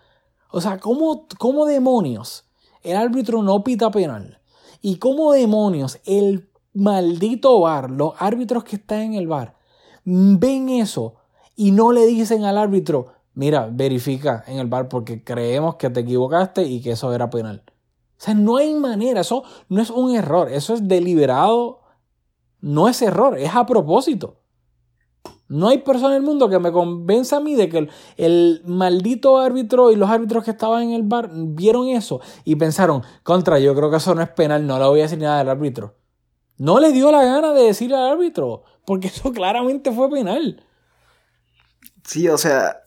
O 0.51 0.61
sea, 0.61 0.79
¿cómo, 0.79 1.27
cómo 1.37 1.65
demonios? 1.65 2.45
el 2.83 2.95
árbitro 2.95 3.43
no 3.43 3.63
pita 3.63 3.91
penal. 3.91 4.39
¿Y 4.81 4.97
cómo 4.97 5.33
demonios 5.33 5.99
el 6.05 6.49
maldito 6.73 7.59
bar, 7.59 7.89
los 7.89 8.13
árbitros 8.19 8.63
que 8.63 8.77
están 8.77 8.99
en 8.99 9.13
el 9.15 9.27
bar, 9.27 9.55
ven 10.05 10.69
eso 10.69 11.15
y 11.55 11.71
no 11.71 11.91
le 11.91 12.05
dicen 12.05 12.45
al 12.45 12.57
árbitro, 12.57 13.07
mira, 13.33 13.69
verifica 13.71 14.43
en 14.47 14.59
el 14.59 14.67
bar 14.67 14.87
porque 14.87 15.23
creemos 15.23 15.75
que 15.75 15.89
te 15.89 16.01
equivocaste 16.01 16.63
y 16.63 16.81
que 16.81 16.91
eso 16.91 17.13
era 17.13 17.29
penal? 17.29 17.63
O 17.67 18.21
sea, 18.21 18.33
no 18.33 18.57
hay 18.57 18.73
manera, 18.73 19.21
eso 19.21 19.43
no 19.67 19.81
es 19.81 19.89
un 19.89 20.15
error, 20.15 20.49
eso 20.51 20.73
es 20.73 20.87
deliberado, 20.87 21.78
no 22.61 22.87
es 22.87 23.01
error, 23.01 23.37
es 23.37 23.55
a 23.55 23.65
propósito. 23.65 24.39
No 25.49 25.69
hay 25.69 25.79
persona 25.79 26.15
en 26.15 26.21
el 26.21 26.21
mundo 26.21 26.47
que 26.47 26.59
me 26.59 26.71
convenza 26.71 27.37
a 27.37 27.39
mí 27.39 27.55
de 27.55 27.69
que 27.69 27.89
el, 28.17 28.61
maldito 28.65 29.39
árbitro 29.39 29.91
y 29.91 29.95
los 29.95 30.09
árbitros 30.09 30.43
que 30.43 30.51
estaban 30.51 30.83
en 30.83 30.91
el 30.91 31.03
bar 31.03 31.31
vieron 31.33 31.87
eso 31.87 32.21
y 32.45 32.55
pensaron, 32.55 33.01
contra, 33.23 33.57
yo 33.57 33.73
creo 33.75 33.89
que 33.89 33.97
eso 33.97 34.13
no 34.13 34.21
es 34.21 34.29
penal, 34.29 34.67
no 34.67 34.77
le 34.77 34.85
voy 34.85 34.99
a 34.99 35.03
decir 35.03 35.17
nada 35.17 35.39
al 35.39 35.49
árbitro. 35.49 35.95
No 36.57 36.79
le 36.79 36.91
dio 36.91 37.11
la 37.11 37.23
gana 37.23 37.53
de 37.53 37.63
decirle 37.63 37.95
al 37.95 38.11
árbitro, 38.11 38.63
porque 38.85 39.07
eso 39.07 39.31
claramente 39.33 39.91
fue 39.91 40.09
penal. 40.11 40.63
Sí, 42.03 42.27
o 42.27 42.37
sea, 42.37 42.77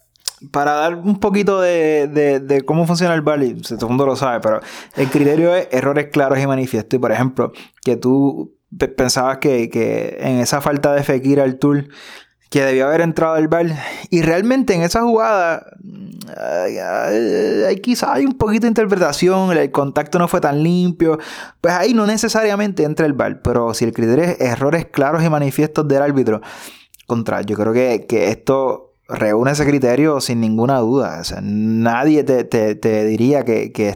para 0.52 0.74
dar 0.74 0.94
un 0.94 1.18
poquito 1.18 1.60
de, 1.60 2.62
cómo 2.64 2.86
funciona 2.86 3.14
el 3.14 3.22
bar, 3.22 3.42
y 3.42 3.54
todo 3.60 3.86
el 3.86 3.88
mundo 3.88 4.06
lo 4.06 4.14
sabe, 4.14 4.40
pero 4.40 4.60
el 4.94 5.08
criterio 5.08 5.54
es 5.54 5.68
errores 5.72 6.10
claros 6.12 6.38
y 6.38 6.46
manifiestos. 6.46 6.96
Y 6.96 7.00
por 7.00 7.10
ejemplo, 7.10 7.52
que 7.82 7.96
tú 7.96 8.54
pensabas 8.96 9.38
que, 9.38 9.68
que 9.70 10.16
en 10.20 10.40
esa 10.40 10.60
falta 10.60 10.92
de 10.92 11.02
Fekir 11.02 11.40
al 11.40 11.58
tour 11.58 11.86
que 12.52 12.62
debió 12.62 12.86
haber 12.86 13.00
entrado 13.00 13.34
al 13.34 13.48
bar. 13.48 13.66
Y 14.10 14.20
realmente 14.20 14.74
en 14.74 14.82
esa 14.82 15.00
jugada, 15.00 15.64
hay, 17.66 17.76
quizá 17.76 18.12
hay 18.12 18.26
un 18.26 18.34
poquito 18.34 18.62
de 18.62 18.68
interpretación, 18.68 19.56
el 19.56 19.70
contacto 19.70 20.18
no 20.18 20.28
fue 20.28 20.42
tan 20.42 20.62
limpio. 20.62 21.18
Pues 21.62 21.72
ahí 21.72 21.94
no 21.94 22.06
necesariamente 22.06 22.84
entra 22.84 23.06
el 23.06 23.14
bar, 23.14 23.40
pero 23.40 23.72
si 23.72 23.86
el 23.86 23.94
criterio 23.94 24.24
es 24.24 24.40
errores 24.40 24.84
claros 24.84 25.24
y 25.24 25.30
manifiestos 25.30 25.88
del 25.88 26.02
árbitro, 26.02 26.42
contra, 27.06 27.40
yo 27.40 27.56
creo 27.56 27.72
que, 27.72 28.28
esto 28.28 28.96
reúne 29.08 29.52
ese 29.52 29.66
criterio 29.66 30.20
sin 30.20 30.40
ninguna 30.40 30.78
duda. 30.78 31.20
O 31.22 31.24
sea, 31.24 31.40
nadie 31.42 32.22
te, 32.22 33.04
diría 33.06 33.46
que, 33.46 33.72
que 33.72 33.88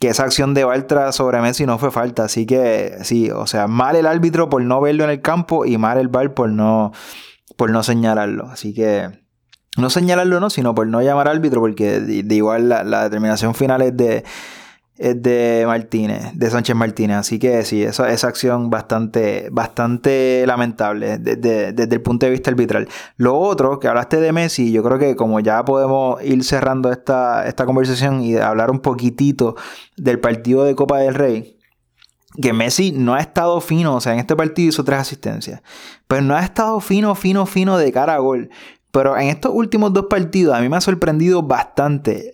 que 0.00 0.08
esa 0.08 0.24
acción 0.24 0.54
de 0.54 0.64
Bartra 0.64 1.12
sobre 1.12 1.40
Messi 1.42 1.66
no 1.66 1.78
fue 1.78 1.90
falta. 1.90 2.24
Así 2.24 2.46
que 2.46 2.96
sí, 3.02 3.30
o 3.30 3.46
sea, 3.46 3.66
mal 3.68 3.96
el 3.96 4.06
árbitro 4.06 4.48
por 4.48 4.62
no 4.62 4.80
verlo 4.80 5.04
en 5.04 5.10
el 5.10 5.20
campo 5.20 5.66
y 5.66 5.76
mal 5.76 5.98
el 5.98 6.08
bar 6.08 6.32
por 6.32 6.48
no, 6.48 6.92
por 7.56 7.70
no 7.70 7.82
señalarlo. 7.82 8.46
Así 8.46 8.72
que 8.72 9.10
no 9.76 9.90
señalarlo 9.90 10.40
no, 10.40 10.48
sino 10.48 10.74
por 10.74 10.86
no 10.86 11.02
llamar 11.02 11.28
árbitro, 11.28 11.60
porque 11.60 12.00
de, 12.00 12.34
igual 12.34 12.70
la, 12.70 13.04
determinación 13.04 13.54
final 13.54 13.82
es 13.82 13.96
de, 13.96 14.24
de 15.00 15.64
Martínez, 15.66 16.32
de 16.34 16.50
Sánchez 16.50 16.76
Martínez. 16.76 17.16
Así 17.16 17.38
que 17.38 17.64
sí, 17.64 17.82
esa, 17.82 18.10
esa 18.10 18.28
acción 18.28 18.70
bastante, 18.70 19.48
bastante 19.50 20.44
lamentable 20.46 21.18
desde, 21.18 21.94
el 21.94 22.02
punto 22.02 22.26
de 22.26 22.32
vista 22.32 22.50
arbitral. 22.50 22.88
Lo 23.16 23.38
otro, 23.38 23.80
que 23.80 23.88
hablaste 23.88 24.20
de 24.20 24.32
Messi, 24.32 24.72
yo 24.72 24.82
creo 24.82 24.98
que 24.98 25.16
como 25.16 25.40
ya 25.40 25.64
podemos 25.64 26.22
ir 26.22 26.44
cerrando 26.44 26.92
esta, 26.92 27.46
esta 27.46 27.64
conversación 27.64 28.22
y 28.22 28.36
hablar 28.36 28.70
un 28.70 28.80
poquitito 28.80 29.56
del 29.96 30.20
partido 30.20 30.64
de 30.64 30.74
Copa 30.74 30.98
del 30.98 31.14
Rey 31.14 31.56
que 32.40 32.52
Messi 32.52 32.92
no 32.92 33.14
ha 33.14 33.20
estado 33.20 33.60
fino, 33.60 33.96
o 33.96 34.00
sea, 34.00 34.12
en 34.12 34.20
este 34.20 34.36
partido 34.36 34.68
hizo 34.68 34.84
tres 34.84 35.00
asistencias, 35.00 35.62
pero 36.06 36.22
no 36.22 36.36
ha 36.36 36.44
estado 36.44 36.78
fino, 36.80 37.14
fino, 37.14 37.44
fino 37.44 37.76
de 37.76 37.90
cara 37.90 38.14
a 38.14 38.18
gol. 38.18 38.50
Pero 38.92 39.16
en 39.16 39.28
estos 39.28 39.52
últimos 39.54 39.92
dos 39.92 40.06
partidos 40.06 40.56
a 40.56 40.60
mí 40.60 40.68
me 40.68 40.76
ha 40.76 40.80
sorprendido 40.80 41.42
bastante 41.42 42.32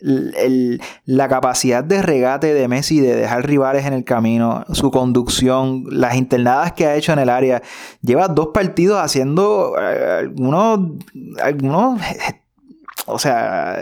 la 1.04 1.28
capacidad 1.28 1.84
de 1.84 2.00
regate 2.00 2.54
de 2.54 2.68
Messi, 2.68 3.00
de 3.00 3.14
dejar 3.14 3.46
rivales 3.46 3.84
en 3.84 3.92
el 3.92 4.04
camino, 4.04 4.64
su 4.72 4.90
conducción, 4.90 5.84
las 5.90 6.16
internadas 6.16 6.72
que 6.72 6.86
ha 6.86 6.96
hecho 6.96 7.12
en 7.12 7.18
el 7.18 7.28
área. 7.28 7.62
Lleva 8.00 8.28
dos 8.28 8.48
partidos 8.54 8.98
haciendo 8.98 9.74
eh, 9.78 10.20
algunos, 10.20 10.92
algunos 11.42 12.00
o 13.06 13.18
sea, 13.18 13.78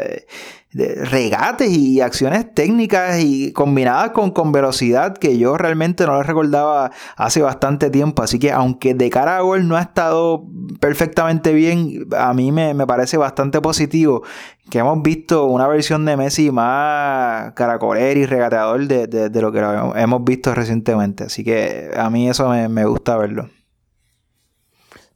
regates 0.74 1.70
y 1.70 2.00
acciones 2.00 2.52
técnicas 2.52 3.20
y 3.20 3.52
combinadas 3.52 4.10
con, 4.10 4.32
con 4.32 4.52
velocidad 4.52 5.16
que 5.16 5.38
yo 5.38 5.56
realmente 5.56 6.04
no 6.06 6.14
lo 6.14 6.22
recordaba 6.22 6.90
hace 7.16 7.42
bastante 7.42 7.90
tiempo. 7.90 8.22
Así 8.22 8.38
que 8.38 8.50
aunque 8.50 8.94
de 8.94 9.10
cara 9.10 9.36
a 9.36 9.40
gol 9.40 9.68
no 9.68 9.76
ha 9.76 9.82
estado 9.82 10.44
perfectamente 10.80 11.52
bien, 11.52 12.06
a 12.16 12.34
mí 12.34 12.50
me, 12.52 12.74
parece 12.86 13.16
bastante 13.16 13.60
positivo 13.60 14.22
que 14.70 14.78
hemos 14.78 15.02
visto 15.02 15.44
una 15.46 15.68
versión 15.68 16.04
de 16.04 16.16
Messi 16.16 16.50
más 16.50 17.52
caracolero 17.52 18.20
y 18.20 18.26
regateador 18.26 18.86
de, 18.86 19.40
lo 19.40 19.52
que 19.52 19.60
hemos 19.60 20.24
visto 20.24 20.54
recientemente. 20.54 21.24
Así 21.24 21.44
que 21.44 21.90
a 21.96 22.10
mí 22.10 22.28
eso 22.28 22.48
me, 22.48 22.68
me 22.68 22.84
gusta 22.84 23.16
verlo. 23.16 23.48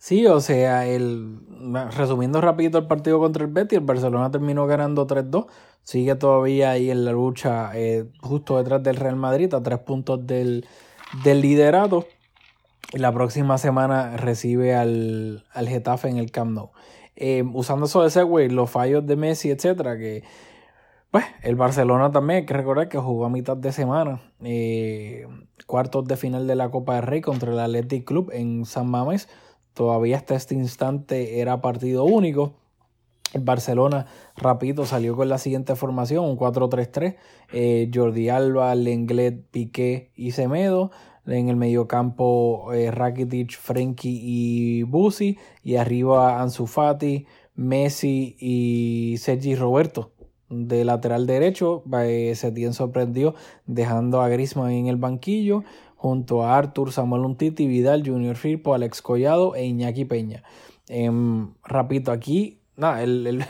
Sí, 0.08 0.26
o 0.26 0.40
sea, 0.40 0.86
el, 0.86 1.38
resumiendo 1.90 2.40
rapidito 2.40 2.78
el 2.78 2.86
partido 2.86 3.18
contra 3.18 3.44
el 3.44 3.52
Betis, 3.52 3.78
el 3.78 3.84
Barcelona 3.84 4.30
terminó 4.30 4.66
ganando 4.66 5.06
3-2, 5.06 5.48
sigue 5.82 6.14
todavía 6.14 6.70
ahí 6.70 6.90
en 6.90 7.04
la 7.04 7.12
lucha 7.12 7.72
eh, 7.74 8.06
justo 8.22 8.56
detrás 8.56 8.82
del 8.82 8.96
Real 8.96 9.16
Madrid, 9.16 9.52
a 9.52 9.62
tres 9.62 9.80
puntos 9.80 10.26
del, 10.26 10.66
del 11.24 11.42
liderato. 11.42 12.06
Y 12.94 13.00
la 13.00 13.12
próxima 13.12 13.58
semana 13.58 14.16
recibe 14.16 14.74
al, 14.74 15.44
al 15.52 15.68
Getafe 15.68 16.08
en 16.08 16.16
el 16.16 16.30
Camp 16.30 16.52
Nou. 16.52 16.70
Eh, 17.14 17.44
usando 17.52 17.84
eso 17.84 18.02
de 18.02 18.08
Segway, 18.08 18.48
los 18.48 18.70
fallos 18.70 19.06
de 19.06 19.16
Messi, 19.16 19.50
etcétera, 19.50 19.98
que 19.98 20.24
pues 21.10 21.26
el 21.42 21.56
Barcelona 21.56 22.10
también 22.10 22.38
hay 22.38 22.46
que 22.46 22.54
recordar 22.54 22.88
que 22.88 22.96
jugó 22.96 23.26
a 23.26 23.28
mitad 23.28 23.58
de 23.58 23.72
semana 23.72 24.22
eh, 24.42 25.26
cuartos 25.66 26.06
de 26.06 26.16
final 26.16 26.46
de 26.46 26.54
la 26.54 26.70
Copa 26.70 26.94
del 26.94 27.02
Rey 27.02 27.20
contra 27.20 27.52
el 27.52 27.60
Athletic 27.60 28.06
Club 28.06 28.30
en 28.32 28.64
San 28.64 28.86
Mamés 28.86 29.28
Todavía 29.78 30.16
hasta 30.16 30.34
este 30.34 30.56
instante 30.56 31.38
era 31.38 31.60
partido 31.60 32.02
único. 32.02 32.54
El 33.32 33.42
Barcelona, 33.42 34.06
rapidito, 34.34 34.86
salió 34.86 35.14
con 35.14 35.28
la 35.28 35.38
siguiente 35.38 35.76
formación, 35.76 36.24
un 36.24 36.36
4-3-3. 36.36 37.14
Eh, 37.52 37.88
Jordi 37.94 38.28
Alba, 38.28 38.74
Lenglet, 38.74 39.40
Piqué 39.52 40.10
y 40.16 40.32
Semedo. 40.32 40.90
En 41.26 41.48
el 41.48 41.54
mediocampo, 41.54 42.72
eh, 42.72 42.90
Rakitic, 42.90 43.56
Frenkie 43.56 44.18
y 44.20 44.82
Busi. 44.82 45.38
Y 45.62 45.76
arriba 45.76 46.42
Ansu 46.42 46.66
Fati, 46.66 47.26
Messi 47.54 48.34
y 48.40 49.14
Sergi 49.18 49.54
Roberto. 49.54 50.10
De 50.50 50.84
lateral 50.84 51.28
derecho, 51.28 51.84
eh, 52.02 52.32
Setien 52.34 52.72
sorprendió 52.72 53.36
dejando 53.66 54.22
a 54.22 54.28
Griezmann 54.28 54.72
en 54.72 54.88
el 54.88 54.96
banquillo 54.96 55.62
junto 55.98 56.44
a 56.44 56.56
Arthur, 56.56 56.92
Samuel 56.92 57.24
Untiti, 57.24 57.66
Vidal, 57.66 58.04
Junior 58.06 58.36
Firpo, 58.36 58.72
Alex 58.72 59.02
Collado 59.02 59.56
e 59.56 59.66
Iñaki 59.66 60.04
Peña. 60.04 60.44
Eh, 60.88 61.10
aquí 62.06 62.60
nada, 62.76 63.02
el, 63.02 63.44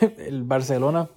Barcelona 0.44 1.10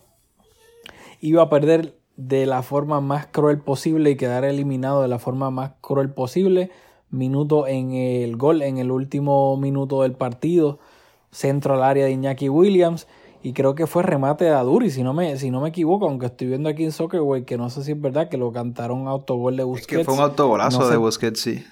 iba 1.22 1.44
a 1.44 1.50
perder 1.50 1.98
de 2.18 2.46
la 2.46 2.62
forma 2.62 3.00
más 3.00 3.28
cruel 3.28 3.60
posible 3.60 4.12
y 4.12 4.18
quedar 4.18 4.44
eliminado 4.44 5.02
de 5.02 5.08
la 5.08 5.20
forma 5.20 5.50
más 5.50 5.72
cruel 5.80 6.12
posible. 6.12 6.70
Minuto 7.10 7.66
en 7.66 7.94
el 7.94 8.36
gol, 8.36 8.62
en 8.62 8.78
el 8.78 8.92
último 8.92 9.56
minuto 9.58 10.02
del 10.02 10.14
partido, 10.14 10.80
centro 11.32 11.76
al 11.76 11.84
área 11.84 12.06
de 12.06 12.12
Iñaki 12.12 12.50
Williams 12.50 13.08
y 13.44 13.54
creo 13.54 13.74
que 13.74 13.88
fue 13.88 14.04
remate 14.04 14.46
de 14.46 14.52
Aduri, 14.52 14.92
si 14.92 15.04
no 15.04 15.14
me, 15.14 15.38
si 15.38 15.50
no 15.50 15.62
me 15.62 15.70
equivoco, 15.70 16.06
aunque 16.06 16.28
estoy 16.28 16.48
viendo 16.48 16.70
aquí 16.70 16.84
en 16.84 16.92
Soccer, 16.92 17.22
güey, 17.22 17.44
que 17.44 17.58
no 17.58 17.70
sé 17.70 17.84
si 17.84 17.92
es 17.92 18.02
verdad 18.02 18.30
que 18.30 18.38
lo 18.38 18.52
cantaron 18.52 19.08
autogol 19.08 19.58
de 19.58 19.64
Busquets. 19.64 19.92
Es 19.92 19.98
que 19.98 20.04
fue 20.04 20.14
un 20.14 20.20
autogolazo 20.20 20.88
de 20.88 20.98
Busquets, 20.98 21.40
sí. 21.40 21.64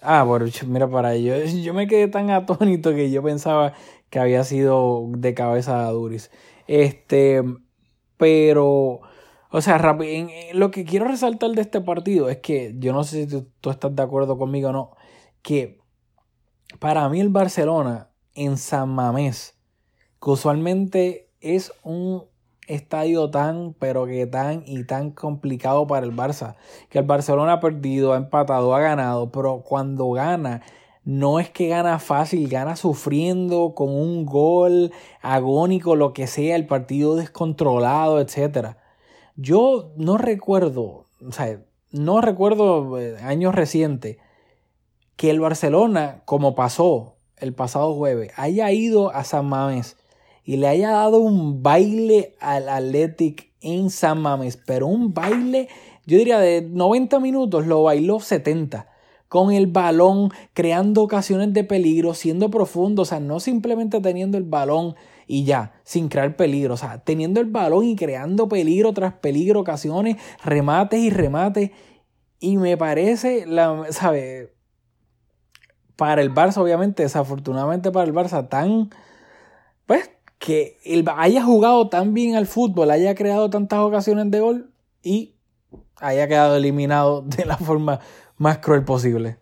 Ah, 0.00 0.22
bueno, 0.22 0.46
mira 0.66 0.88
para 0.88 1.14
ello. 1.14 1.34
Yo 1.62 1.74
me 1.74 1.88
quedé 1.88 2.06
tan 2.06 2.30
atónito 2.30 2.94
que 2.94 3.10
yo 3.10 3.22
pensaba 3.22 3.72
que 4.10 4.20
había 4.20 4.44
sido 4.44 5.06
de 5.08 5.34
cabeza 5.34 5.78
de 5.78 5.84
Aduris. 5.86 6.30
Este, 6.68 7.42
pero, 8.16 9.00
o 9.50 9.60
sea, 9.60 9.96
lo 10.54 10.70
que 10.70 10.84
quiero 10.84 11.06
resaltar 11.06 11.50
de 11.50 11.62
este 11.62 11.80
partido 11.80 12.28
es 12.28 12.38
que 12.38 12.74
yo 12.78 12.92
no 12.92 13.02
sé 13.02 13.24
si 13.24 13.28
tú, 13.28 13.48
tú 13.60 13.70
estás 13.70 13.94
de 13.94 14.02
acuerdo 14.02 14.38
conmigo 14.38 14.68
o 14.68 14.72
no, 14.72 14.90
que 15.42 15.80
para 16.78 17.08
mí 17.08 17.20
el 17.20 17.30
Barcelona 17.30 18.10
en 18.34 18.56
San 18.56 18.90
Mamés 18.90 19.57
que 20.20 20.30
usualmente 20.30 21.28
es 21.40 21.72
un 21.84 22.24
estadio 22.68 23.30
tan, 23.30 23.74
pero 23.78 24.06
que 24.06 24.26
tan 24.26 24.62
y 24.66 24.84
tan 24.84 25.10
complicado 25.10 25.86
para 25.86 26.06
el 26.06 26.14
Barça, 26.14 26.56
que 26.90 26.98
el 26.98 27.06
Barcelona 27.06 27.54
ha 27.54 27.60
perdido, 27.60 28.12
ha 28.12 28.18
empatado, 28.18 28.74
ha 28.74 28.80
ganado, 28.80 29.32
pero 29.32 29.62
cuando 29.62 30.10
gana, 30.10 30.62
no 31.04 31.40
es 31.40 31.48
que 31.48 31.68
gana 31.68 31.98
fácil, 31.98 32.48
gana 32.48 32.76
sufriendo 32.76 33.74
con 33.74 33.88
un 33.88 34.26
gol 34.26 34.92
agónico, 35.22 35.96
lo 35.96 36.12
que 36.12 36.26
sea, 36.26 36.54
el 36.54 36.66
partido 36.66 37.16
descontrolado, 37.16 38.20
etc. 38.20 38.76
Yo 39.36 39.92
no 39.96 40.18
recuerdo, 40.18 41.06
o 41.26 41.32
sea, 41.32 41.60
no 41.90 42.20
recuerdo 42.20 43.00
eh, 43.00 43.16
años 43.22 43.54
recientes 43.54 44.18
que 45.16 45.30
el 45.30 45.40
Barcelona, 45.40 46.22
como 46.26 46.54
pasó 46.54 47.16
el 47.38 47.54
pasado 47.54 47.94
jueves, 47.94 48.32
haya 48.36 48.70
ido 48.72 49.10
a 49.10 49.24
San 49.24 49.46
Mamés 49.46 49.96
y 50.48 50.56
le 50.56 50.66
haya 50.66 50.92
dado 50.92 51.18
un 51.18 51.62
baile 51.62 52.34
al 52.40 52.70
Athletic 52.70 53.52
en 53.60 53.90
San 53.90 54.22
Mames, 54.22 54.56
pero 54.56 54.86
un 54.86 55.12
baile, 55.12 55.68
yo 56.06 56.16
diría 56.16 56.38
de 56.38 56.62
90 56.62 57.20
minutos, 57.20 57.66
lo 57.66 57.82
bailó 57.82 58.18
70 58.18 58.88
con 59.28 59.52
el 59.52 59.66
balón, 59.66 60.30
creando 60.54 61.02
ocasiones 61.02 61.52
de 61.52 61.64
peligro, 61.64 62.14
siendo 62.14 62.50
profundo, 62.50 63.02
o 63.02 63.04
sea, 63.04 63.20
no 63.20 63.40
simplemente 63.40 64.00
teniendo 64.00 64.38
el 64.38 64.44
balón 64.44 64.94
y 65.26 65.44
ya, 65.44 65.74
sin 65.84 66.08
crear 66.08 66.34
peligro, 66.34 66.72
o 66.72 66.78
sea, 66.78 67.04
teniendo 67.04 67.40
el 67.40 67.50
balón 67.50 67.84
y 67.84 67.94
creando 67.94 68.48
peligro 68.48 68.94
tras 68.94 69.12
peligro, 69.12 69.60
ocasiones, 69.60 70.16
remates 70.42 70.98
y 70.98 71.10
remates. 71.10 71.72
Y 72.40 72.56
me 72.56 72.78
parece, 72.78 73.44
la, 73.44 73.84
¿sabe? 73.90 74.54
Para 75.94 76.22
el 76.22 76.32
Barça, 76.32 76.56
obviamente, 76.56 77.02
desafortunadamente 77.02 77.90
para 77.90 78.06
el 78.06 78.14
Barça, 78.14 78.48
tan, 78.48 78.88
pues, 79.84 80.10
que 80.38 80.78
él 80.84 81.04
haya 81.16 81.42
jugado 81.42 81.88
tan 81.88 82.14
bien 82.14 82.36
al 82.36 82.46
fútbol, 82.46 82.90
haya 82.90 83.14
creado 83.14 83.50
tantas 83.50 83.80
ocasiones 83.80 84.30
de 84.30 84.40
gol 84.40 84.70
y 85.02 85.34
haya 86.00 86.28
quedado 86.28 86.56
eliminado 86.56 87.22
de 87.26 87.44
la 87.44 87.56
forma 87.56 88.00
más 88.36 88.58
cruel 88.58 88.84
posible. 88.84 89.38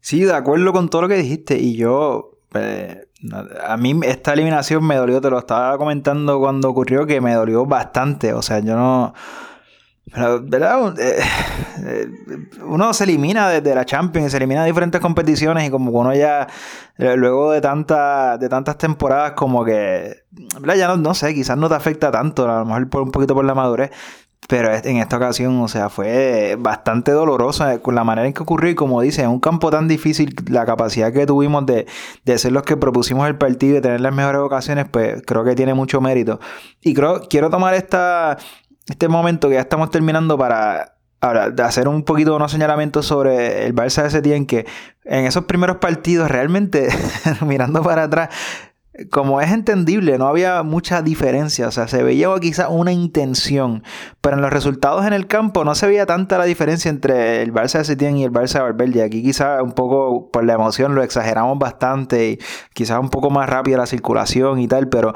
Sí, 0.00 0.24
de 0.24 0.34
acuerdo 0.34 0.72
con 0.72 0.88
todo 0.88 1.02
lo 1.02 1.08
que 1.08 1.16
dijiste. 1.16 1.58
Y 1.58 1.76
yo, 1.76 2.38
eh, 2.54 3.06
a 3.64 3.76
mí 3.76 3.98
esta 4.04 4.32
eliminación 4.32 4.84
me 4.84 4.96
dolió, 4.96 5.20
te 5.20 5.30
lo 5.30 5.38
estaba 5.38 5.76
comentando 5.76 6.40
cuando 6.40 6.70
ocurrió, 6.70 7.06
que 7.06 7.20
me 7.20 7.34
dolió 7.34 7.66
bastante. 7.66 8.32
O 8.32 8.42
sea, 8.42 8.60
yo 8.60 8.76
no 8.76 9.14
pero, 10.12 10.42
¿verdad? 10.42 10.98
Eh, 10.98 11.20
eh, 11.84 12.08
uno 12.66 12.92
se 12.92 13.04
elimina 13.04 13.48
desde 13.48 13.74
la 13.74 13.84
Champions, 13.84 14.32
se 14.32 14.38
elimina 14.38 14.62
de 14.62 14.68
diferentes 14.68 15.00
competiciones 15.00 15.68
y 15.68 15.70
como 15.70 15.92
uno 15.92 16.14
ya, 16.14 16.48
eh, 16.98 17.16
luego 17.16 17.52
de, 17.52 17.60
tanta, 17.60 18.36
de 18.36 18.48
tantas 18.48 18.76
temporadas, 18.76 19.32
como 19.32 19.64
que. 19.64 20.24
Ya 20.76 20.88
no, 20.88 20.96
no 20.96 21.14
sé, 21.14 21.34
quizás 21.34 21.56
no 21.56 21.68
te 21.68 21.74
afecta 21.76 22.10
tanto, 22.10 22.50
a 22.50 22.60
lo 22.60 22.64
mejor 22.66 22.88
por 22.88 23.02
un 23.02 23.12
poquito 23.12 23.34
por 23.34 23.44
la 23.44 23.54
madurez, 23.54 23.90
pero 24.48 24.74
en 24.74 24.96
esta 24.96 25.16
ocasión, 25.16 25.60
o 25.60 25.68
sea, 25.68 25.88
fue 25.90 26.56
bastante 26.58 27.12
doloroso 27.12 27.64
con 27.82 27.94
la 27.94 28.02
manera 28.02 28.26
en 28.26 28.32
que 28.32 28.42
ocurrió 28.42 28.70
y 28.70 28.74
como 28.74 29.00
dice, 29.00 29.22
en 29.22 29.30
un 29.30 29.38
campo 29.38 29.70
tan 29.70 29.86
difícil, 29.86 30.34
la 30.48 30.66
capacidad 30.66 31.12
que 31.12 31.24
tuvimos 31.24 31.66
de, 31.66 31.86
de 32.24 32.38
ser 32.38 32.50
los 32.50 32.64
que 32.64 32.76
propusimos 32.76 33.28
el 33.28 33.38
partido 33.38 33.78
y 33.78 33.80
tener 33.80 34.00
las 34.00 34.12
mejores 34.12 34.40
ocasiones, 34.40 34.86
pues 34.90 35.22
creo 35.24 35.44
que 35.44 35.54
tiene 35.54 35.74
mucho 35.74 36.00
mérito. 36.00 36.40
Y 36.80 36.94
creo, 36.94 37.22
quiero 37.28 37.48
tomar 37.48 37.74
esta 37.74 38.38
este 38.90 39.08
momento 39.08 39.48
que 39.48 39.54
ya 39.54 39.60
estamos 39.60 39.90
terminando 39.90 40.36
para 40.38 40.96
ahora 41.20 41.52
hacer 41.64 41.88
un 41.88 42.02
poquito 42.02 42.30
de 42.30 42.36
unos 42.36 42.52
señalamientos 42.52 43.06
sobre 43.06 43.66
el 43.66 43.74
Barça 43.74 44.02
de 44.02 44.10
Setién 44.10 44.46
que 44.46 44.66
en 45.04 45.26
esos 45.26 45.44
primeros 45.44 45.76
partidos 45.76 46.30
realmente 46.30 46.88
mirando 47.46 47.82
para 47.82 48.04
atrás 48.04 48.30
como 49.10 49.40
es 49.40 49.50
entendible, 49.50 50.18
no 50.18 50.26
había 50.26 50.62
mucha 50.62 51.00
diferencia, 51.00 51.68
o 51.68 51.70
sea, 51.70 51.88
se 51.88 52.02
veía 52.02 52.28
quizás 52.40 52.66
una 52.70 52.92
intención, 52.92 53.82
pero 54.20 54.36
en 54.36 54.42
los 54.42 54.52
resultados 54.52 55.06
en 55.06 55.12
el 55.12 55.26
campo 55.26 55.64
no 55.64 55.74
se 55.74 55.86
veía 55.86 56.06
tanta 56.06 56.38
la 56.38 56.44
diferencia 56.44 56.90
entre 56.90 57.42
el 57.42 57.52
Barça 57.52 57.78
de 57.78 57.84
Setién 57.84 58.16
y 58.16 58.24
el 58.24 58.32
Barça 58.32 58.54
de 58.54 58.62
Valverde. 58.62 59.02
Aquí 59.02 59.22
quizás 59.22 59.62
un 59.62 59.72
poco 59.72 60.30
por 60.30 60.44
la 60.44 60.54
emoción 60.54 60.94
lo 60.94 61.02
exageramos 61.02 61.58
bastante 61.58 62.30
y 62.30 62.38
quizás 62.74 62.98
un 62.98 63.10
poco 63.10 63.30
más 63.30 63.48
rápida 63.48 63.78
la 63.78 63.86
circulación 63.86 64.58
y 64.58 64.68
tal, 64.68 64.88
pero 64.88 65.14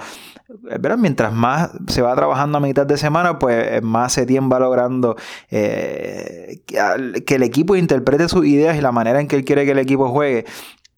¿verdad? 0.63 0.99
mientras 0.99 1.33
más 1.33 1.71
se 1.89 2.03
va 2.03 2.15
trabajando 2.15 2.59
a 2.59 2.61
mitad 2.61 2.87
de 2.87 2.97
semana, 2.97 3.39
pues 3.39 3.83
más 3.83 4.13
Setién 4.13 4.51
va 4.51 4.59
logrando 4.59 5.17
eh, 5.51 6.63
que 6.67 7.35
el 7.35 7.43
equipo 7.43 7.77
interprete 7.77 8.29
sus 8.29 8.47
ideas 8.47 8.77
y 8.77 8.81
la 8.81 8.93
manera 8.93 9.21
en 9.21 9.29
que 9.29 9.37
él 9.37 9.45
quiere 9.45 9.65
que 9.65 9.73
el 9.73 9.79
equipo 9.79 10.09
juegue 10.09 10.45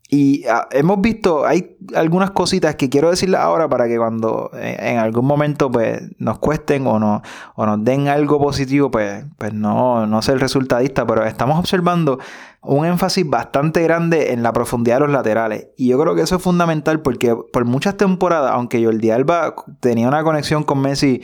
y 0.08 0.44
ah, 0.46 0.68
hemos 0.70 1.00
visto, 1.00 1.46
hay 1.46 1.76
algunas 1.94 2.30
cositas 2.30 2.76
que 2.76 2.88
quiero 2.88 3.10
decirles 3.10 3.40
ahora 3.40 3.68
para 3.68 3.88
que 3.88 3.96
cuando 3.96 4.50
eh, 4.54 4.76
en 4.78 4.98
algún 4.98 5.26
momento 5.26 5.70
pues 5.70 6.00
nos 6.18 6.38
cuesten 6.38 6.86
o, 6.86 7.00
no, 7.00 7.22
o 7.56 7.66
nos 7.66 7.82
den 7.82 8.06
algo 8.06 8.40
positivo, 8.40 8.88
pues, 8.90 9.24
pues 9.36 9.52
no, 9.52 10.06
no 10.06 10.22
ser 10.22 10.38
resultadista, 10.38 11.04
pero 11.06 11.24
estamos 11.24 11.58
observando 11.58 12.20
un 12.66 12.84
énfasis 12.86 13.28
bastante 13.28 13.82
grande 13.82 14.32
en 14.32 14.42
la 14.42 14.52
profundidad 14.52 14.96
de 14.96 15.00
los 15.00 15.10
laterales. 15.10 15.68
Y 15.76 15.88
yo 15.88 15.98
creo 15.98 16.14
que 16.14 16.22
eso 16.22 16.36
es 16.36 16.42
fundamental 16.42 17.00
porque 17.00 17.36
por 17.52 17.64
muchas 17.64 17.96
temporadas, 17.96 18.52
aunque 18.52 18.84
Jordi 18.84 19.10
Alba 19.10 19.54
tenía 19.80 20.08
una 20.08 20.24
conexión 20.24 20.64
con 20.64 20.80
Messi 20.80 21.22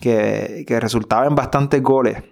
que, 0.00 0.64
que 0.66 0.80
resultaba 0.80 1.26
en 1.26 1.34
bastantes 1.34 1.82
goles, 1.82 2.22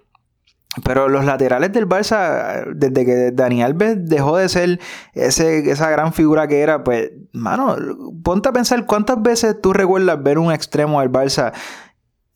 pero 0.83 1.09
los 1.09 1.25
laterales 1.25 1.73
del 1.73 1.87
Barça, 1.87 2.65
desde 2.73 3.05
que 3.05 3.31
Dani 3.31 3.61
Alves 3.61 3.97
dejó 4.05 4.37
de 4.37 4.47
ser 4.47 4.79
ese, 5.13 5.69
esa 5.69 5.89
gran 5.89 6.13
figura 6.13 6.47
que 6.47 6.61
era, 6.61 6.83
pues, 6.83 7.11
mano, 7.33 7.75
ponte 8.23 8.47
a 8.47 8.53
pensar 8.53 8.85
cuántas 8.85 9.21
veces 9.21 9.59
tú 9.61 9.73
recuerdas 9.73 10.23
ver 10.23 10.39
un 10.39 10.51
extremo 10.51 11.01
del 11.01 11.11
Barça 11.11 11.51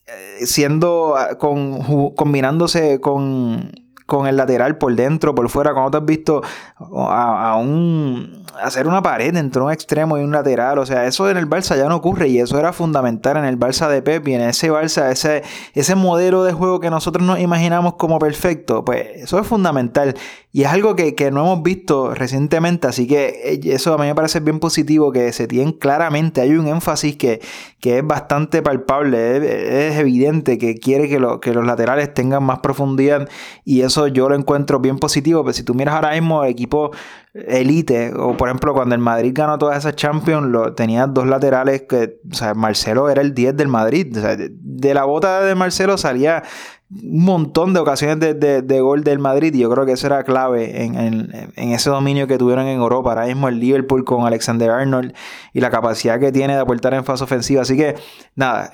eh, 0.08 0.46
siendo, 0.46 1.16
ah, 1.16 1.38
con, 1.38 2.14
combinándose 2.14 3.00
con 3.00 3.72
con 4.06 4.28
el 4.28 4.38
lateral 4.38 4.78
por 4.78 4.96
dentro, 4.96 5.34
por 5.34 5.50
fuera, 5.50 5.74
cuando 5.74 5.92
te 5.92 5.98
has 5.98 6.06
visto 6.06 6.42
a, 6.78 7.56
un 7.58 8.46
hacer 8.62 8.88
una 8.88 9.02
pared 9.02 9.36
entre 9.36 9.62
un 9.62 9.72
extremo 9.72 10.18
y 10.18 10.22
un 10.22 10.32
lateral, 10.32 10.78
o 10.78 10.86
sea, 10.86 11.06
eso 11.06 11.30
en 11.30 11.38
el 11.38 11.50
Barça 11.50 11.76
ya 11.76 11.90
no 11.90 11.96
ocurre 11.96 12.28
y 12.28 12.40
eso 12.40 12.60
era 12.60 12.72
fundamental 12.72 13.38
en 13.38 13.46
el 13.46 13.60
Barça 13.60 13.90
de 13.90 14.02
Pep 14.02 14.28
y 14.28 14.36
en 14.36 14.42
ese 14.42 14.72
Barça, 14.72 15.12
ese, 15.12 15.44
ese 15.74 15.96
modelo 15.96 16.44
de 16.44 16.54
juego 16.54 16.80
que 16.80 16.90
nosotros 16.90 17.26
nos 17.26 17.40
imaginamos 17.40 17.96
como 17.96 18.20
perfecto, 18.20 18.86
pues 18.86 19.08
eso 19.16 19.40
es 19.40 19.48
fundamental. 19.48 20.16
Y 20.52 20.62
es 20.62 20.68
algo 20.70 20.96
que, 20.96 21.14
no 21.32 21.42
hemos 21.42 21.64
visto 21.64 22.14
recientemente, 22.14 22.88
así 22.88 23.08
que 23.08 23.42
eh, 23.44 23.60
eso 23.74 23.94
a 23.94 23.98
mí 23.98 24.06
me 24.06 24.16
parece 24.16 24.40
bien 24.40 24.60
positivo 24.62 25.12
que 25.12 25.34
se 25.34 25.48
tiene 25.48 25.78
claramente, 25.78 26.40
hay 26.40 26.52
un 26.52 26.68
énfasis 26.68 27.18
que, 27.18 27.42
que 27.82 27.98
es 27.98 28.08
bastante 28.08 28.62
palpable, 28.62 29.90
es, 29.90 30.00
evidente 30.00 30.58
que 30.58 30.76
quiere 30.76 31.10
que, 31.10 31.20
que 31.42 31.54
los 31.54 31.66
laterales 31.66 32.14
tengan 32.14 32.44
más 32.44 32.60
profundidad 32.60 33.28
y 33.66 33.82
eso 33.82 33.95
yo 34.08 34.30
lo 34.30 34.36
encuentro 34.36 34.80
bien 34.80 35.00
positivo, 35.00 35.44
pero 35.44 35.54
si 35.54 35.64
tú 35.64 35.74
miras 35.74 35.96
ahora 35.96 36.12
mismo 36.12 36.44
equipo 36.44 36.92
elite, 37.34 38.14
o 38.16 38.38
por 38.38 38.48
ejemplo 38.48 38.74
cuando 38.74 38.96
el 38.96 39.02
Madrid 39.02 39.32
ganó 39.34 39.58
todas 39.58 39.78
esas 39.78 39.96
Champions, 39.96 40.48
lo, 40.48 40.74
tenía 40.74 41.08
dos 41.08 41.28
laterales 41.28 41.84
que, 41.84 42.20
o 42.32 42.34
sea, 42.34 42.54
Marcelo 42.54 43.10
era 43.10 43.22
el 43.22 43.34
10 43.34 43.58
del 43.58 43.68
Madrid, 43.68 44.16
de, 44.16 44.94
la 44.94 45.04
bota 45.04 45.42
de 45.42 45.56
Marcelo 45.56 45.98
salía 45.98 46.44
un 46.92 47.24
montón 47.24 47.74
de 47.74 47.80
ocasiones 47.80 48.20
de, 48.20 48.82
gol 48.82 49.04
del 49.04 49.20
Madrid 49.20 49.54
y 49.54 49.60
yo 49.60 49.72
creo 49.72 49.86
que 49.86 49.94
eso 49.94 50.06
era 50.06 50.24
clave 50.24 50.84
en, 50.84 51.32
ese 51.56 51.90
dominio 51.90 52.28
que 52.28 52.38
tuvieron 52.38 52.68
en 52.68 52.80
Europa. 52.80 53.12
Ahora 53.12 53.26
mismo 53.26 53.48
el 53.48 53.60
Liverpool 53.60 54.06
con 54.06 54.26
Alexander 54.26 54.70
Arnold 54.70 55.14
y 55.54 55.62
la 55.62 55.72
capacidad 55.72 56.20
que 56.20 56.32
tiene 56.32 56.54
de 56.54 56.60
aportar 56.60 56.94
en 56.94 57.04
fase 57.04 57.24
ofensiva. 57.24 57.64
Así 57.64 57.76
que 57.76 57.96
nada, 58.36 58.72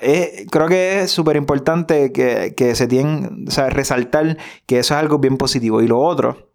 creo 0.50 0.68
que 0.68 1.00
es 1.00 1.10
súper 1.10 1.36
importante 1.36 2.12
que, 2.12 2.74
se 2.74 2.86
tiene, 2.86 3.30
o 3.46 3.50
sea, 3.50 3.70
resaltar 3.70 4.36
que 4.66 4.78
eso 4.78 4.94
es 4.94 5.00
algo 5.00 5.18
bien 5.18 5.38
positivo. 5.38 5.80
Y 5.80 5.88
lo 5.88 5.98
otro 5.98 6.50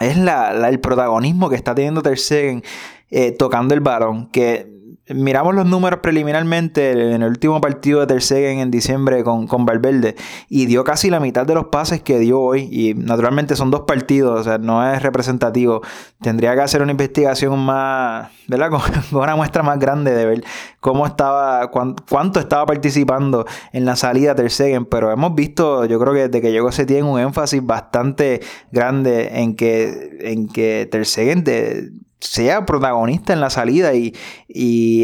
es 0.00 0.16
la, 0.16 0.68
el 0.68 0.80
protagonismo 0.80 1.50
que 1.50 1.56
está 1.56 1.74
teniendo 1.74 2.02
Ter 2.02 2.18
Stegen 2.18 2.62
eh, 3.10 3.32
tocando 3.32 3.74
el 3.74 3.80
balón, 3.80 4.28
que 4.30 4.72
miramos 5.08 5.54
los 5.54 5.66
números 5.66 6.00
preliminarmente 6.00 6.92
en 6.92 7.22
el 7.22 7.28
último 7.28 7.60
partido 7.60 8.06
de 8.06 8.06
Ter 8.06 8.34
en 8.44 8.70
diciembre 8.70 9.22
con, 9.22 9.46
con 9.46 9.66
Valverde 9.66 10.16
y 10.48 10.64
dio 10.66 10.82
casi 10.82 11.10
la 11.10 11.20
mitad 11.20 11.44
de 11.44 11.54
los 11.54 11.66
pases 11.66 12.02
que 12.02 12.18
dio 12.18 12.40
hoy 12.40 12.68
y 12.70 12.94
naturalmente 12.94 13.54
son 13.54 13.70
dos 13.70 13.82
partidos, 13.82 14.40
o 14.40 14.44
sea, 14.44 14.58
no 14.58 14.88
es 14.90 15.02
representativo. 15.02 15.82
Tendría 16.22 16.54
que 16.54 16.62
hacer 16.62 16.80
una 16.80 16.92
investigación 16.92 17.58
más, 17.58 18.30
¿verdad? 18.48 18.70
Con, 19.10 19.20
una 19.20 19.36
muestra 19.36 19.62
más 19.62 19.78
grande 19.78 20.14
de 20.14 20.24
ver 20.24 20.44
cómo 20.80 21.06
estaba, 21.06 21.70
cuánto 21.70 22.40
estaba 22.40 22.64
participando 22.64 23.46
en 23.72 23.84
la 23.84 23.96
salida 23.96 24.34
Ter 24.34 24.50
Stegen, 24.50 24.86
pero 24.86 25.12
hemos 25.12 25.34
visto, 25.34 25.84
yo 25.84 26.00
creo 26.00 26.14
que 26.14 26.28
desde 26.28 26.40
que 26.40 26.50
llegó 26.50 26.72
se 26.72 26.86
tiene 26.86 27.02
un 27.02 27.20
énfasis 27.20 27.64
bastante 27.64 28.40
grande 28.72 29.40
en 29.40 29.54
que, 29.54 30.18
en 30.20 30.48
que 30.48 30.88
Ter 30.90 31.04
de, 31.44 31.90
sea 32.24 32.66
protagonista 32.66 33.32
en 33.32 33.40
la 33.40 33.50
salida 33.50 33.92
y, 33.94 34.14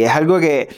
es 0.03 0.11
algo 0.11 0.41
que 0.41 0.69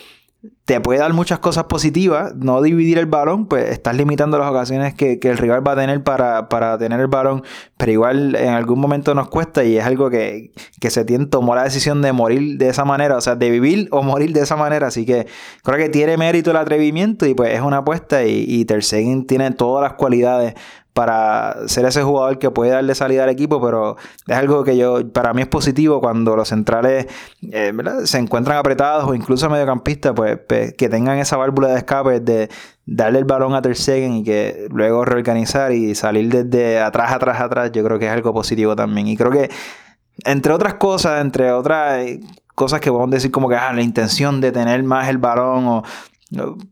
te 0.65 0.81
puede 0.81 0.99
dar 0.99 1.13
muchas 1.13 1.39
cosas 1.39 1.65
positivas, 1.65 2.35
no 2.35 2.61
dividir 2.63 2.99
el 2.99 3.07
balón, 3.07 3.47
pues 3.47 3.71
estás 3.71 3.97
limitando 3.97 4.39
las 4.39 4.51
ocasiones 4.51 4.95
que, 4.95 5.19
el 5.23 5.39
rival 5.39 5.67
va 5.67 5.73
a 5.73 5.77
tener 5.77 6.03
para, 6.03 6.79
tener 6.79 6.99
el 6.99 7.07
balón, 7.07 7.45
pero 7.77 7.93
igual 7.93 8.35
en 8.35 8.49
algún 8.49 8.81
momento 8.81 9.15
nos 9.15 9.29
cuesta 9.29 9.63
y 9.63 9.77
es 9.77 9.85
algo 9.85 10.11
que, 10.11 10.53
se 10.89 11.05
tiene, 11.05 11.27
tomó 11.27 11.55
la 11.55 11.63
decisión 11.63 12.03
de 12.03 12.13
morir 12.13 12.59
de 12.59 12.69
esa 12.69 12.85
manera, 12.85 13.17
o 13.17 13.21
sea, 13.21 13.37
de 13.37 13.51
vivir 13.51 13.89
o 13.93 14.03
morir 14.03 14.33
de 14.33 14.41
esa 14.41 14.57
manera, 14.57 14.89
así 14.89 15.07
que 15.07 15.27
creo 15.63 15.79
que 15.79 15.89
tiene 15.89 16.17
mérito 16.17 16.51
el 16.51 16.57
atrevimiento 16.57 17.27
y 17.27 17.35
pues 17.35 17.55
es 17.55 17.61
una 17.61 17.79
apuesta 17.79 18.25
y, 18.25 18.45
y 18.49 18.65
tiene 18.65 19.51
todas 19.53 19.83
las 19.83 19.95
cualidades 19.95 20.55
para 20.93 21.69
ser 21.69 21.87
ese 21.87 22.03
jugador 22.03 22.39
que 22.39 22.51
puede 22.51 22.73
darle 22.73 22.95
salida 22.95 23.25
al 23.25 23.31
equipo, 23.31 23.61
pero 23.63 23.97
es 24.27 24.37
algo 24.37 24.63
que 24.65 24.77
yo, 24.77 25.11
para 25.11 25.33
mí 25.33 25.43
es 25.43 25.49
positivo 25.49 26.01
cuando 26.01 26.37
los 26.37 26.49
centrales 26.49 27.07
eh, 27.51 27.73
se 28.05 28.19
encuentran 28.19 28.59
apretados 28.59 29.09
o 29.09 29.15
incluso 29.15 29.49
mediocampistas, 29.49 30.13
pues, 30.15 30.39
pues, 30.47 30.75
que 30.75 30.89
tengan 30.89 31.19
esa 31.19 31.37
válvula 31.37 31.69
de 31.69 31.79
escape 31.79 32.21
de 32.21 32.51
darle 32.85 33.21
el 33.21 33.25
balón 33.25 33.55
a 33.55 33.63
Ter 33.63 33.77
y 33.89 34.23
que 34.23 34.67
luego 34.71 35.05
reorganizar 35.05 35.73
y 35.73 35.95
salir 35.95 36.29
desde 36.31 36.81
atrás, 36.81 37.13
atrás, 37.13 37.41
atrás, 37.41 37.73
yo 37.73 37.83
creo 37.85 37.99
que 37.99 38.07
es 38.07 38.13
algo 38.13 38.35
positivo 38.35 38.77
también. 38.77 39.07
Y 39.07 39.17
creo 39.17 39.31
que, 39.31 39.51
entre 40.25 40.53
otras 40.53 40.75
cosas, 40.75 41.23
entre 41.23 41.53
otras 41.53 41.99
eh, 42.01 42.21
cosas 42.55 42.81
que 42.81 42.91
podemos 42.91 43.11
decir 43.11 43.31
como 43.31 43.49
que 43.49 43.57
ah, 43.57 43.73
la 43.73 43.83
intención 43.83 44.41
de 44.41 44.53
tener 44.53 44.83
más 44.83 45.09
el 45.09 45.19
balón 45.19 45.67
o 45.67 45.83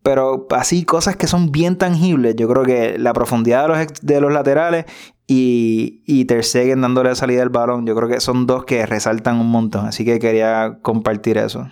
pero 0.02 0.46
así 0.50 0.84
cosas 0.84 1.16
que 1.16 1.26
son 1.26 1.52
bien 1.52 1.76
tangibles. 1.76 2.36
Yo 2.36 2.48
creo 2.48 2.64
que 2.64 2.98
la 2.98 3.12
profundidad 3.12 3.62
de 3.62 3.68
los, 3.68 4.00
de 4.00 4.20
los 4.20 4.32
laterales 4.32 4.86
y, 5.26 6.02
y 6.06 6.24
Ter 6.24 6.44
dándole 6.76 7.10
la 7.10 7.14
salida 7.14 7.40
del 7.40 7.50
balón, 7.50 7.86
yo 7.86 7.94
creo 7.94 8.08
que 8.08 8.20
son 8.20 8.46
dos 8.46 8.64
que 8.64 8.84
resaltan 8.86 9.38
un 9.38 9.50
montón. 9.50 9.86
Así 9.86 10.04
que 10.04 10.18
quería 10.18 10.78
compartir 10.82 11.38
eso. 11.38 11.68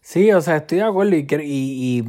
Sí, 0.00 0.30
o 0.32 0.40
sea, 0.40 0.56
estoy 0.56 0.78
de 0.78 0.84
acuerdo 0.84 1.14
y, 1.14 1.26
y, 1.42 2.04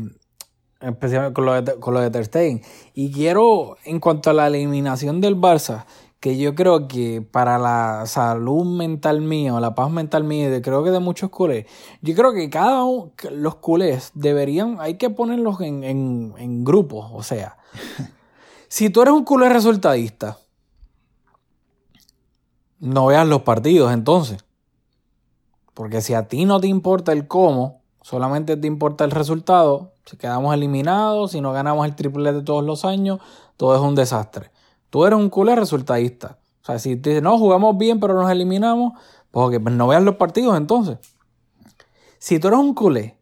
especialmente 0.81 1.33
con 1.33 1.45
lo, 1.45 1.61
de, 1.61 1.79
con 1.79 1.93
lo 1.93 2.01
de 2.01 2.09
Ter. 2.09 2.61
Y 2.93 3.11
quiero, 3.11 3.77
en 3.85 3.99
cuanto 3.99 4.29
a 4.29 4.33
la 4.33 4.47
eliminación 4.47 5.21
del 5.21 5.35
Barça, 5.35 5.85
que 6.25 6.37
yo 6.37 6.55
creo 6.55 6.87
que 6.87 7.21
para 7.21 7.59
la 7.59 8.07
salud 8.07 8.65
mental 8.65 9.21
mía 9.21 9.53
o 9.53 9.59
la 9.59 9.75
paz 9.75 9.91
mental 9.91 10.23
mía, 10.23 10.49
de, 10.49 10.59
creo 10.59 10.83
que 10.83 10.89
de 10.89 10.97
muchos 10.97 11.29
culés, 11.29 11.67
yo 12.01 12.15
creo 12.15 12.33
que 12.33 12.49
cada 12.49 12.83
uno, 12.83 13.11
los 13.29 13.57
culés 13.57 14.09
deberían, 14.15 14.77
hay 14.79 14.95
que 14.95 15.11
ponerlos 15.11 15.61
en, 15.61 15.83
en, 15.83 16.63
grupos, 16.63 17.11
o 17.13 17.21
sea, 17.21 17.59
si 18.69 18.89
tú 18.89 19.03
eres 19.03 19.13
un 19.13 19.23
culé 19.23 19.49
resultadista, 19.49 20.39
no 22.79 23.05
veas 23.05 23.27
los 23.27 23.43
partidos 23.43 23.93
entonces, 23.93 24.43
porque 25.75 26.01
si 26.01 26.15
a 26.15 26.27
ti 26.27 26.45
no 26.45 26.59
te 26.59 26.65
importa 26.65 27.11
el 27.11 27.27
cómo, 27.27 27.83
solamente 28.01 28.57
te 28.57 28.65
importa 28.65 29.05
el 29.05 29.11
resultado, 29.11 29.91
si 30.07 30.17
quedamos 30.17 30.55
eliminados, 30.55 31.33
si 31.33 31.41
no 31.41 31.53
ganamos 31.53 31.85
el 31.85 31.93
triple 31.95 32.33
de 32.33 32.41
todos 32.41 32.63
los 32.63 32.83
años, 32.83 33.19
todo 33.57 33.75
es 33.75 33.81
un 33.81 33.93
desastre. 33.93 34.54
Tú 34.95 35.05
eres 35.05 35.19
un 35.19 35.29
culé 35.29 35.57
resultadista. 35.57 36.37
O 36.61 36.65
sea, 36.65 36.79
si 36.79 36.95
te 36.95 37.09
dices, 37.09 37.21
no, 37.21 37.37
jugamos 37.37 37.77
bien, 37.77 37.99
pero 37.99 38.13
nos 38.13 38.31
eliminamos, 38.31 38.93
pues, 39.29 39.59
pues 39.59 39.75
no 39.75 39.89
veas 39.89 40.01
los 40.01 40.15
partidos 40.15 40.55
entonces. 40.55 40.99
Si 42.17 42.39
tú 42.39 42.47
eres 42.47 42.61
un 42.61 42.73
culé 42.73 43.17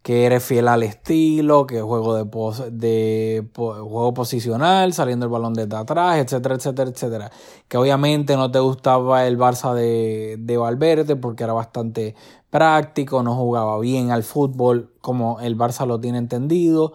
que 0.00 0.24
eres 0.24 0.42
fiel 0.42 0.68
al 0.68 0.82
estilo, 0.82 1.66
que 1.66 1.82
juego 1.82 2.14
de, 2.14 2.24
de 2.70 3.46
juego 3.54 4.14
posicional, 4.14 4.94
saliendo 4.94 5.26
el 5.26 5.32
balón 5.32 5.52
desde 5.52 5.76
atrás, 5.76 6.16
etcétera, 6.16 6.54
etcétera, 6.54 6.90
etcétera. 6.90 7.30
Que 7.68 7.76
obviamente 7.76 8.34
no 8.34 8.50
te 8.50 8.60
gustaba 8.60 9.26
el 9.26 9.36
Barça 9.36 9.74
de, 9.74 10.36
de 10.38 10.56
Valverde 10.56 11.14
porque 11.16 11.44
era 11.44 11.52
bastante 11.52 12.14
práctico, 12.48 13.22
no 13.22 13.36
jugaba 13.36 13.78
bien 13.80 14.12
al 14.12 14.22
fútbol 14.22 14.94
como 15.02 15.40
el 15.40 15.58
Barça 15.58 15.86
lo 15.86 16.00
tiene 16.00 16.16
entendido 16.16 16.94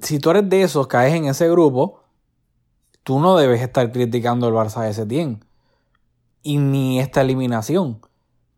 si 0.00 0.18
tú 0.18 0.30
eres 0.30 0.48
de 0.48 0.62
esos, 0.62 0.86
caes 0.86 1.14
en 1.14 1.26
ese 1.26 1.48
grupo, 1.50 1.97
tú 3.08 3.20
no 3.20 3.38
debes 3.38 3.62
estar 3.62 3.90
criticando 3.90 4.48
el 4.48 4.52
Barça 4.52 4.82
de 4.82 4.92
Setién. 4.92 5.42
Y 6.42 6.58
ni 6.58 7.00
esta 7.00 7.22
eliminación. 7.22 8.02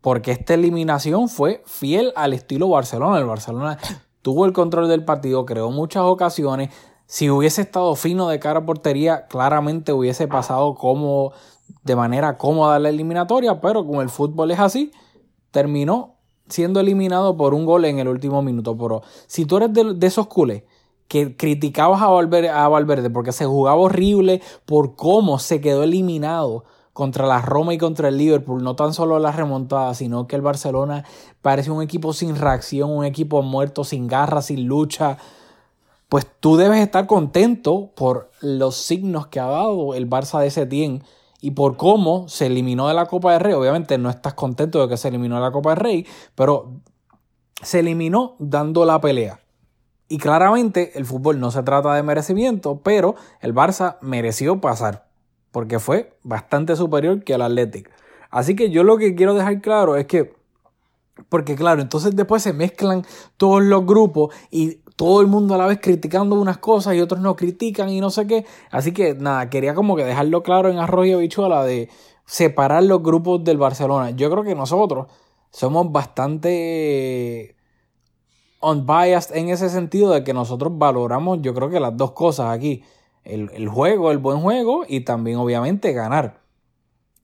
Porque 0.01 0.33
esta 0.33 0.55
eliminación 0.55 1.29
fue 1.29 1.63
fiel 1.67 2.13
al 2.17 2.33
estilo 2.33 2.69
Barcelona. 2.69 3.19
El 3.19 3.27
Barcelona 3.27 3.79
tuvo 4.23 4.47
el 4.47 4.53
control 4.53 4.89
del 4.89 5.05
partido, 5.05 5.47
creó 5.47 5.71
muchas 5.71 6.03
ocasiones. 6.03 6.75
Si 7.07 7.31
hubiese 7.31 7.63
estado 7.63 7.95
fino 7.95 8.29
de 8.29 8.41
cara 8.41 8.59
a 8.59 8.67
portería, 8.67 9.29
claramente 9.29 9.93
hubiese 9.93 10.27
pasado 10.27 10.75
como 10.75 11.31
de 11.85 11.95
manera 11.95 12.37
cómoda 12.37 12.81
la 12.81 12.89
eliminatoria, 12.89 13.61
pero 13.61 13.87
como 13.87 14.03
el 14.03 14.09
fútbol 14.09 14.51
es 14.51 14.59
así, 14.59 14.91
terminó 15.53 16.17
siendo 16.49 16.81
eliminado 16.81 17.37
por 17.37 17.55
un 17.55 17.65
gol 17.67 17.85
en 17.85 18.01
el 18.01 18.09
último 18.09 18.43
minuto. 18.43 18.77
Pero 18.77 19.03
si 19.29 19.45
tú 19.45 19.59
eres 19.59 19.73
de, 19.73 19.95
de 19.95 20.07
esos 20.09 20.27
culés 20.27 20.65
que 21.11 21.37
criticabas 21.37 22.03
a 22.03 22.69
Valverde, 22.69 23.11
porque 23.11 23.33
se 23.33 23.45
jugaba 23.45 23.81
horrible 23.81 24.41
por 24.65 24.95
cómo 24.95 25.41
se 25.41 25.61
quedó 25.61 25.83
eliminado 25.83 26.63
contra 26.93 27.27
la 27.27 27.43
Roma 27.43 27.75
y 27.75 27.79
contra 27.79 28.07
el 28.11 28.17
Liverpool, 28.17 28.63
no 28.63 28.77
tan 28.77 28.95
solo 28.95 29.19
la 29.19 29.33
remontada, 29.33 29.93
sino 29.95 30.29
que 30.29 30.37
el 30.37 30.43
Barcelona 30.43 31.05
parece 31.43 31.73
un 31.73 31.83
equipo 31.83 32.13
sin 32.13 32.37
reacción, 32.37 32.93
un 32.93 33.05
equipo 33.05 33.43
muerto, 33.43 33.83
sin 33.83 34.07
garra, 34.07 34.41
sin 34.41 34.69
lucha, 34.69 35.19
pues 36.09 36.29
tú 36.39 36.57
debes 36.57 36.79
estar 36.81 37.09
contento 37.09 37.91
por 37.97 38.31
los 38.41 38.77
signos 38.77 39.27
que 39.27 39.41
ha 39.41 39.47
dado 39.47 39.95
el 39.95 40.09
Barça 40.09 40.39
de 40.39 40.47
ese 40.47 40.65
tiempo 40.65 41.05
y 41.41 41.51
por 41.51 41.77
cómo 41.77 42.29
se 42.29 42.47
eliminó 42.47 42.87
de 42.87 42.95
la 42.95 43.07
Copa 43.07 43.33
del 43.33 43.41
Rey. 43.41 43.55
Obviamente 43.55 43.99
no 43.99 44.11
estás 44.11 44.35
contento 44.35 44.81
de 44.81 44.89
que 44.89 44.97
se 44.97 45.09
eliminó 45.09 45.35
de 45.35 45.43
la 45.43 45.51
Copa 45.51 45.71
del 45.71 45.81
Rey, 45.81 46.07
pero 46.37 46.71
se 47.61 47.81
eliminó 47.81 48.37
dando 48.39 48.85
la 48.85 49.01
pelea. 49.01 49.40
Y 50.13 50.19
claramente 50.19 50.99
el 50.99 51.07
fútbol 51.07 51.39
no 51.39 51.53
se 51.53 51.63
trata 51.63 51.95
de 51.95 52.03
merecimiento, 52.03 52.81
pero 52.83 53.15
el 53.41 53.55
Barça 53.55 53.97
mereció 54.01 54.61
pasar, 54.61 55.07
porque 55.53 55.79
fue 55.79 56.19
bastante 56.25 56.75
superior 56.75 57.23
que 57.23 57.35
el 57.35 57.43
Athletic. 57.43 57.89
Así 58.29 58.57
que 58.57 58.71
yo 58.71 58.83
lo 58.83 58.99
que 58.99 59.15
quiero 59.15 59.35
dejar 59.35 59.61
claro 59.61 59.95
es 59.95 60.07
que, 60.07 60.35
porque 61.29 61.55
claro, 61.55 61.81
entonces 61.81 62.17
después 62.17 62.43
se 62.43 62.53
mezclan 62.53 63.07
todos 63.37 63.63
los 63.63 63.87
grupos 63.87 64.35
y 64.51 64.81
todo 64.97 65.21
el 65.21 65.29
mundo 65.29 65.55
a 65.55 65.59
la 65.59 65.67
vez 65.67 65.79
criticando 65.81 66.35
unas 66.35 66.59
cosas 66.59 66.97
y 66.97 67.01
otros 67.01 67.21
no 67.21 67.37
critican 67.37 67.89
y 67.89 68.01
no 68.01 68.11
sé 68.11 68.27
qué. 68.27 68.45
Así 68.73 68.91
que 68.91 69.15
nada, 69.15 69.49
quería 69.49 69.77
como 69.77 69.95
que 69.95 70.05
dejarlo 70.05 70.43
claro 70.43 70.71
en 70.71 70.79
Arroyo 70.79 71.19
Bichuela 71.19 71.65
de 71.65 71.89
separar 72.27 72.83
los 72.83 73.01
grupos 73.01 73.45
del 73.45 73.59
Barcelona. 73.59 74.11
Yo 74.11 74.29
creo 74.29 74.43
que 74.43 74.57
nosotros 74.57 75.07
somos 75.53 75.93
bastante 75.93 77.55
unbiased 78.61 79.37
en 79.37 79.49
ese 79.49 79.69
sentido 79.69 80.11
de 80.13 80.25
que 80.25 80.35
nosotros 80.35 80.77
valoramos, 80.77 81.41
yo 81.43 81.55
creo 81.55 81.71
que 81.71 81.81
las 81.81 81.97
dos 81.97 82.13
cosas 82.13 82.53
aquí. 82.53 82.85
El, 83.23 83.69
juego, 83.69 84.11
el 84.11 84.19
buen 84.19 84.41
juego 84.41 84.85
y 84.89 85.01
también 85.01 85.37
obviamente 85.37 85.93
ganar. 85.93 86.41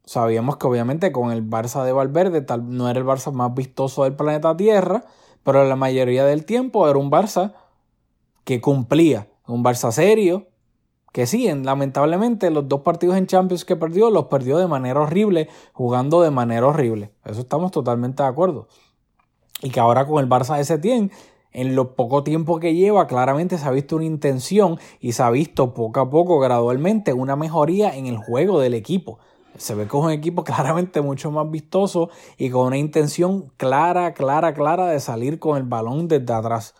Sabíamos 0.04 0.56
que 0.56 0.66
obviamente 0.66 1.10
con 1.10 1.32
el 1.32 1.48
Barça 1.48 1.84
de 1.84 1.92
Valverde 1.92 2.42
tal, 2.42 2.76
no 2.76 2.88
era 2.88 3.00
el 3.00 3.06
Barça 3.06 3.32
más 3.32 3.54
vistoso 3.54 4.04
del 4.04 4.14
planeta 4.14 4.56
Tierra, 4.56 5.04
pero 5.42 5.64
la 5.64 5.74
mayoría 5.74 6.24
del 6.24 6.44
tiempo 6.44 6.88
era 6.88 6.98
un 6.98 7.10
Barça 7.10 7.54
que 8.44 8.60
cumplía. 8.60 9.26
Un 9.48 9.64
Barça 9.64 9.90
serio, 9.90 10.46
que 11.12 11.26
sí, 11.26 11.50
lamentablemente 11.50 12.50
los 12.50 12.68
dos 12.68 12.82
partidos 12.82 13.16
en 13.16 13.26
Champions 13.26 13.64
que 13.64 13.74
perdió 13.74 14.10
los 14.10 14.26
perdió 14.26 14.58
de 14.58 14.68
manera 14.68 15.00
horrible, 15.00 15.48
jugando 15.72 16.20
de 16.20 16.30
manera 16.30 16.66
horrible. 16.66 17.10
Eso 17.24 17.40
estamos 17.40 17.72
totalmente 17.72 18.22
de 18.22 18.28
acuerdo. 18.28 18.68
Y 19.62 19.70
que 19.70 19.80
ahora 19.80 20.06
con 20.06 20.22
el 20.22 20.28
Barça 20.28 20.56
de 20.56 20.64
Setién, 20.64 21.10
en 21.52 21.74
lo 21.74 21.94
poco 21.94 22.22
tiempo 22.22 22.60
que 22.60 22.74
lleva, 22.74 23.06
claramente 23.06 23.56
se 23.56 23.64
ha 23.64 23.70
visto 23.70 23.96
una 23.96 24.04
intención 24.04 24.78
y 25.00 25.12
se 25.12 25.22
ha 25.22 25.30
visto 25.30 25.72
poco 25.72 26.00
a 26.00 26.10
poco, 26.10 26.38
gradualmente, 26.38 27.14
una 27.14 27.36
mejoría 27.36 27.96
en 27.96 28.06
el 28.06 28.18
juego 28.18 28.60
del 28.60 28.74
equipo. 28.74 29.18
Se 29.56 29.74
ve 29.74 29.84
es 29.84 29.92
un 29.94 30.10
equipo 30.10 30.44
claramente 30.44 31.00
mucho 31.00 31.30
más 31.30 31.50
vistoso 31.50 32.10
y 32.36 32.50
con 32.50 32.66
una 32.66 32.76
intención 32.76 33.50
clara, 33.56 34.12
clara, 34.12 34.52
clara 34.52 34.88
de 34.88 35.00
salir 35.00 35.38
con 35.38 35.56
el 35.56 35.62
balón 35.62 36.08
desde 36.08 36.34
atrás. 36.34 36.74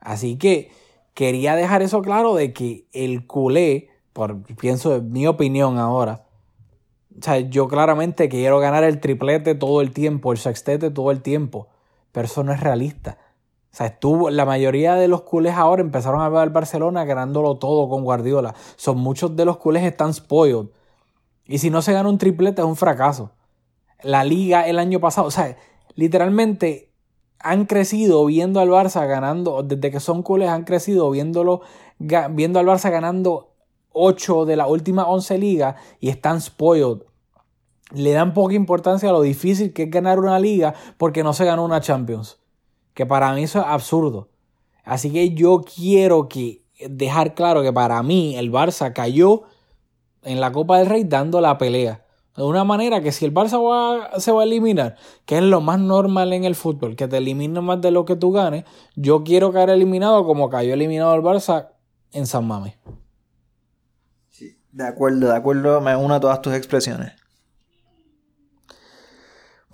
Así 0.00 0.36
que 0.36 0.70
quería 1.14 1.54
dejar 1.54 1.82
eso 1.82 2.02
claro 2.02 2.34
de 2.34 2.52
que 2.52 2.86
el 2.92 3.26
culé, 3.26 3.90
por 4.12 4.42
pienso 4.56 4.96
en 4.96 5.12
mi 5.12 5.26
opinión 5.26 5.78
ahora, 5.78 6.26
o 7.18 7.22
sea, 7.22 7.38
yo 7.38 7.68
claramente 7.68 8.28
quiero 8.28 8.58
ganar 8.58 8.84
el 8.84 9.00
triplete 9.00 9.54
todo 9.54 9.80
el 9.80 9.92
tiempo, 9.92 10.32
el 10.32 10.38
sextete 10.38 10.90
todo 10.90 11.10
el 11.10 11.22
tiempo, 11.22 11.68
pero 12.16 12.24
eso 12.24 12.42
no 12.42 12.54
es 12.54 12.60
realista. 12.60 13.18
O 13.70 13.76
sea, 13.76 13.88
estuvo, 13.88 14.30
la 14.30 14.46
mayoría 14.46 14.94
de 14.94 15.06
los 15.06 15.20
culés 15.20 15.52
ahora 15.52 15.82
empezaron 15.82 16.22
a 16.22 16.30
ver 16.30 16.40
al 16.40 16.48
Barcelona 16.48 17.04
ganándolo 17.04 17.58
todo 17.58 17.90
con 17.90 18.04
Guardiola. 18.04 18.54
Son 18.76 18.96
muchos 18.96 19.36
de 19.36 19.44
los 19.44 19.58
culés 19.58 19.84
están 19.84 20.14
spoiled. 20.14 20.70
Y 21.44 21.58
si 21.58 21.68
no 21.68 21.82
se 21.82 21.92
gana 21.92 22.08
un 22.08 22.16
triplete 22.16 22.62
es 22.62 22.66
un 22.66 22.76
fracaso. 22.76 23.32
La 24.02 24.24
liga 24.24 24.66
el 24.66 24.78
año 24.78 24.98
pasado, 24.98 25.26
o 25.26 25.30
sea, 25.30 25.58
literalmente 25.94 26.90
han 27.38 27.66
crecido 27.66 28.24
viendo 28.24 28.60
al 28.60 28.70
Barça 28.70 29.06
ganando, 29.06 29.62
desde 29.62 29.90
que 29.90 30.00
son 30.00 30.22
culés 30.22 30.48
han 30.48 30.64
crecido 30.64 31.10
viéndolo, 31.10 31.60
viendo 31.98 32.58
al 32.58 32.66
Barça 32.66 32.90
ganando 32.90 33.52
8 33.92 34.46
de 34.46 34.56
las 34.56 34.70
últimas 34.70 35.04
11 35.06 35.36
ligas 35.36 35.76
y 36.00 36.08
están 36.08 36.40
spoiled. 36.40 37.02
Le 37.92 38.12
dan 38.12 38.34
poca 38.34 38.54
importancia 38.54 39.08
a 39.08 39.12
lo 39.12 39.22
difícil 39.22 39.72
que 39.72 39.84
es 39.84 39.90
ganar 39.90 40.18
una 40.18 40.38
liga 40.38 40.74
porque 40.96 41.22
no 41.22 41.32
se 41.32 41.44
ganó 41.44 41.64
una 41.64 41.80
Champions. 41.80 42.38
Que 42.94 43.06
para 43.06 43.32
mí 43.32 43.44
eso 43.44 43.60
es 43.60 43.66
absurdo. 43.66 44.28
Así 44.84 45.12
que 45.12 45.34
yo 45.34 45.62
quiero 45.62 46.28
que 46.28 46.62
dejar 46.88 47.34
claro 47.34 47.62
que 47.62 47.72
para 47.72 48.02
mí 48.02 48.36
el 48.36 48.52
Barça 48.52 48.92
cayó 48.92 49.42
en 50.22 50.40
la 50.40 50.52
Copa 50.52 50.78
del 50.78 50.88
Rey 50.88 51.04
dando 51.04 51.40
la 51.40 51.58
pelea. 51.58 52.04
De 52.36 52.42
una 52.42 52.64
manera 52.64 53.00
que 53.00 53.12
si 53.12 53.24
el 53.24 53.32
Barça 53.32 54.20
se 54.20 54.30
va 54.30 54.40
a 54.42 54.44
eliminar, 54.44 54.96
que 55.24 55.38
es 55.38 55.42
lo 55.42 55.62
más 55.62 55.80
normal 55.80 56.34
en 56.34 56.44
el 56.44 56.54
fútbol, 56.54 56.94
que 56.94 57.08
te 57.08 57.16
eliminen 57.16 57.64
más 57.64 57.80
de 57.80 57.90
lo 57.90 58.04
que 58.04 58.14
tú 58.14 58.30
ganes, 58.30 58.64
yo 58.94 59.24
quiero 59.24 59.52
caer 59.52 59.70
eliminado 59.70 60.26
como 60.26 60.50
cayó 60.50 60.74
eliminado 60.74 61.14
el 61.14 61.22
Barça 61.22 61.68
en 62.12 62.26
San 62.26 62.46
Mame. 62.46 62.76
Sí, 64.28 64.58
de 64.70 64.86
acuerdo, 64.86 65.28
de 65.28 65.36
acuerdo, 65.36 65.80
me 65.80 65.96
uno 65.96 66.14
a 66.14 66.20
todas 66.20 66.42
tus 66.42 66.52
expresiones. 66.52 67.12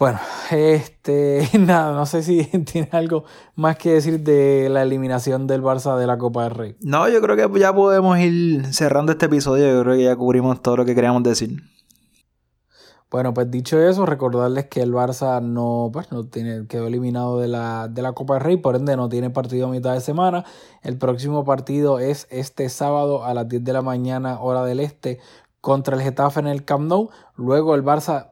Bueno, 0.02 0.18
este, 0.50 1.48
nada, 1.60 1.92
no 1.92 2.06
sé 2.06 2.24
si 2.24 2.42
tiene 2.72 2.88
algo 2.90 3.22
más 3.54 3.76
que 3.76 3.92
decir 3.92 4.18
de 4.18 4.68
la 4.68 4.82
eliminación 4.82 5.46
del 5.46 5.62
Barça 5.62 5.96
de 5.96 6.08
la 6.08 6.18
Copa 6.18 6.42
del 6.42 6.54
Rey. 6.56 6.76
No, 6.80 7.08
yo 7.08 7.22
creo 7.22 7.36
que 7.36 7.60
ya 7.60 7.72
podemos 7.72 8.18
ir 8.18 8.66
cerrando 8.74 9.12
este 9.12 9.26
episodio, 9.26 9.72
yo 9.72 9.80
creo 9.84 9.94
que 9.94 10.02
ya 10.02 10.16
cubrimos 10.16 10.60
todo 10.60 10.78
lo 10.78 10.84
que 10.84 10.96
queríamos 10.96 11.22
decir. 11.22 11.62
Bueno, 13.12 13.32
pues 13.32 13.48
dicho 13.48 13.80
eso, 13.80 14.04
recordarles 14.04 14.66
que 14.66 14.82
el 14.82 14.92
Barça 14.92 15.40
no, 15.40 15.90
pues, 15.92 16.10
no 16.10 16.24
tiene, 16.24 16.66
quedó 16.66 16.88
eliminado 16.88 17.38
de 17.38 17.46
la, 17.46 17.86
de 17.86 18.02
la 18.02 18.12
Copa 18.12 18.34
del 18.34 18.42
Rey, 18.42 18.56
por 18.56 18.74
ende 18.74 18.96
no 18.96 19.08
tiene 19.08 19.30
partido 19.30 19.68
a 19.68 19.70
mitad 19.70 19.94
de 19.94 20.00
semana. 20.00 20.44
El 20.82 20.98
próximo 20.98 21.44
partido 21.44 22.00
es 22.00 22.26
este 22.28 22.68
sábado 22.70 23.24
a 23.24 23.34
las 23.34 23.48
10 23.48 23.62
de 23.62 23.72
la 23.72 23.82
mañana, 23.82 24.40
hora 24.40 24.64
del 24.64 24.80
este, 24.80 25.20
contra 25.60 25.94
el 25.94 26.02
Getafe 26.02 26.40
en 26.40 26.48
el 26.48 26.64
Camp 26.64 26.88
Nou. 26.88 27.10
Luego 27.36 27.76
el 27.76 27.84
Barça 27.84 28.31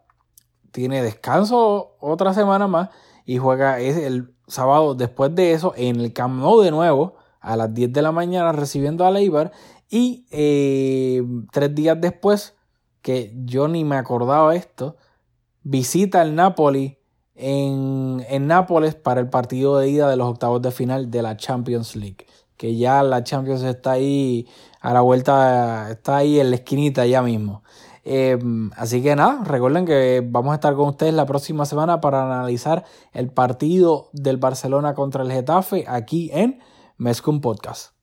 tiene 0.72 1.02
descanso 1.02 1.96
otra 2.00 2.34
semana 2.34 2.66
más 2.66 2.90
y 3.24 3.38
juega 3.38 3.80
el 3.80 4.34
sábado 4.46 4.94
después 4.94 5.34
de 5.34 5.52
eso 5.52 5.72
en 5.76 6.00
el 6.00 6.12
Camp 6.12 6.40
Nou 6.40 6.60
de 6.60 6.70
nuevo 6.70 7.14
a 7.40 7.56
las 7.56 7.72
10 7.72 7.92
de 7.92 8.02
la 8.02 8.12
mañana 8.12 8.52
recibiendo 8.52 9.06
a 9.06 9.10
Leibar 9.10 9.52
y 9.88 10.26
eh, 10.30 11.22
tres 11.52 11.74
días 11.74 12.00
después 12.00 12.54
que 13.02 13.32
yo 13.44 13.66
ni 13.66 13.84
me 13.84 13.96
acordaba 13.96 14.54
esto, 14.54 14.96
visita 15.62 16.22
el 16.22 16.34
Napoli 16.34 16.98
en, 17.34 18.24
en 18.28 18.46
Nápoles 18.46 18.94
para 18.94 19.20
el 19.20 19.28
partido 19.28 19.78
de 19.78 19.88
ida 19.88 20.08
de 20.08 20.16
los 20.16 20.28
octavos 20.28 20.60
de 20.62 20.70
final 20.70 21.10
de 21.10 21.22
la 21.22 21.36
Champions 21.36 21.96
League. 21.96 22.26
Que 22.56 22.76
ya 22.76 23.02
la 23.02 23.24
Champions 23.24 23.62
está 23.62 23.92
ahí 23.92 24.46
a 24.80 24.92
la 24.92 25.00
vuelta, 25.00 25.90
está 25.90 26.18
ahí 26.18 26.38
en 26.38 26.50
la 26.50 26.56
esquinita 26.56 27.06
ya 27.06 27.22
mismo. 27.22 27.62
Em, 28.04 28.70
así 28.76 29.02
que 29.02 29.14
nada, 29.14 29.44
recuerden 29.44 29.84
que 29.84 30.22
vamos 30.24 30.52
a 30.52 30.54
estar 30.54 30.74
con 30.74 30.88
ustedes 30.88 31.14
la 31.14 31.26
próxima 31.26 31.66
semana 31.66 32.00
para 32.00 32.22
analizar 32.22 32.84
el 33.12 33.30
partido 33.30 34.08
del 34.12 34.38
Barcelona 34.38 34.94
contra 34.94 35.22
el 35.22 35.30
Getafe 35.30 35.84
aquí 35.86 36.30
en 36.32 36.60
Mezcum 36.96 37.40
Podcast. 37.40 37.99